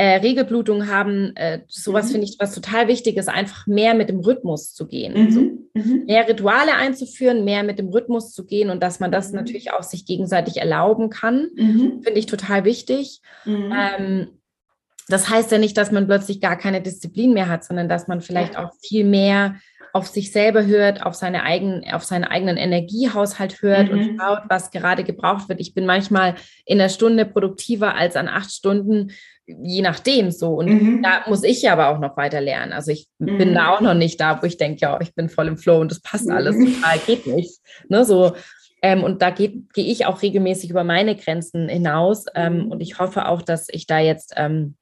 äh, 0.00 0.18
Regelblutung 0.18 0.86
haben, 0.86 1.34
äh, 1.34 1.62
sowas 1.66 2.06
mhm. 2.06 2.12
finde 2.12 2.26
ich 2.28 2.36
was 2.38 2.54
total 2.54 2.86
wichtig 2.86 3.16
ist, 3.16 3.28
einfach 3.28 3.66
mehr 3.66 3.94
mit 3.94 4.08
dem 4.08 4.20
Rhythmus 4.20 4.72
zu 4.72 4.86
gehen. 4.86 5.24
Mhm. 5.24 5.30
So, 5.30 5.40
mhm. 5.40 6.04
mehr 6.06 6.28
Rituale 6.28 6.76
einzuführen, 6.76 7.44
mehr 7.44 7.64
mit 7.64 7.80
dem 7.80 7.88
Rhythmus 7.88 8.32
zu 8.32 8.46
gehen 8.46 8.70
und 8.70 8.80
dass 8.80 9.00
man 9.00 9.10
das 9.10 9.30
mhm. 9.30 9.38
natürlich 9.38 9.72
auch 9.72 9.82
sich 9.82 10.06
gegenseitig 10.06 10.58
erlauben 10.58 11.10
kann, 11.10 11.48
mhm. 11.56 12.00
finde 12.02 12.18
ich 12.18 12.26
total 12.26 12.64
wichtig. 12.64 13.20
Ähm, 13.44 14.28
das 15.08 15.28
heißt 15.28 15.50
ja 15.50 15.58
nicht, 15.58 15.76
dass 15.76 15.90
man 15.90 16.06
plötzlich 16.06 16.40
gar 16.40 16.56
keine 16.56 16.80
Disziplin 16.80 17.32
mehr 17.32 17.48
hat, 17.48 17.64
sondern 17.64 17.88
dass 17.88 18.06
man 18.06 18.20
vielleicht 18.20 18.54
ja. 18.54 18.64
auch 18.64 18.72
viel 18.80 19.04
mehr 19.04 19.56
auf 19.92 20.06
sich 20.06 20.30
selber 20.30 20.66
hört, 20.66 21.04
auf, 21.04 21.14
seine 21.14 21.42
eigenen, 21.42 21.90
auf 21.90 22.04
seinen 22.04 22.24
eigenen 22.24 22.56
Energiehaushalt 22.56 23.62
hört 23.62 23.90
mhm. 23.90 23.98
und 23.98 24.20
schaut, 24.20 24.42
was 24.48 24.70
gerade 24.70 25.02
gebraucht 25.02 25.48
wird. 25.48 25.60
Ich 25.60 25.74
bin 25.74 25.86
manchmal 25.86 26.36
in 26.66 26.78
einer 26.78 26.90
Stunde 26.90 27.24
produktiver 27.24 27.96
als 27.96 28.14
an 28.14 28.28
acht 28.28 28.52
Stunden, 28.52 29.10
je 29.48 29.82
nachdem 29.82 30.30
so. 30.30 30.54
Und 30.54 30.68
mhm. 30.68 31.02
da 31.02 31.22
muss 31.26 31.42
ich 31.42 31.62
ja 31.62 31.72
aber 31.72 31.88
auch 31.88 31.98
noch 31.98 32.16
weiter 32.16 32.40
lernen. 32.40 32.72
Also 32.72 32.92
ich 32.92 33.08
mhm. 33.18 33.38
bin 33.38 33.54
da 33.54 33.74
auch 33.74 33.80
noch 33.80 33.94
nicht 33.94 34.20
da, 34.20 34.40
wo 34.40 34.46
ich 34.46 34.58
denke, 34.58 34.80
ja, 34.82 35.00
ich 35.00 35.14
bin 35.14 35.28
voll 35.28 35.48
im 35.48 35.56
Flow 35.56 35.80
und 35.80 35.90
das 35.90 36.00
passt 36.00 36.30
alles 36.30 36.56
mhm. 36.56 36.74
total, 36.74 36.98
geht 36.98 37.26
nicht. 37.26 37.58
Ne, 37.88 38.04
so. 38.04 38.34
Ähm, 38.82 39.02
und 39.02 39.22
da 39.22 39.30
gehe 39.30 39.64
geh 39.74 39.82
ich 39.82 40.06
auch 40.06 40.22
regelmäßig 40.22 40.70
über 40.70 40.84
meine 40.84 41.16
Grenzen 41.16 41.68
hinaus. 41.68 42.26
Ähm, 42.34 42.64
mhm. 42.64 42.72
und 42.72 42.80
ich 42.80 42.98
hoffe 42.98 43.26
auch, 43.26 43.42
dass 43.42 43.68
ich 43.70 43.86
da 43.86 43.98
jetzt 43.98 44.34
ähm, 44.36 44.76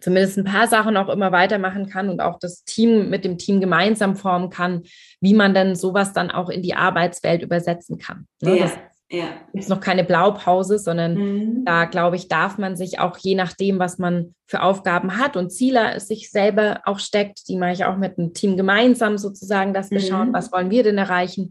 zumindest 0.00 0.38
ein 0.38 0.44
paar 0.44 0.66
Sachen 0.66 0.96
auch 0.96 1.08
immer 1.08 1.30
weitermachen 1.30 1.88
kann 1.88 2.08
und 2.08 2.20
auch 2.20 2.38
das 2.38 2.64
Team 2.64 3.10
mit 3.10 3.24
dem 3.24 3.38
Team 3.38 3.60
gemeinsam 3.60 4.16
formen 4.16 4.50
kann, 4.50 4.82
wie 5.20 5.34
man 5.34 5.54
dann 5.54 5.76
sowas 5.76 6.12
dann 6.12 6.30
auch 6.30 6.48
in 6.48 6.62
die 6.62 6.74
Arbeitswelt 6.74 7.42
übersetzen 7.42 7.98
kann. 7.98 8.26
Ne? 8.40 8.58
Ja. 8.58 8.64
Das 8.64 8.72
ja. 9.12 9.26
gibt 9.52 9.68
noch 9.68 9.80
keine 9.80 10.04
Blaupause, 10.04 10.78
sondern 10.78 11.14
mhm. 11.14 11.64
da, 11.64 11.84
glaube 11.84 12.16
ich, 12.16 12.28
darf 12.28 12.58
man 12.58 12.76
sich 12.76 12.98
auch 12.98 13.18
je 13.18 13.34
nachdem, 13.34 13.78
was 13.78 13.98
man 13.98 14.34
für 14.46 14.62
Aufgaben 14.62 15.18
hat 15.18 15.36
und 15.36 15.50
Ziele 15.50 16.00
sich 16.00 16.30
selber 16.30 16.80
auch 16.84 16.98
steckt, 16.98 17.48
die 17.48 17.56
mache 17.56 17.72
ich 17.72 17.84
auch 17.84 17.96
mit 17.96 18.16
dem 18.16 18.32
Team 18.32 18.56
gemeinsam 18.56 19.18
sozusagen, 19.18 19.74
dass 19.74 19.90
wir 19.90 20.00
mhm. 20.00 20.06
schauen, 20.06 20.32
was 20.32 20.50
wollen 20.50 20.70
wir 20.70 20.82
denn 20.82 20.98
erreichen 20.98 21.50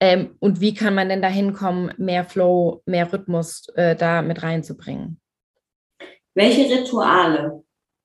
ähm, 0.00 0.36
und 0.40 0.60
wie 0.60 0.74
kann 0.74 0.94
man 0.94 1.08
denn 1.08 1.22
da 1.22 1.28
hinkommen, 1.28 1.92
mehr 1.96 2.24
Flow, 2.24 2.82
mehr 2.86 3.12
Rhythmus 3.12 3.68
äh, 3.74 3.94
da 3.96 4.22
mit 4.22 4.42
reinzubringen. 4.42 5.20
Welche 6.34 6.74
Rituale 6.74 7.62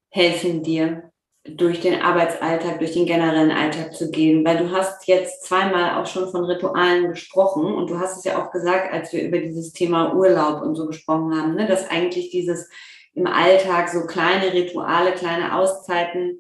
helfen 0.09 0.63
dir, 0.63 1.10
durch 1.43 1.81
den 1.81 2.01
Arbeitsalltag, 2.01 2.79
durch 2.79 2.93
den 2.93 3.05
generellen 3.05 3.51
Alltag 3.51 3.93
zu 3.95 4.11
gehen? 4.11 4.45
Weil 4.45 4.57
du 4.57 4.71
hast 4.71 5.07
jetzt 5.07 5.45
zweimal 5.45 6.01
auch 6.01 6.07
schon 6.07 6.29
von 6.29 6.45
Ritualen 6.45 7.09
gesprochen 7.09 7.73
und 7.73 7.89
du 7.89 7.99
hast 7.99 8.17
es 8.17 8.23
ja 8.23 8.41
auch 8.41 8.51
gesagt, 8.51 8.93
als 8.93 9.11
wir 9.13 9.23
über 9.23 9.39
dieses 9.39 9.73
Thema 9.73 10.13
Urlaub 10.13 10.61
und 10.61 10.75
so 10.75 10.85
gesprochen 10.87 11.35
haben, 11.35 11.55
ne, 11.55 11.67
dass 11.67 11.89
eigentlich 11.89 12.29
dieses 12.29 12.69
im 13.13 13.27
Alltag 13.27 13.89
so 13.89 14.05
kleine 14.05 14.53
Rituale, 14.53 15.13
kleine 15.13 15.55
Auszeiten, 15.55 16.39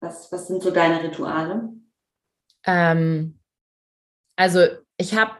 was, 0.00 0.30
was 0.30 0.46
sind 0.46 0.62
so 0.62 0.70
deine 0.70 1.02
Rituale? 1.02 1.70
Ähm, 2.64 3.38
also 4.36 4.60
ich 4.98 5.16
habe 5.16 5.32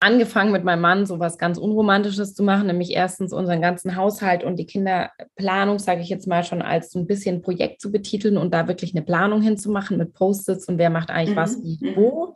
angefangen 0.00 0.52
mit 0.52 0.64
meinem 0.64 0.80
Mann 0.80 1.06
so 1.06 1.18
was 1.18 1.38
ganz 1.38 1.58
Unromantisches 1.58 2.34
zu 2.34 2.42
machen, 2.42 2.68
nämlich 2.68 2.92
erstens 2.92 3.32
unseren 3.32 3.60
ganzen 3.60 3.96
Haushalt 3.96 4.44
und 4.44 4.56
die 4.56 4.66
Kinderplanung, 4.66 5.78
sage 5.78 6.02
ich 6.02 6.08
jetzt 6.08 6.28
mal 6.28 6.44
schon, 6.44 6.62
als 6.62 6.92
so 6.92 7.00
ein 7.00 7.06
bisschen 7.06 7.42
Projekt 7.42 7.80
zu 7.80 7.90
betiteln 7.90 8.36
und 8.36 8.54
da 8.54 8.68
wirklich 8.68 8.94
eine 8.94 9.04
Planung 9.04 9.42
hinzumachen 9.42 9.98
mit 9.98 10.14
Post-its 10.14 10.66
und 10.66 10.78
wer 10.78 10.90
macht 10.90 11.10
eigentlich 11.10 11.34
mhm. 11.34 11.40
was 11.40 11.62
wie 11.62 11.78
mhm. 11.80 11.96
wo. 11.96 12.34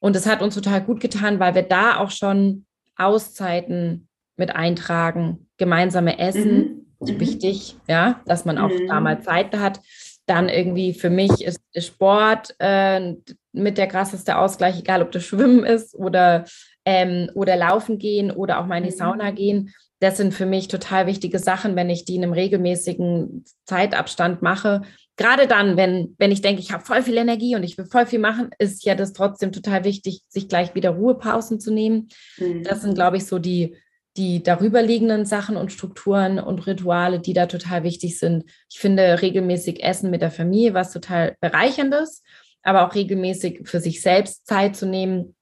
Und 0.00 0.16
es 0.16 0.26
hat 0.26 0.42
uns 0.42 0.56
total 0.56 0.82
gut 0.82 0.98
getan, 0.98 1.38
weil 1.38 1.54
wir 1.54 1.62
da 1.62 1.98
auch 1.98 2.10
schon 2.10 2.66
Auszeiten 2.96 4.08
mit 4.36 4.54
eintragen, 4.54 5.48
gemeinsame 5.58 6.18
Essen, 6.18 6.86
mhm. 6.98 7.20
wichtig, 7.20 7.76
ja, 7.86 8.20
dass 8.26 8.44
man 8.44 8.58
auch 8.58 8.70
mhm. 8.70 8.88
da 8.88 9.00
mal 9.00 9.22
Zeit 9.22 9.56
hat. 9.56 9.80
Dann 10.26 10.48
irgendwie 10.48 10.94
für 10.94 11.10
mich 11.10 11.44
ist 11.44 11.60
Sport 11.76 12.54
äh, 12.58 13.14
mit 13.52 13.78
der 13.78 13.86
krasseste 13.86 14.38
Ausgleich, 14.38 14.78
egal 14.80 15.02
ob 15.02 15.12
das 15.12 15.24
Schwimmen 15.24 15.64
ist 15.64 15.94
oder 15.94 16.44
ähm, 16.84 17.30
oder 17.34 17.56
laufen 17.56 17.98
gehen 17.98 18.30
oder 18.30 18.60
auch 18.60 18.66
mal 18.66 18.78
in 18.78 18.84
die 18.84 18.90
mhm. 18.90 18.98
Sauna 18.98 19.30
gehen. 19.30 19.72
Das 20.00 20.16
sind 20.16 20.34
für 20.34 20.46
mich 20.46 20.66
total 20.68 21.06
wichtige 21.06 21.38
Sachen, 21.38 21.76
wenn 21.76 21.88
ich 21.88 22.04
die 22.04 22.16
in 22.16 22.24
einem 22.24 22.32
regelmäßigen 22.32 23.44
Zeitabstand 23.66 24.42
mache. 24.42 24.82
Gerade 25.16 25.46
dann, 25.46 25.76
wenn, 25.76 26.16
wenn 26.18 26.32
ich 26.32 26.42
denke, 26.42 26.60
ich 26.60 26.72
habe 26.72 26.84
voll 26.84 27.02
viel 27.02 27.16
Energie 27.16 27.54
und 27.54 27.62
ich 27.62 27.78
will 27.78 27.84
voll 27.84 28.06
viel 28.06 28.18
machen, 28.18 28.50
ist 28.58 28.84
ja 28.84 28.94
das 28.94 29.12
trotzdem 29.12 29.52
total 29.52 29.84
wichtig, 29.84 30.22
sich 30.28 30.48
gleich 30.48 30.74
wieder 30.74 30.90
Ruhepausen 30.90 31.60
zu 31.60 31.72
nehmen. 31.72 32.08
Mhm. 32.38 32.64
Das 32.64 32.82
sind, 32.82 32.94
glaube 32.94 33.18
ich, 33.18 33.26
so 33.26 33.38
die, 33.38 33.76
die 34.16 34.42
darüberliegenden 34.42 35.24
Sachen 35.24 35.56
und 35.56 35.70
Strukturen 35.70 36.38
und 36.38 36.66
Rituale, 36.66 37.20
die 37.20 37.32
da 37.32 37.46
total 37.46 37.84
wichtig 37.84 38.18
sind. 38.18 38.44
Ich 38.70 38.80
finde 38.80 39.22
regelmäßig 39.22 39.84
Essen 39.84 40.10
mit 40.10 40.22
der 40.22 40.30
Familie 40.30 40.74
was 40.74 40.92
total 40.92 41.36
bereicherndes, 41.40 42.22
aber 42.62 42.86
auch 42.86 42.94
regelmäßig 42.94 43.68
für 43.68 43.80
sich 43.80 44.02
selbst 44.02 44.46
Zeit 44.46 44.76
zu 44.76 44.86
nehmen, 44.86 45.34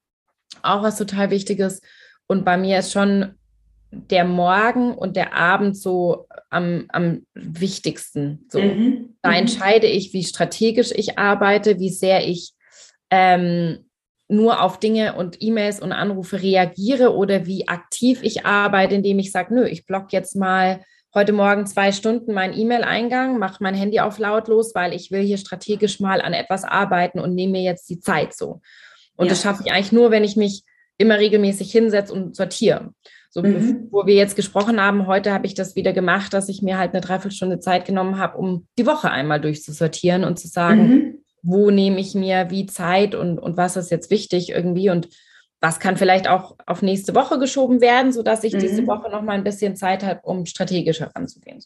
auch 0.62 0.82
was 0.82 0.98
total 0.98 1.30
Wichtiges. 1.30 1.80
Und 2.26 2.44
bei 2.44 2.56
mir 2.56 2.78
ist 2.78 2.92
schon 2.92 3.34
der 3.90 4.24
Morgen 4.24 4.94
und 4.94 5.16
der 5.16 5.34
Abend 5.34 5.76
so 5.76 6.26
am, 6.48 6.84
am 6.88 7.26
wichtigsten. 7.34 8.46
So. 8.48 8.60
Mhm. 8.60 9.16
Da 9.22 9.30
mhm. 9.30 9.36
entscheide 9.36 9.86
ich, 9.86 10.12
wie 10.12 10.24
strategisch 10.24 10.92
ich 10.94 11.18
arbeite, 11.18 11.78
wie 11.78 11.90
sehr 11.90 12.26
ich 12.26 12.52
ähm, 13.10 13.86
nur 14.28 14.62
auf 14.62 14.78
Dinge 14.78 15.16
und 15.16 15.38
E-Mails 15.40 15.80
und 15.80 15.92
Anrufe 15.92 16.40
reagiere 16.40 17.14
oder 17.14 17.46
wie 17.46 17.66
aktiv 17.66 18.20
ich 18.22 18.46
arbeite, 18.46 18.94
indem 18.94 19.18
ich 19.18 19.32
sage, 19.32 19.52
nö, 19.52 19.66
ich 19.66 19.86
block 19.86 20.12
jetzt 20.12 20.36
mal 20.36 20.84
heute 21.12 21.32
Morgen 21.32 21.66
zwei 21.66 21.90
Stunden 21.90 22.32
meinen 22.32 22.56
E-Mail-Eingang, 22.56 23.38
mache 23.38 23.60
mein 23.60 23.74
Handy 23.74 23.98
auf 23.98 24.18
lautlos, 24.18 24.74
weil 24.76 24.94
ich 24.94 25.10
will 25.10 25.22
hier 25.22 25.38
strategisch 25.38 25.98
mal 25.98 26.20
an 26.20 26.32
etwas 26.32 26.62
arbeiten 26.62 27.18
und 27.18 27.34
nehme 27.34 27.52
mir 27.52 27.62
jetzt 27.62 27.90
die 27.90 27.98
Zeit 27.98 28.34
so. 28.34 28.60
Und 29.20 29.26
ja. 29.26 29.30
das 29.30 29.42
schaffe 29.42 29.62
ich 29.64 29.72
eigentlich 29.72 29.92
nur, 29.92 30.10
wenn 30.10 30.24
ich 30.24 30.36
mich 30.36 30.64
immer 30.98 31.18
regelmäßig 31.18 31.70
hinsetze 31.70 32.12
und 32.12 32.34
sortiere. 32.34 32.92
So, 33.30 33.42
mhm. 33.42 33.88
wo 33.90 34.06
wir 34.06 34.14
jetzt 34.14 34.34
gesprochen 34.34 34.80
haben, 34.80 35.06
heute 35.06 35.32
habe 35.32 35.46
ich 35.46 35.54
das 35.54 35.76
wieder 35.76 35.92
gemacht, 35.92 36.34
dass 36.34 36.48
ich 36.48 36.62
mir 36.62 36.78
halt 36.78 36.92
eine 36.92 37.00
Dreiviertelstunde 37.00 37.60
Zeit 37.60 37.84
genommen 37.84 38.18
habe, 38.18 38.36
um 38.36 38.66
die 38.76 38.86
Woche 38.86 39.10
einmal 39.10 39.40
durchzusortieren 39.40 40.24
und 40.24 40.38
zu 40.38 40.48
sagen, 40.48 40.88
mhm 40.88 41.20
wo 41.42 41.70
nehme 41.70 42.00
ich 42.00 42.14
mir 42.14 42.50
wie 42.50 42.66
Zeit 42.66 43.14
und, 43.14 43.38
und 43.38 43.56
was 43.56 43.76
ist 43.76 43.90
jetzt 43.90 44.10
wichtig 44.10 44.50
irgendwie 44.50 44.90
und 44.90 45.08
was 45.60 45.78
kann 45.78 45.96
vielleicht 45.96 46.28
auch 46.28 46.56
auf 46.66 46.80
nächste 46.80 47.14
Woche 47.14 47.38
geschoben 47.38 47.80
werden, 47.80 48.12
sodass 48.12 48.44
ich 48.44 48.54
mhm. 48.54 48.60
diese 48.60 48.86
Woche 48.86 49.10
noch 49.10 49.22
mal 49.22 49.32
ein 49.32 49.44
bisschen 49.44 49.76
Zeit 49.76 50.02
habe, 50.02 50.20
um 50.22 50.46
strategisch 50.46 51.00
heranzugehen. 51.00 51.62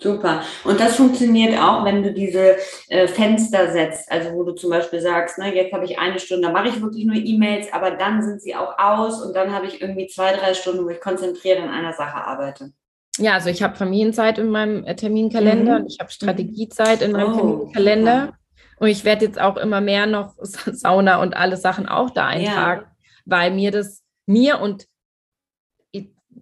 Super. 0.00 0.42
Und 0.64 0.80
das 0.80 0.96
funktioniert 0.96 1.58
auch, 1.60 1.84
wenn 1.84 2.02
du 2.02 2.12
diese 2.12 2.56
äh, 2.88 3.06
Fenster 3.06 3.70
setzt, 3.70 4.10
also 4.10 4.32
wo 4.32 4.44
du 4.44 4.52
zum 4.52 4.70
Beispiel 4.70 5.00
sagst, 5.00 5.38
ne, 5.38 5.54
jetzt 5.54 5.72
habe 5.72 5.84
ich 5.84 5.98
eine 5.98 6.18
Stunde, 6.18 6.48
da 6.48 6.52
mache 6.52 6.68
ich 6.68 6.80
wirklich 6.80 7.04
nur 7.04 7.16
E-Mails, 7.16 7.72
aber 7.72 7.92
dann 7.92 8.22
sind 8.22 8.40
sie 8.40 8.54
auch 8.54 8.78
aus 8.78 9.22
und 9.22 9.36
dann 9.36 9.52
habe 9.52 9.66
ich 9.66 9.82
irgendwie 9.82 10.06
zwei, 10.06 10.32
drei 10.32 10.54
Stunden, 10.54 10.84
wo 10.84 10.88
ich 10.88 11.00
konzentriert 11.00 11.60
an 11.60 11.68
einer 11.68 11.92
Sache 11.92 12.24
arbeite. 12.24 12.72
Ja, 13.18 13.34
also 13.34 13.50
ich 13.50 13.62
habe 13.62 13.76
Familienzeit 13.76 14.38
in 14.38 14.48
meinem 14.48 14.84
äh, 14.84 14.96
Terminkalender 14.96 15.78
mhm. 15.78 15.84
und 15.84 15.92
ich 15.92 15.98
habe 16.00 16.10
Strategiezeit 16.10 17.02
in 17.02 17.12
meinem 17.12 17.34
oh, 17.34 17.36
Terminkalender. 17.36 18.20
Super. 18.20 18.36
Und 18.78 18.88
ich 18.88 19.04
werde 19.04 19.26
jetzt 19.26 19.38
auch 19.38 19.58
immer 19.58 19.82
mehr 19.82 20.06
noch 20.06 20.34
Sauna 20.40 21.20
und 21.20 21.36
alle 21.36 21.58
Sachen 21.58 21.86
auch 21.86 22.10
da 22.10 22.26
eintragen, 22.26 22.82
ja. 22.82 22.96
weil 23.26 23.50
mir 23.50 23.70
das, 23.70 24.02
mir 24.26 24.60
und 24.60 24.86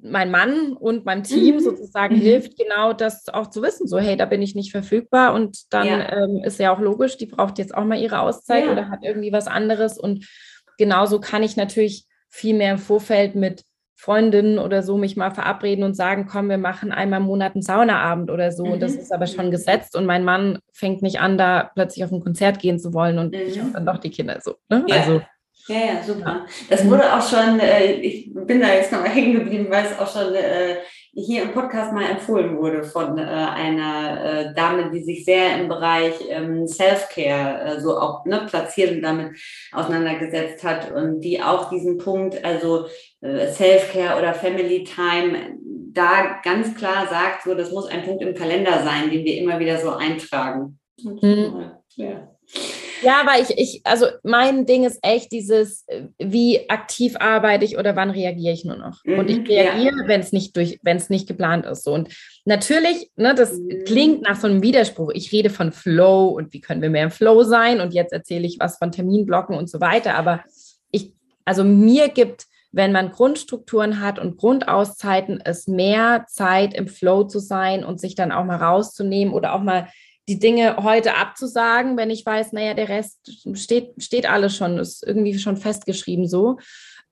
mein 0.02 0.30
Mann 0.30 0.74
und 0.74 1.04
meinem 1.04 1.22
Team 1.22 1.56
mhm. 1.56 1.60
sozusagen 1.60 2.16
mhm. 2.16 2.20
hilft, 2.20 2.58
genau 2.58 2.92
das 2.92 3.28
auch 3.28 3.48
zu 3.48 3.62
wissen. 3.62 3.86
So, 3.86 3.98
hey, 3.98 4.16
da 4.16 4.26
bin 4.26 4.42
ich 4.42 4.54
nicht 4.54 4.70
verfügbar 4.70 5.34
und 5.34 5.72
dann 5.72 5.86
ja. 5.86 6.24
Ähm, 6.24 6.42
ist 6.44 6.58
ja 6.58 6.74
auch 6.74 6.80
logisch, 6.80 7.16
die 7.16 7.26
braucht 7.26 7.58
jetzt 7.58 7.74
auch 7.74 7.84
mal 7.84 8.00
ihre 8.00 8.20
Auszeit 8.20 8.66
ja. 8.66 8.72
oder 8.72 8.90
hat 8.90 9.00
irgendwie 9.02 9.32
was 9.32 9.46
anderes. 9.46 9.98
Und 9.98 10.28
genauso 10.76 11.20
kann 11.20 11.42
ich 11.42 11.56
natürlich 11.56 12.06
viel 12.28 12.54
mehr 12.54 12.72
im 12.72 12.78
Vorfeld 12.78 13.34
mit 13.34 13.64
Freundinnen 14.00 14.60
oder 14.60 14.84
so 14.84 14.96
mich 14.96 15.16
mal 15.16 15.32
verabreden 15.32 15.82
und 15.82 15.94
sagen, 15.94 16.28
komm, 16.30 16.48
wir 16.48 16.58
machen 16.58 16.92
einmal 16.92 17.20
im 17.20 17.26
Monat 17.26 17.54
einen 17.54 17.62
Saunaabend 17.62 18.30
oder 18.30 18.52
so. 18.52 18.64
Mhm. 18.64 18.72
Und 18.72 18.80
das 18.80 18.94
mhm. 18.94 19.00
ist 19.00 19.12
aber 19.12 19.26
schon 19.26 19.50
gesetzt 19.50 19.96
und 19.96 20.06
mein 20.06 20.24
Mann 20.24 20.60
fängt 20.72 21.02
nicht 21.02 21.18
an, 21.18 21.36
da 21.36 21.70
plötzlich 21.74 22.04
auf 22.04 22.12
ein 22.12 22.20
Konzert 22.20 22.60
gehen 22.60 22.78
zu 22.78 22.94
wollen 22.94 23.18
und 23.18 23.34
mhm. 23.34 23.40
ich 23.40 23.58
habe 23.58 23.72
dann 23.72 23.86
doch 23.86 23.98
die 23.98 24.10
Kinder 24.10 24.38
so. 24.40 24.54
Ne? 24.68 24.84
Ja. 24.86 24.96
Also, 24.96 25.20
ja, 25.68 25.78
ja, 25.78 26.02
super. 26.02 26.46
Das 26.70 26.88
wurde 26.88 27.12
auch 27.12 27.22
schon, 27.22 27.60
äh, 27.60 27.92
ich 27.92 28.32
bin 28.32 28.60
da 28.60 28.72
jetzt 28.72 28.90
nochmal 28.90 29.10
hängen 29.14 29.34
geblieben, 29.34 29.66
weil 29.68 29.84
es 29.84 29.98
auch 29.98 30.10
schon 30.10 30.34
äh, 30.34 30.76
hier 31.12 31.42
im 31.42 31.52
Podcast 31.52 31.92
mal 31.92 32.10
empfohlen 32.10 32.56
wurde 32.56 32.84
von 32.84 33.18
äh, 33.18 33.22
einer 33.22 34.24
äh, 34.24 34.54
Dame, 34.54 34.90
die 34.90 35.02
sich 35.02 35.24
sehr 35.24 35.60
im 35.60 35.68
Bereich 35.68 36.14
ähm, 36.28 36.66
Self-Care 36.66 37.76
äh, 37.76 37.80
so 37.80 37.98
auch 37.98 38.24
ne, 38.24 38.46
platziert 38.48 38.92
und 38.92 39.02
damit 39.02 39.36
auseinandergesetzt 39.72 40.64
hat 40.64 40.90
und 40.92 41.20
die 41.20 41.42
auch 41.42 41.68
diesen 41.68 41.98
Punkt, 41.98 42.42
also 42.44 42.86
äh, 43.20 43.48
Self-Care 43.48 44.18
oder 44.18 44.32
Family 44.32 44.84
Time, 44.84 45.58
da 45.92 46.40
ganz 46.44 46.74
klar 46.76 47.08
sagt, 47.08 47.42
so 47.44 47.54
das 47.54 47.72
muss 47.72 47.88
ein 47.88 48.04
Punkt 48.04 48.22
im 48.22 48.34
Kalender 48.34 48.82
sein, 48.84 49.10
den 49.10 49.24
wir 49.24 49.36
immer 49.36 49.58
wieder 49.58 49.78
so 49.78 49.90
eintragen. 49.90 50.78
Mhm. 51.02 51.72
Ja. 51.96 52.37
Ja, 53.02 53.20
aber 53.20 53.40
ich, 53.40 53.56
ich, 53.56 53.80
also 53.84 54.06
mein 54.22 54.66
Ding 54.66 54.84
ist 54.84 54.98
echt 55.02 55.30
dieses, 55.30 55.86
wie 56.18 56.68
aktiv 56.68 57.14
arbeite 57.18 57.64
ich 57.64 57.78
oder 57.78 57.94
wann 57.94 58.10
reagiere 58.10 58.52
ich 58.52 58.64
nur 58.64 58.76
noch. 58.76 59.04
Mhm, 59.04 59.18
und 59.18 59.30
ich 59.30 59.38
mhm, 59.38 59.46
reagiere, 59.46 59.96
ja. 60.02 60.08
wenn 60.08 60.20
es 60.20 60.32
nicht 60.32 60.56
durch, 60.56 60.80
wenn 60.82 60.96
es 60.96 61.10
nicht 61.10 61.28
geplant 61.28 61.66
ist. 61.66 61.84
So. 61.84 61.92
Und 61.92 62.08
natürlich, 62.44 63.10
ne, 63.16 63.34
das 63.34 63.56
mhm. 63.56 63.84
klingt 63.84 64.22
nach 64.22 64.40
so 64.40 64.48
einem 64.48 64.62
Widerspruch. 64.62 65.10
Ich 65.14 65.30
rede 65.32 65.50
von 65.50 65.72
Flow 65.72 66.28
und 66.28 66.52
wie 66.52 66.60
können 66.60 66.82
wir 66.82 66.90
mehr 66.90 67.04
im 67.04 67.10
Flow 67.10 67.44
sein? 67.44 67.80
Und 67.80 67.94
jetzt 67.94 68.12
erzähle 68.12 68.46
ich 68.46 68.58
was 68.58 68.78
von 68.78 68.90
Terminblocken 68.90 69.56
und 69.56 69.70
so 69.70 69.80
weiter. 69.80 70.16
Aber 70.16 70.42
ich, 70.90 71.12
also 71.44 71.62
mir 71.62 72.08
gibt, 72.08 72.46
wenn 72.72 72.92
man 72.92 73.12
Grundstrukturen 73.12 74.00
hat 74.00 74.18
und 74.18 74.36
Grundauszeiten, 74.36 75.40
es 75.42 75.68
mehr 75.68 76.26
Zeit 76.28 76.74
im 76.74 76.88
Flow 76.88 77.24
zu 77.24 77.38
sein 77.38 77.84
und 77.84 78.00
sich 78.00 78.14
dann 78.14 78.32
auch 78.32 78.44
mal 78.44 78.56
rauszunehmen 78.56 79.32
oder 79.32 79.54
auch 79.54 79.62
mal 79.62 79.88
die 80.28 80.38
Dinge 80.38 80.76
heute 80.76 81.14
abzusagen, 81.14 81.96
wenn 81.96 82.10
ich 82.10 82.24
weiß, 82.24 82.52
naja, 82.52 82.74
der 82.74 82.88
Rest 82.88 83.18
steht, 83.54 83.94
steht 83.98 84.30
alles 84.30 84.54
schon, 84.56 84.78
ist 84.78 85.04
irgendwie 85.04 85.38
schon 85.38 85.56
festgeschrieben 85.56 86.28
so. 86.28 86.58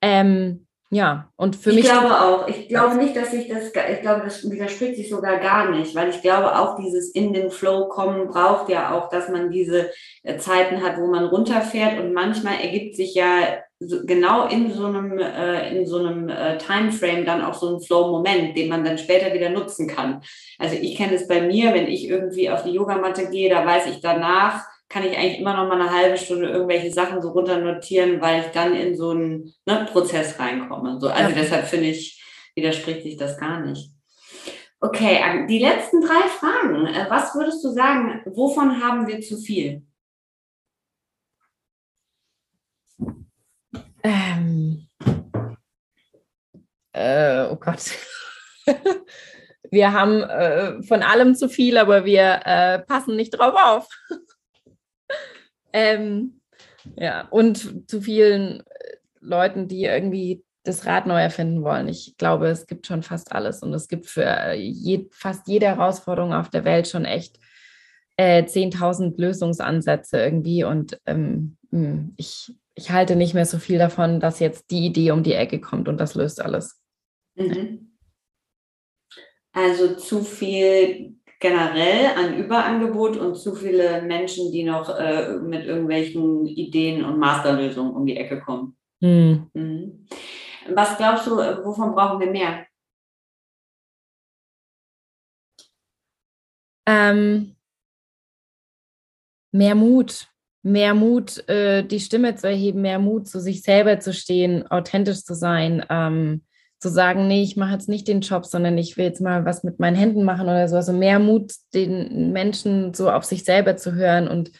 Ähm, 0.03 0.67
ja, 0.91 1.33
und 1.35 1.57
für 1.57 1.71
ich 1.71 1.77
mich. 1.77 1.85
Ich 1.87 1.91
glaube 1.91 2.21
auch. 2.21 2.47
Ich 2.47 2.69
glaube 2.69 2.97
nicht, 2.97 3.17
dass 3.17 3.33
ich 3.33 3.49
das, 3.49 3.67
ich 3.67 4.01
glaube, 4.03 4.23
das 4.25 4.49
widerspricht 4.49 4.97
sich 4.97 5.09
sogar 5.09 5.39
gar 5.41 5.71
nicht, 5.71 5.97
weil 5.97 6.11
ich 6.11 6.23
glaube 6.23 6.57
auch 6.57 6.77
dieses 6.77 7.11
in 7.11 7.33
den 7.33 7.51
Flow 7.51 7.89
kommen 7.89 8.29
braucht 8.29 8.69
ja 8.69 8.95
auch, 8.95 9.09
dass 9.09 9.29
man 9.29 9.51
diese 9.51 9.91
äh, 10.23 10.37
Zeiten 10.39 10.83
hat, 10.83 10.99
wo 10.99 11.09
man 11.09 11.25
runterfährt 11.25 11.99
und 11.99 12.13
manchmal 12.13 12.61
ergibt 12.61 12.95
sich 12.95 13.15
ja 13.15 13.59
genau 13.79 14.49
in 14.49 14.73
so 14.73 14.87
einem, 14.87 15.19
äh, 15.19 15.77
in 15.77 15.87
so 15.87 15.99
einem 15.99 16.29
äh, 16.29 16.57
Timeframe 16.59 17.25
dann 17.25 17.43
auch 17.43 17.55
so 17.55 17.75
ein 17.75 17.81
Flow-Moment, 17.81 18.57
den 18.57 18.69
man 18.69 18.85
dann 18.85 18.99
später 18.99 19.35
wieder 19.35 19.51
nutzen 19.51 19.87
kann. 19.87 20.23
Also 20.59 20.77
ich 20.77 20.97
kenne 20.97 21.15
es 21.15 21.29
bei 21.29 21.43
mir, 21.43 21.75
wenn 21.75 21.87
ich 21.87 22.09
irgendwie 22.09 22.49
auf 22.51 22.63
die 22.63 22.73
Yogamatte 22.73 23.29
gehe, 23.29 23.51
da 23.51 23.67
weiß 23.67 23.87
ich 23.87 24.01
danach, 24.01 24.65
kann 24.89 25.05
ich 25.05 25.17
eigentlich 25.19 25.41
immer 25.41 25.57
noch 25.57 25.69
mal 25.69 25.81
eine 25.81 25.93
halbe 25.93 26.17
Stunde 26.17 26.49
irgendwelche 26.49 26.91
Sachen 26.91 27.21
so 27.21 27.31
runter 27.31 27.59
notieren, 27.59 28.21
weil 28.21 28.41
ich 28.41 28.47
dann 28.53 28.75
in 28.75 28.97
so 28.97 29.11
einen 29.11 29.53
ne, 29.67 29.87
Prozess 29.91 30.39
reinkomme. 30.39 30.99
So, 31.01 31.09
also 31.09 31.31
ja. 31.31 31.37
deshalb 31.37 31.67
finde 31.67 31.89
ich, 31.89 32.23
widerspricht 32.55 33.03
sich 33.03 33.17
das 33.17 33.39
gar 33.39 33.61
nicht. 33.61 33.91
Okay, 34.81 35.47
die 35.49 35.59
letzten 35.59 36.01
drei 36.01 36.29
Fragen. 36.29 36.87
Äh, 36.87 37.07
was 37.09 37.35
würdest 37.35 37.65
du 37.65 37.71
sagen, 37.71 38.23
wovon 38.27 38.83
haben 38.83 39.07
wir 39.07 39.21
zu 39.21 39.37
viel? 39.37 39.83
Ähm, 44.07 44.87
äh, 46.93 47.45
oh 47.51 47.57
Gott. 47.57 47.91
wir 49.71 49.93
haben 49.93 50.23
äh, 50.23 50.81
von 50.85 51.03
allem 51.03 51.35
zu 51.35 51.49
viel, 51.49 51.77
aber 51.77 52.05
wir 52.05 52.41
äh, 52.45 52.79
passen 52.79 53.17
nicht 53.17 53.31
drauf 53.31 53.55
auf. 53.57 53.89
ähm, 55.73 56.41
ja, 56.97 57.27
und 57.31 57.91
zu 57.91 58.01
vielen 58.01 58.61
äh, 58.61 58.97
Leuten, 59.21 59.67
die 59.67 59.85
irgendwie 59.85 60.45
das 60.63 60.87
Rad 60.87 61.07
neu 61.07 61.21
erfinden 61.21 61.65
wollen. 61.65 61.89
Ich 61.89 62.17
glaube, 62.17 62.47
es 62.47 62.69
gibt 62.69 62.87
schon 62.87 63.03
fast 63.03 63.33
alles 63.33 63.65
und 63.65 63.75
es 63.75 63.89
gibt 63.89 64.07
für 64.07 64.25
äh, 64.25 64.55
je, 64.55 65.09
fast 65.11 65.49
jede 65.49 65.67
Herausforderung 65.67 66.33
auf 66.33 66.49
der 66.49 66.65
Welt 66.65 66.87
schon 66.87 67.07
echt 67.07 67.41
äh, 68.17 68.45
10.000 68.45 69.21
Lösungsansätze 69.21 70.19
irgendwie. 70.19 70.63
Und 70.63 71.01
ähm, 71.07 71.57
hm, 71.73 72.15
ich 72.17 72.55
ich 72.77 72.91
halte 72.91 73.17
nicht 73.17 73.35
mehr 73.35 73.47
so 73.47 73.59
viel 73.59 73.79
davon, 73.79 74.21
dass 74.21 74.39
jetzt 74.39 74.71
die 74.71 74.87
Idee 74.87 75.11
um 75.11 75.23
die 75.23 75.33
Ecke 75.33 75.61
kommt 75.61 75.89
und 75.89 75.99
das 75.99 76.15
löst 76.15 76.41
alles. 76.41 76.81
Mhm. 77.35 77.97
Also 79.53 79.97
zu 79.97 80.23
viel 80.23 81.17
generell 81.41 82.15
an 82.17 82.37
Überangebot 82.37 83.17
und 83.17 83.37
zu 83.37 83.55
viele 83.55 84.03
Menschen, 84.03 84.53
die 84.53 84.63
noch 84.63 84.91
äh, 84.91 85.37
mit 85.39 85.65
irgendwelchen 85.65 86.47
Ideen 86.47 87.05
und 87.05 87.19
Masterlösungen 87.19 87.95
um 87.95 88.07
die 88.07 88.17
Ecke 88.17 88.41
kommen. 88.41 88.77
Mhm. 89.01 89.51
Mhm. 89.55 90.07
Was 90.69 90.99
glaubst 90.99 91.27
du, 91.27 91.37
wovon 91.37 91.95
brauchen 91.95 92.21
wir 92.21 92.31
mehr? 92.31 92.67
Ähm, 96.87 97.57
mehr 99.53 99.75
Mut, 99.75 100.29
mehr 100.67 100.95
Mut, 100.95 101.49
äh, 101.49 101.85
die 101.85 102.01
Stimme 102.01 102.35
zu 102.35 102.49
erheben, 102.49 102.83
mehr 102.83 102.99
Mut, 102.99 103.29
zu 103.29 103.39
sich 103.39 103.63
selber 103.63 104.01
zu 104.01 104.13
stehen, 104.13 104.67
authentisch 104.67 105.23
zu 105.23 105.35
sein, 105.35 105.87
ähm, 105.89 106.43
zu 106.81 106.89
sagen, 106.89 107.29
nee, 107.29 107.45
ich 107.45 107.57
mache 107.57 107.75
jetzt 107.75 107.89
nicht 107.89 108.09
den 108.09 108.21
Job, 108.21 108.45
sondern 108.45 108.77
ich 108.77 108.97
will 108.97 109.05
jetzt 109.05 109.21
mal 109.21 109.45
was 109.45 109.63
mit 109.63 109.79
meinen 109.79 109.95
Händen 109.95 110.25
machen 110.25 110.49
oder 110.49 110.67
so. 110.69 110.75
Also 110.75 110.93
mehr 110.93 111.21
Mut, 111.21 111.53
den 111.73 112.33
Menschen 112.33 112.93
so 112.95 113.11
auf 113.11 113.23
sich 113.23 113.45
selber 113.45 113.77
zu 113.77 113.95
hören 113.95 114.27
und 114.27 114.51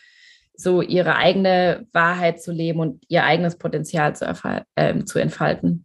so 0.55 0.81
ihre 0.81 1.17
eigene 1.17 1.89
Wahrheit 1.93 2.41
zu 2.41 2.53
leben 2.53 2.79
und 2.79 3.05
ihr 3.09 3.25
eigenes 3.25 3.59
Potenzial 3.59 4.15
zu, 4.15 4.33
äh, 4.77 5.05
zu 5.05 5.19
entfalten. 5.19 5.85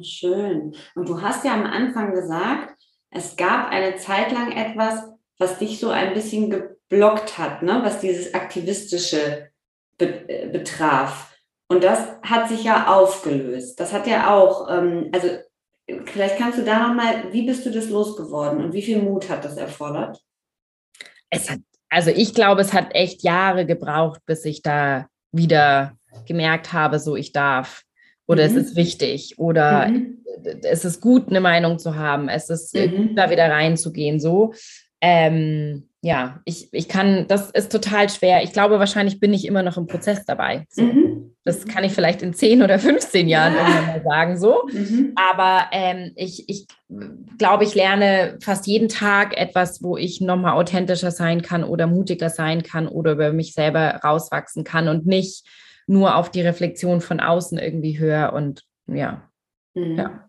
Schön. 0.00 0.76
Und 0.94 1.08
du 1.08 1.20
hast 1.20 1.44
ja 1.44 1.54
am 1.54 1.66
Anfang 1.66 2.14
gesagt, 2.14 2.76
es 3.10 3.36
gab 3.36 3.68
eine 3.70 3.96
Zeit 3.96 4.30
lang 4.30 4.52
etwas, 4.52 5.02
was 5.38 5.58
dich 5.58 5.80
so 5.80 5.90
ein 5.90 6.14
bisschen 6.14 6.77
geblockt 6.88 7.38
hat, 7.38 7.62
ne? 7.62 7.80
was 7.82 8.00
dieses 8.00 8.34
Aktivistische 8.34 9.50
be 9.98 10.28
äh, 10.28 10.48
betraf. 10.48 11.36
Und 11.68 11.84
das 11.84 12.00
hat 12.22 12.48
sich 12.48 12.64
ja 12.64 12.86
aufgelöst. 12.86 13.78
Das 13.78 13.92
hat 13.92 14.06
ja 14.06 14.34
auch, 14.34 14.70
ähm, 14.70 15.10
also 15.12 15.28
vielleicht 16.06 16.38
kannst 16.38 16.58
du 16.58 16.64
da 16.64 16.86
nochmal, 16.86 17.32
wie 17.32 17.46
bist 17.46 17.66
du 17.66 17.70
das 17.70 17.90
losgeworden 17.90 18.64
und 18.64 18.72
wie 18.72 18.82
viel 18.82 19.02
Mut 19.02 19.28
hat 19.28 19.44
das 19.44 19.56
erfordert? 19.56 20.18
Es 21.30 21.50
hat, 21.50 21.60
also 21.90 22.10
ich 22.10 22.32
glaube, 22.32 22.62
es 22.62 22.72
hat 22.72 22.94
echt 22.94 23.22
Jahre 23.22 23.66
gebraucht, 23.66 24.20
bis 24.24 24.44
ich 24.44 24.62
da 24.62 25.08
wieder 25.30 25.94
gemerkt 26.26 26.72
habe, 26.72 26.98
so 26.98 27.16
ich 27.16 27.32
darf 27.32 27.84
oder 28.26 28.48
mhm. 28.48 28.56
es 28.56 28.64
ist 28.64 28.76
wichtig 28.76 29.38
oder 29.38 29.88
mhm. 29.88 30.24
es 30.62 30.84
ist 30.84 31.00
gut, 31.00 31.28
eine 31.28 31.40
Meinung 31.40 31.78
zu 31.78 31.96
haben, 31.96 32.28
es 32.28 32.48
ist 32.48 32.74
mhm. 32.74 33.14
da 33.14 33.30
wieder 33.30 33.50
reinzugehen, 33.50 34.20
so. 34.20 34.54
Ähm, 35.00 35.87
ja, 36.00 36.40
ich, 36.44 36.68
ich 36.72 36.88
kann, 36.88 37.26
das 37.26 37.50
ist 37.50 37.72
total 37.72 38.08
schwer. 38.08 38.42
Ich 38.44 38.52
glaube, 38.52 38.78
wahrscheinlich 38.78 39.18
bin 39.18 39.34
ich 39.34 39.44
immer 39.44 39.64
noch 39.64 39.76
im 39.76 39.88
Prozess 39.88 40.24
dabei. 40.24 40.64
So. 40.70 40.82
Mhm. 40.82 41.34
Das 41.44 41.66
kann 41.66 41.82
ich 41.82 41.92
vielleicht 41.92 42.22
in 42.22 42.34
10 42.34 42.62
oder 42.62 42.78
15 42.78 43.26
Jahren 43.26 43.54
ja. 43.54 43.60
irgendwann 43.60 43.86
mal 43.86 44.02
sagen, 44.02 44.38
so. 44.38 44.62
Mhm. 44.70 45.12
Aber 45.16 45.66
ähm, 45.72 46.12
ich, 46.14 46.48
ich 46.48 46.66
glaube, 47.36 47.64
ich 47.64 47.74
lerne 47.74 48.38
fast 48.40 48.68
jeden 48.68 48.88
Tag 48.88 49.36
etwas, 49.36 49.82
wo 49.82 49.96
ich 49.96 50.20
nochmal 50.20 50.52
authentischer 50.52 51.10
sein 51.10 51.42
kann 51.42 51.64
oder 51.64 51.88
mutiger 51.88 52.30
sein 52.30 52.62
kann 52.62 52.86
oder 52.86 53.12
über 53.12 53.32
mich 53.32 53.54
selber 53.54 54.00
rauswachsen 54.04 54.62
kann 54.62 54.88
und 54.88 55.06
nicht 55.06 55.44
nur 55.88 56.14
auf 56.16 56.30
die 56.30 56.42
Reflexion 56.42 57.00
von 57.00 57.18
außen 57.18 57.58
irgendwie 57.58 57.98
höre 57.98 58.34
und 58.34 58.62
ja. 58.86 59.28
Mhm. 59.74 59.96
ja. 59.96 60.27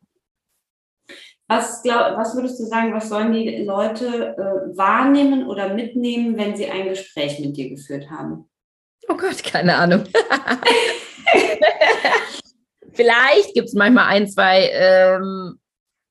Was, 1.50 1.82
glaub, 1.82 2.16
was 2.16 2.36
würdest 2.36 2.60
du 2.60 2.66
sagen, 2.66 2.94
was 2.94 3.10
sollen 3.10 3.34
die 3.34 3.64
Leute 3.64 4.36
äh, 4.38 4.78
wahrnehmen 4.78 5.48
oder 5.48 5.74
mitnehmen, 5.74 6.38
wenn 6.38 6.56
sie 6.56 6.68
ein 6.68 6.88
Gespräch 6.88 7.40
mit 7.40 7.58
dir 7.58 7.70
geführt 7.70 8.08
haben? 8.12 8.48
Oh 9.08 9.18
Gott, 9.18 9.44
keine 9.44 9.76
Ahnung. 9.76 10.04
Vielleicht 12.94 13.56
gibt 13.56 13.70
es 13.70 13.74
manchmal 13.74 14.06
ein, 14.06 14.30
zwei 14.30 14.70
ähm, 14.72 15.60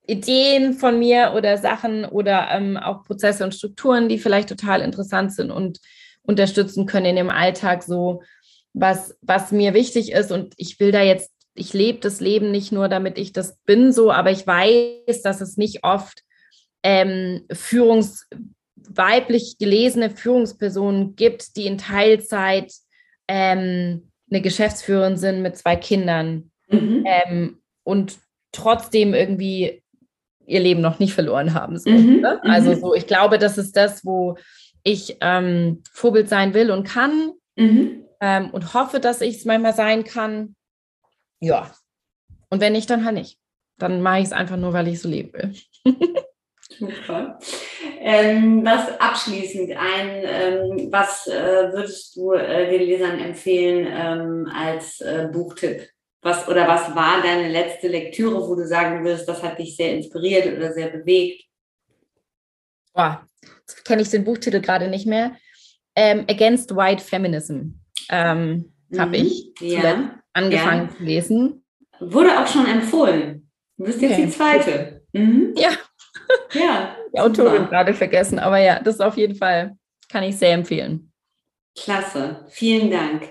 Ideen 0.08 0.74
von 0.74 0.98
mir 0.98 1.34
oder 1.36 1.56
Sachen 1.56 2.04
oder 2.04 2.48
ähm, 2.50 2.76
auch 2.76 3.04
Prozesse 3.04 3.44
und 3.44 3.54
Strukturen, 3.54 4.08
die 4.08 4.18
vielleicht 4.18 4.48
total 4.48 4.80
interessant 4.80 5.32
sind 5.32 5.52
und 5.52 5.78
unterstützen 6.22 6.86
können 6.86 7.06
in 7.06 7.16
dem 7.16 7.30
Alltag 7.30 7.84
so, 7.84 8.22
was, 8.72 9.16
was 9.22 9.52
mir 9.52 9.72
wichtig 9.74 10.10
ist. 10.10 10.32
Und 10.32 10.54
ich 10.56 10.80
will 10.80 10.90
da 10.90 11.02
jetzt 11.02 11.30
ich 11.58 11.72
lebe 11.72 11.98
das 11.98 12.20
Leben 12.20 12.50
nicht 12.50 12.72
nur, 12.72 12.88
damit 12.88 13.18
ich 13.18 13.32
das 13.32 13.58
bin, 13.66 13.92
so, 13.92 14.12
aber 14.12 14.30
ich 14.30 14.46
weiß, 14.46 15.22
dass 15.22 15.40
es 15.40 15.56
nicht 15.56 15.84
oft 15.84 16.22
ähm, 16.82 17.42
Führungs 17.52 18.28
weiblich 18.88 19.56
gelesene 19.58 20.10
Führungspersonen 20.10 21.16
gibt, 21.16 21.56
die 21.56 21.66
in 21.66 21.78
Teilzeit 21.78 22.72
ähm, 23.26 24.10
eine 24.30 24.40
Geschäftsführerin 24.40 25.16
sind 25.16 25.42
mit 25.42 25.56
zwei 25.56 25.76
Kindern 25.76 26.50
mhm. 26.68 27.04
ähm, 27.06 27.58
und 27.84 28.18
trotzdem 28.52 29.14
irgendwie 29.14 29.82
ihr 30.46 30.60
Leben 30.60 30.80
noch 30.80 30.98
nicht 30.98 31.12
verloren 31.12 31.54
haben. 31.54 31.78
So, 31.78 31.90
mhm. 31.90 32.20
ne? 32.20 32.40
Also 32.44 32.70
mhm. 32.70 32.80
so, 32.80 32.94
ich 32.94 33.06
glaube, 33.06 33.38
das 33.38 33.58
ist 33.58 33.76
das, 33.76 34.04
wo 34.04 34.36
ich 34.82 35.16
ähm, 35.20 35.82
Vorbild 35.92 36.28
sein 36.28 36.54
will 36.54 36.70
und 36.70 36.84
kann 36.84 37.32
mhm. 37.56 38.04
ähm, 38.20 38.50
und 38.50 38.72
hoffe, 38.72 39.00
dass 39.00 39.20
ich 39.20 39.36
es 39.36 39.44
manchmal 39.44 39.74
sein 39.74 40.04
kann 40.04 40.54
ja. 41.40 41.70
Und 42.50 42.60
wenn 42.60 42.72
nicht, 42.72 42.88
dann 42.90 43.04
halt 43.04 43.14
nicht. 43.14 43.38
Dann 43.78 44.02
mache 44.02 44.18
ich 44.18 44.26
es 44.26 44.32
einfach 44.32 44.56
nur, 44.56 44.72
weil 44.72 44.88
ich 44.88 45.00
so 45.00 45.08
leben 45.08 45.32
will. 45.32 45.54
Super. 46.78 47.38
Ähm, 48.00 48.64
was 48.64 49.00
abschließend 49.00 49.72
ein, 49.72 50.22
ähm, 50.24 50.92
was 50.92 51.26
äh, 51.26 51.72
würdest 51.72 52.14
du 52.14 52.32
äh, 52.32 52.70
den 52.70 52.82
Lesern 52.82 53.18
empfehlen 53.18 53.86
ähm, 53.90 54.52
als 54.52 55.00
äh, 55.00 55.28
Buchtipp? 55.32 55.88
Was 56.20 56.48
oder 56.48 56.66
was 56.68 56.94
war 56.94 57.22
deine 57.22 57.48
letzte 57.48 57.88
Lektüre, 57.88 58.46
wo 58.46 58.54
du 58.54 58.66
sagen 58.66 59.04
würdest, 59.04 59.28
das 59.28 59.42
hat 59.42 59.58
dich 59.58 59.76
sehr 59.76 59.94
inspiriert 59.94 60.56
oder 60.56 60.72
sehr 60.72 60.88
bewegt? 60.88 61.44
Boah, 62.92 63.26
jetzt 63.60 63.84
kenne 63.84 64.02
ich 64.02 64.10
den 64.10 64.24
Buchtitel 64.24 64.60
gerade 64.60 64.88
nicht 64.88 65.06
mehr. 65.06 65.36
Ähm, 65.94 66.26
Against 66.28 66.74
White 66.76 67.02
Feminism 67.02 67.80
ähm, 68.10 68.72
mhm. 68.88 69.00
habe 69.00 69.16
ich 69.16 69.52
ja 69.60 70.20
angefangen 70.38 70.88
ja. 70.90 70.96
zu 70.96 71.02
lesen. 71.02 71.64
Wurde 72.00 72.38
auch 72.38 72.46
schon 72.46 72.66
empfohlen. 72.66 73.50
Du 73.76 73.84
bist 73.84 74.00
jetzt 74.00 74.12
okay. 74.12 74.26
die 74.26 74.30
zweite. 74.30 75.02
Mhm. 75.12 75.54
Ja. 75.56 75.70
Ja. 76.52 76.96
Die 77.14 77.20
Autorin 77.20 77.66
gerade 77.68 77.94
vergessen, 77.94 78.38
aber 78.38 78.58
ja, 78.58 78.80
das 78.80 79.00
auf 79.00 79.16
jeden 79.16 79.34
Fall 79.34 79.78
kann 80.10 80.22
ich 80.24 80.36
sehr 80.36 80.52
empfehlen. 80.52 81.10
Klasse. 81.74 82.44
Vielen 82.50 82.90
Dank. 82.90 83.30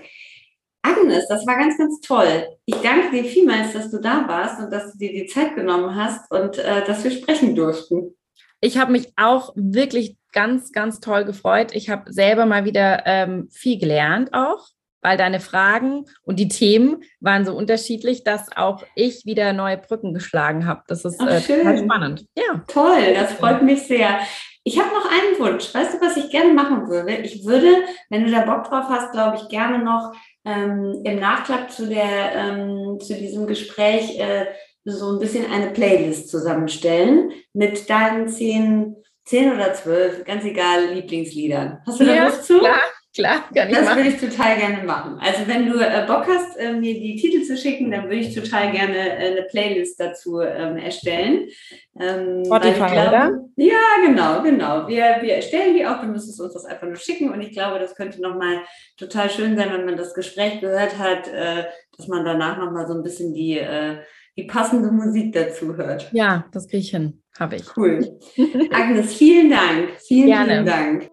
Agnes, 0.82 1.28
das 1.28 1.46
war 1.46 1.56
ganz, 1.56 1.78
ganz 1.78 2.00
toll. 2.00 2.44
Ich 2.64 2.74
danke 2.76 3.10
dir 3.12 3.24
vielmals, 3.24 3.72
dass 3.72 3.90
du 3.92 4.00
da 4.00 4.26
warst 4.26 4.60
und 4.60 4.72
dass 4.72 4.92
du 4.92 4.98
dir 4.98 5.12
die 5.12 5.26
Zeit 5.26 5.54
genommen 5.54 5.94
hast 5.94 6.28
und 6.32 6.58
äh, 6.58 6.84
dass 6.84 7.04
wir 7.04 7.12
sprechen 7.12 7.54
durften. 7.54 8.16
Ich 8.60 8.78
habe 8.78 8.90
mich 8.90 9.12
auch 9.16 9.52
wirklich 9.54 10.16
ganz, 10.32 10.72
ganz 10.72 10.98
toll 10.98 11.24
gefreut. 11.24 11.70
Ich 11.72 11.88
habe 11.88 12.12
selber 12.12 12.46
mal 12.46 12.64
wieder 12.64 13.04
ähm, 13.06 13.48
viel 13.52 13.78
gelernt 13.78 14.30
auch 14.32 14.66
weil 15.00 15.16
deine 15.16 15.40
Fragen 15.40 16.06
und 16.22 16.38
die 16.38 16.48
Themen 16.48 17.02
waren 17.20 17.44
so 17.44 17.54
unterschiedlich, 17.54 18.24
dass 18.24 18.46
auch 18.56 18.82
ich 18.94 19.24
wieder 19.26 19.52
neue 19.52 19.78
Brücken 19.78 20.14
geschlagen 20.14 20.66
habe. 20.66 20.82
Das 20.88 21.04
ist 21.04 21.20
Ach, 21.20 21.28
äh, 21.28 21.40
total 21.40 21.78
spannend. 21.78 22.26
Ja. 22.36 22.64
Toll, 22.66 23.14
das 23.14 23.32
freut 23.32 23.62
mich 23.62 23.82
sehr. 23.82 24.20
Ich 24.64 24.78
habe 24.78 24.90
noch 24.90 25.10
einen 25.10 25.38
Wunsch. 25.38 25.72
Weißt 25.72 25.94
du, 25.94 26.00
was 26.00 26.16
ich 26.16 26.30
gerne 26.30 26.52
machen 26.52 26.88
würde? 26.88 27.14
Ich 27.16 27.46
würde, 27.46 27.74
wenn 28.10 28.24
du 28.24 28.30
da 28.30 28.40
Bock 28.42 28.64
drauf 28.64 28.86
hast, 28.88 29.12
glaube 29.12 29.36
ich, 29.36 29.48
gerne 29.48 29.82
noch 29.82 30.12
ähm, 30.44 31.00
im 31.04 31.20
Nachklapp 31.20 31.70
zu, 31.70 31.86
der, 31.86 32.34
ähm, 32.34 32.98
zu 33.00 33.14
diesem 33.14 33.46
Gespräch 33.46 34.18
äh, 34.18 34.46
so 34.84 35.12
ein 35.12 35.18
bisschen 35.18 35.50
eine 35.50 35.70
Playlist 35.70 36.28
zusammenstellen 36.28 37.32
mit 37.52 37.88
deinen 37.88 38.28
zehn, 38.28 38.96
zehn 39.24 39.52
oder 39.52 39.74
zwölf, 39.74 40.24
ganz 40.24 40.44
egal, 40.44 40.92
Lieblingsliedern. 40.92 41.80
Hast 41.86 42.00
du 42.00 42.04
da 42.04 42.14
ja, 42.14 42.24
Lust 42.26 42.44
zu? 42.44 42.58
Klar. 42.58 42.80
Klar, 43.18 43.44
kann 43.52 43.68
ich 43.68 43.74
Das 43.74 43.96
würde 43.96 44.08
ich 44.10 44.20
total 44.20 44.56
gerne 44.58 44.84
machen. 44.84 45.18
Also 45.18 45.48
wenn 45.48 45.66
du 45.66 45.80
äh, 45.80 46.04
Bock 46.06 46.24
hast, 46.28 46.56
äh, 46.56 46.72
mir 46.72 46.94
die 46.94 47.16
Titel 47.16 47.42
zu 47.42 47.56
schicken, 47.56 47.90
dann 47.90 48.04
würde 48.04 48.18
ich 48.18 48.32
total 48.32 48.70
gerne 48.70 48.96
äh, 48.96 49.32
eine 49.32 49.42
Playlist 49.42 49.98
dazu 49.98 50.40
ähm, 50.40 50.76
erstellen. 50.76 51.48
Ähm, 52.00 52.44
Spotify, 52.44 52.78
glaube, 52.78 53.08
oder? 53.08 53.40
Ja, 53.56 54.06
genau, 54.06 54.42
genau. 54.42 54.86
Wir, 54.86 55.18
wir 55.20 55.34
erstellen 55.34 55.74
die 55.74 55.84
auch, 55.84 56.00
du 56.00 56.06
müsstest 56.06 56.40
uns 56.40 56.54
das 56.54 56.64
einfach 56.64 56.86
nur 56.86 56.94
schicken 56.94 57.30
und 57.30 57.40
ich 57.40 57.50
glaube, 57.50 57.80
das 57.80 57.96
könnte 57.96 58.22
nochmal 58.22 58.60
total 58.96 59.28
schön 59.30 59.56
sein, 59.56 59.72
wenn 59.72 59.84
man 59.84 59.96
das 59.96 60.14
Gespräch 60.14 60.60
gehört 60.60 60.96
hat, 60.96 61.26
dass 61.26 62.06
man 62.06 62.24
danach 62.24 62.58
nochmal 62.58 62.86
so 62.86 62.94
ein 62.94 63.02
bisschen 63.02 63.34
die, 63.34 63.60
die 64.36 64.44
passende 64.44 64.92
Musik 64.92 65.32
dazu 65.32 65.76
hört. 65.76 66.08
Ja, 66.12 66.46
das 66.52 66.68
kriege 66.68 66.82
ich 66.82 66.90
hin, 66.90 67.20
habe 67.38 67.56
ich. 67.56 67.76
Cool. 67.76 68.18
Agnes, 68.72 69.14
vielen 69.14 69.50
Dank. 69.50 69.90
Vielen, 70.06 70.28
Gerne. 70.28 70.52
vielen 70.52 70.66
Dank. 70.66 71.10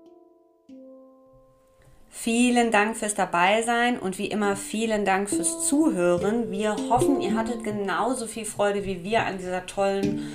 Vielen 2.18 2.72
Dank 2.72 2.98
fürs 2.98 3.14
Dabeisein 3.14 4.00
und 4.00 4.18
wie 4.18 4.26
immer 4.28 4.56
vielen 4.56 5.06
Dank 5.06 5.30
fürs 5.30 5.68
Zuhören. 5.68 6.50
Wir 6.50 6.76
hoffen, 6.90 7.22
ihr 7.22 7.36
hattet 7.36 7.64
genauso 7.64 8.26
viel 8.26 8.46
Freude 8.46 8.84
wie 8.84 9.04
wir 9.04 9.26
an 9.26 9.38
dieser 9.38 9.66
tollen 9.68 10.32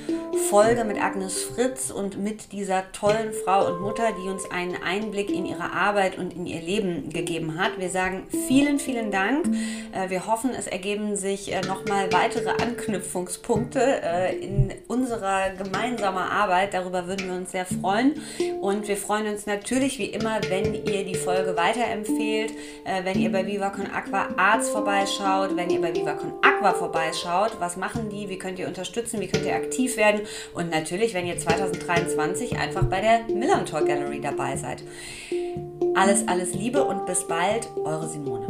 Folge 0.49 0.85
mit 0.85 1.03
Agnes 1.03 1.43
Fritz 1.43 1.91
und 1.91 2.19
mit 2.19 2.53
dieser 2.53 2.93
tollen 2.93 3.33
Frau 3.45 3.67
und 3.67 3.81
Mutter, 3.81 4.13
die 4.23 4.29
uns 4.29 4.51
einen 4.51 4.77
Einblick 4.83 5.31
in 5.31 5.47
ihre 5.47 5.73
Arbeit 5.73 6.19
und 6.19 6.33
in 6.35 6.47
ihr 6.47 6.61
Leben 6.61 7.11
gegeben 7.11 7.59
hat. 7.59 7.79
Wir 7.79 7.91
sagen 7.91 8.27
vielen, 8.47 8.79
vielen 8.79 9.11
Dank. 9.11 9.47
Äh, 9.93 10.11
wir 10.11 10.27
hoffen, 10.27 10.51
es 10.57 10.67
ergeben 10.67 11.17
sich 11.17 11.53
äh, 11.53 11.61
nochmal 11.63 12.13
weitere 12.13 12.51
Anknüpfungspunkte 12.51 13.81
äh, 13.81 14.37
in 14.39 14.73
unserer 14.87 15.51
gemeinsamen 15.51 16.23
Arbeit. 16.23 16.75
Darüber 16.75 17.07
würden 17.07 17.29
wir 17.29 17.37
uns 17.37 17.53
sehr 17.53 17.67
freuen. 17.67 18.21
Und 18.61 18.87
wir 18.89 18.97
freuen 18.97 19.27
uns 19.27 19.47
natürlich 19.47 19.99
wie 19.99 20.07
immer, 20.07 20.41
wenn 20.49 20.75
ihr 20.75 21.05
die 21.05 21.15
Folge 21.15 21.57
weiter 21.57 21.81
weiterempfehlt, 21.81 22.53
wenn 23.05 23.21
ihr 23.21 23.33
bei 23.33 23.47
VivaCon 23.47 23.87
Aqua 23.87 24.29
Arts 24.37 24.69
vorbeischaut, 24.69 25.57
wenn 25.57 25.71
ihr 25.71 25.81
bei 25.81 25.95
VivaCon 25.95 26.33
Aqua 26.43 26.73
vorbeischaut. 26.73 27.53
Was 27.59 27.77
machen 27.77 28.09
die? 28.11 28.29
Wie 28.29 28.39
könnt 28.39 28.59
ihr 28.59 28.67
unterstützen? 28.67 29.21
Wie 29.21 29.29
könnt 29.29 29.45
ihr 29.45 29.55
aktiv 29.55 29.97
werden? 29.97 30.21
Und 30.55 30.71
natürlich, 30.71 31.15
wenn 31.15 31.27
ihr 31.27 31.39
2023 31.39 32.59
einfach 32.59 32.85
bei 32.85 33.01
der 33.01 33.35
Millantor 33.35 33.85
Gallery 33.85 34.21
dabei 34.21 34.57
seid. 34.57 34.83
Alles, 35.95 36.27
alles 36.29 36.55
Liebe 36.55 36.85
und 36.85 37.07
bis 37.07 37.27
bald, 37.27 37.69
eure 37.85 38.09
Simone. 38.09 38.50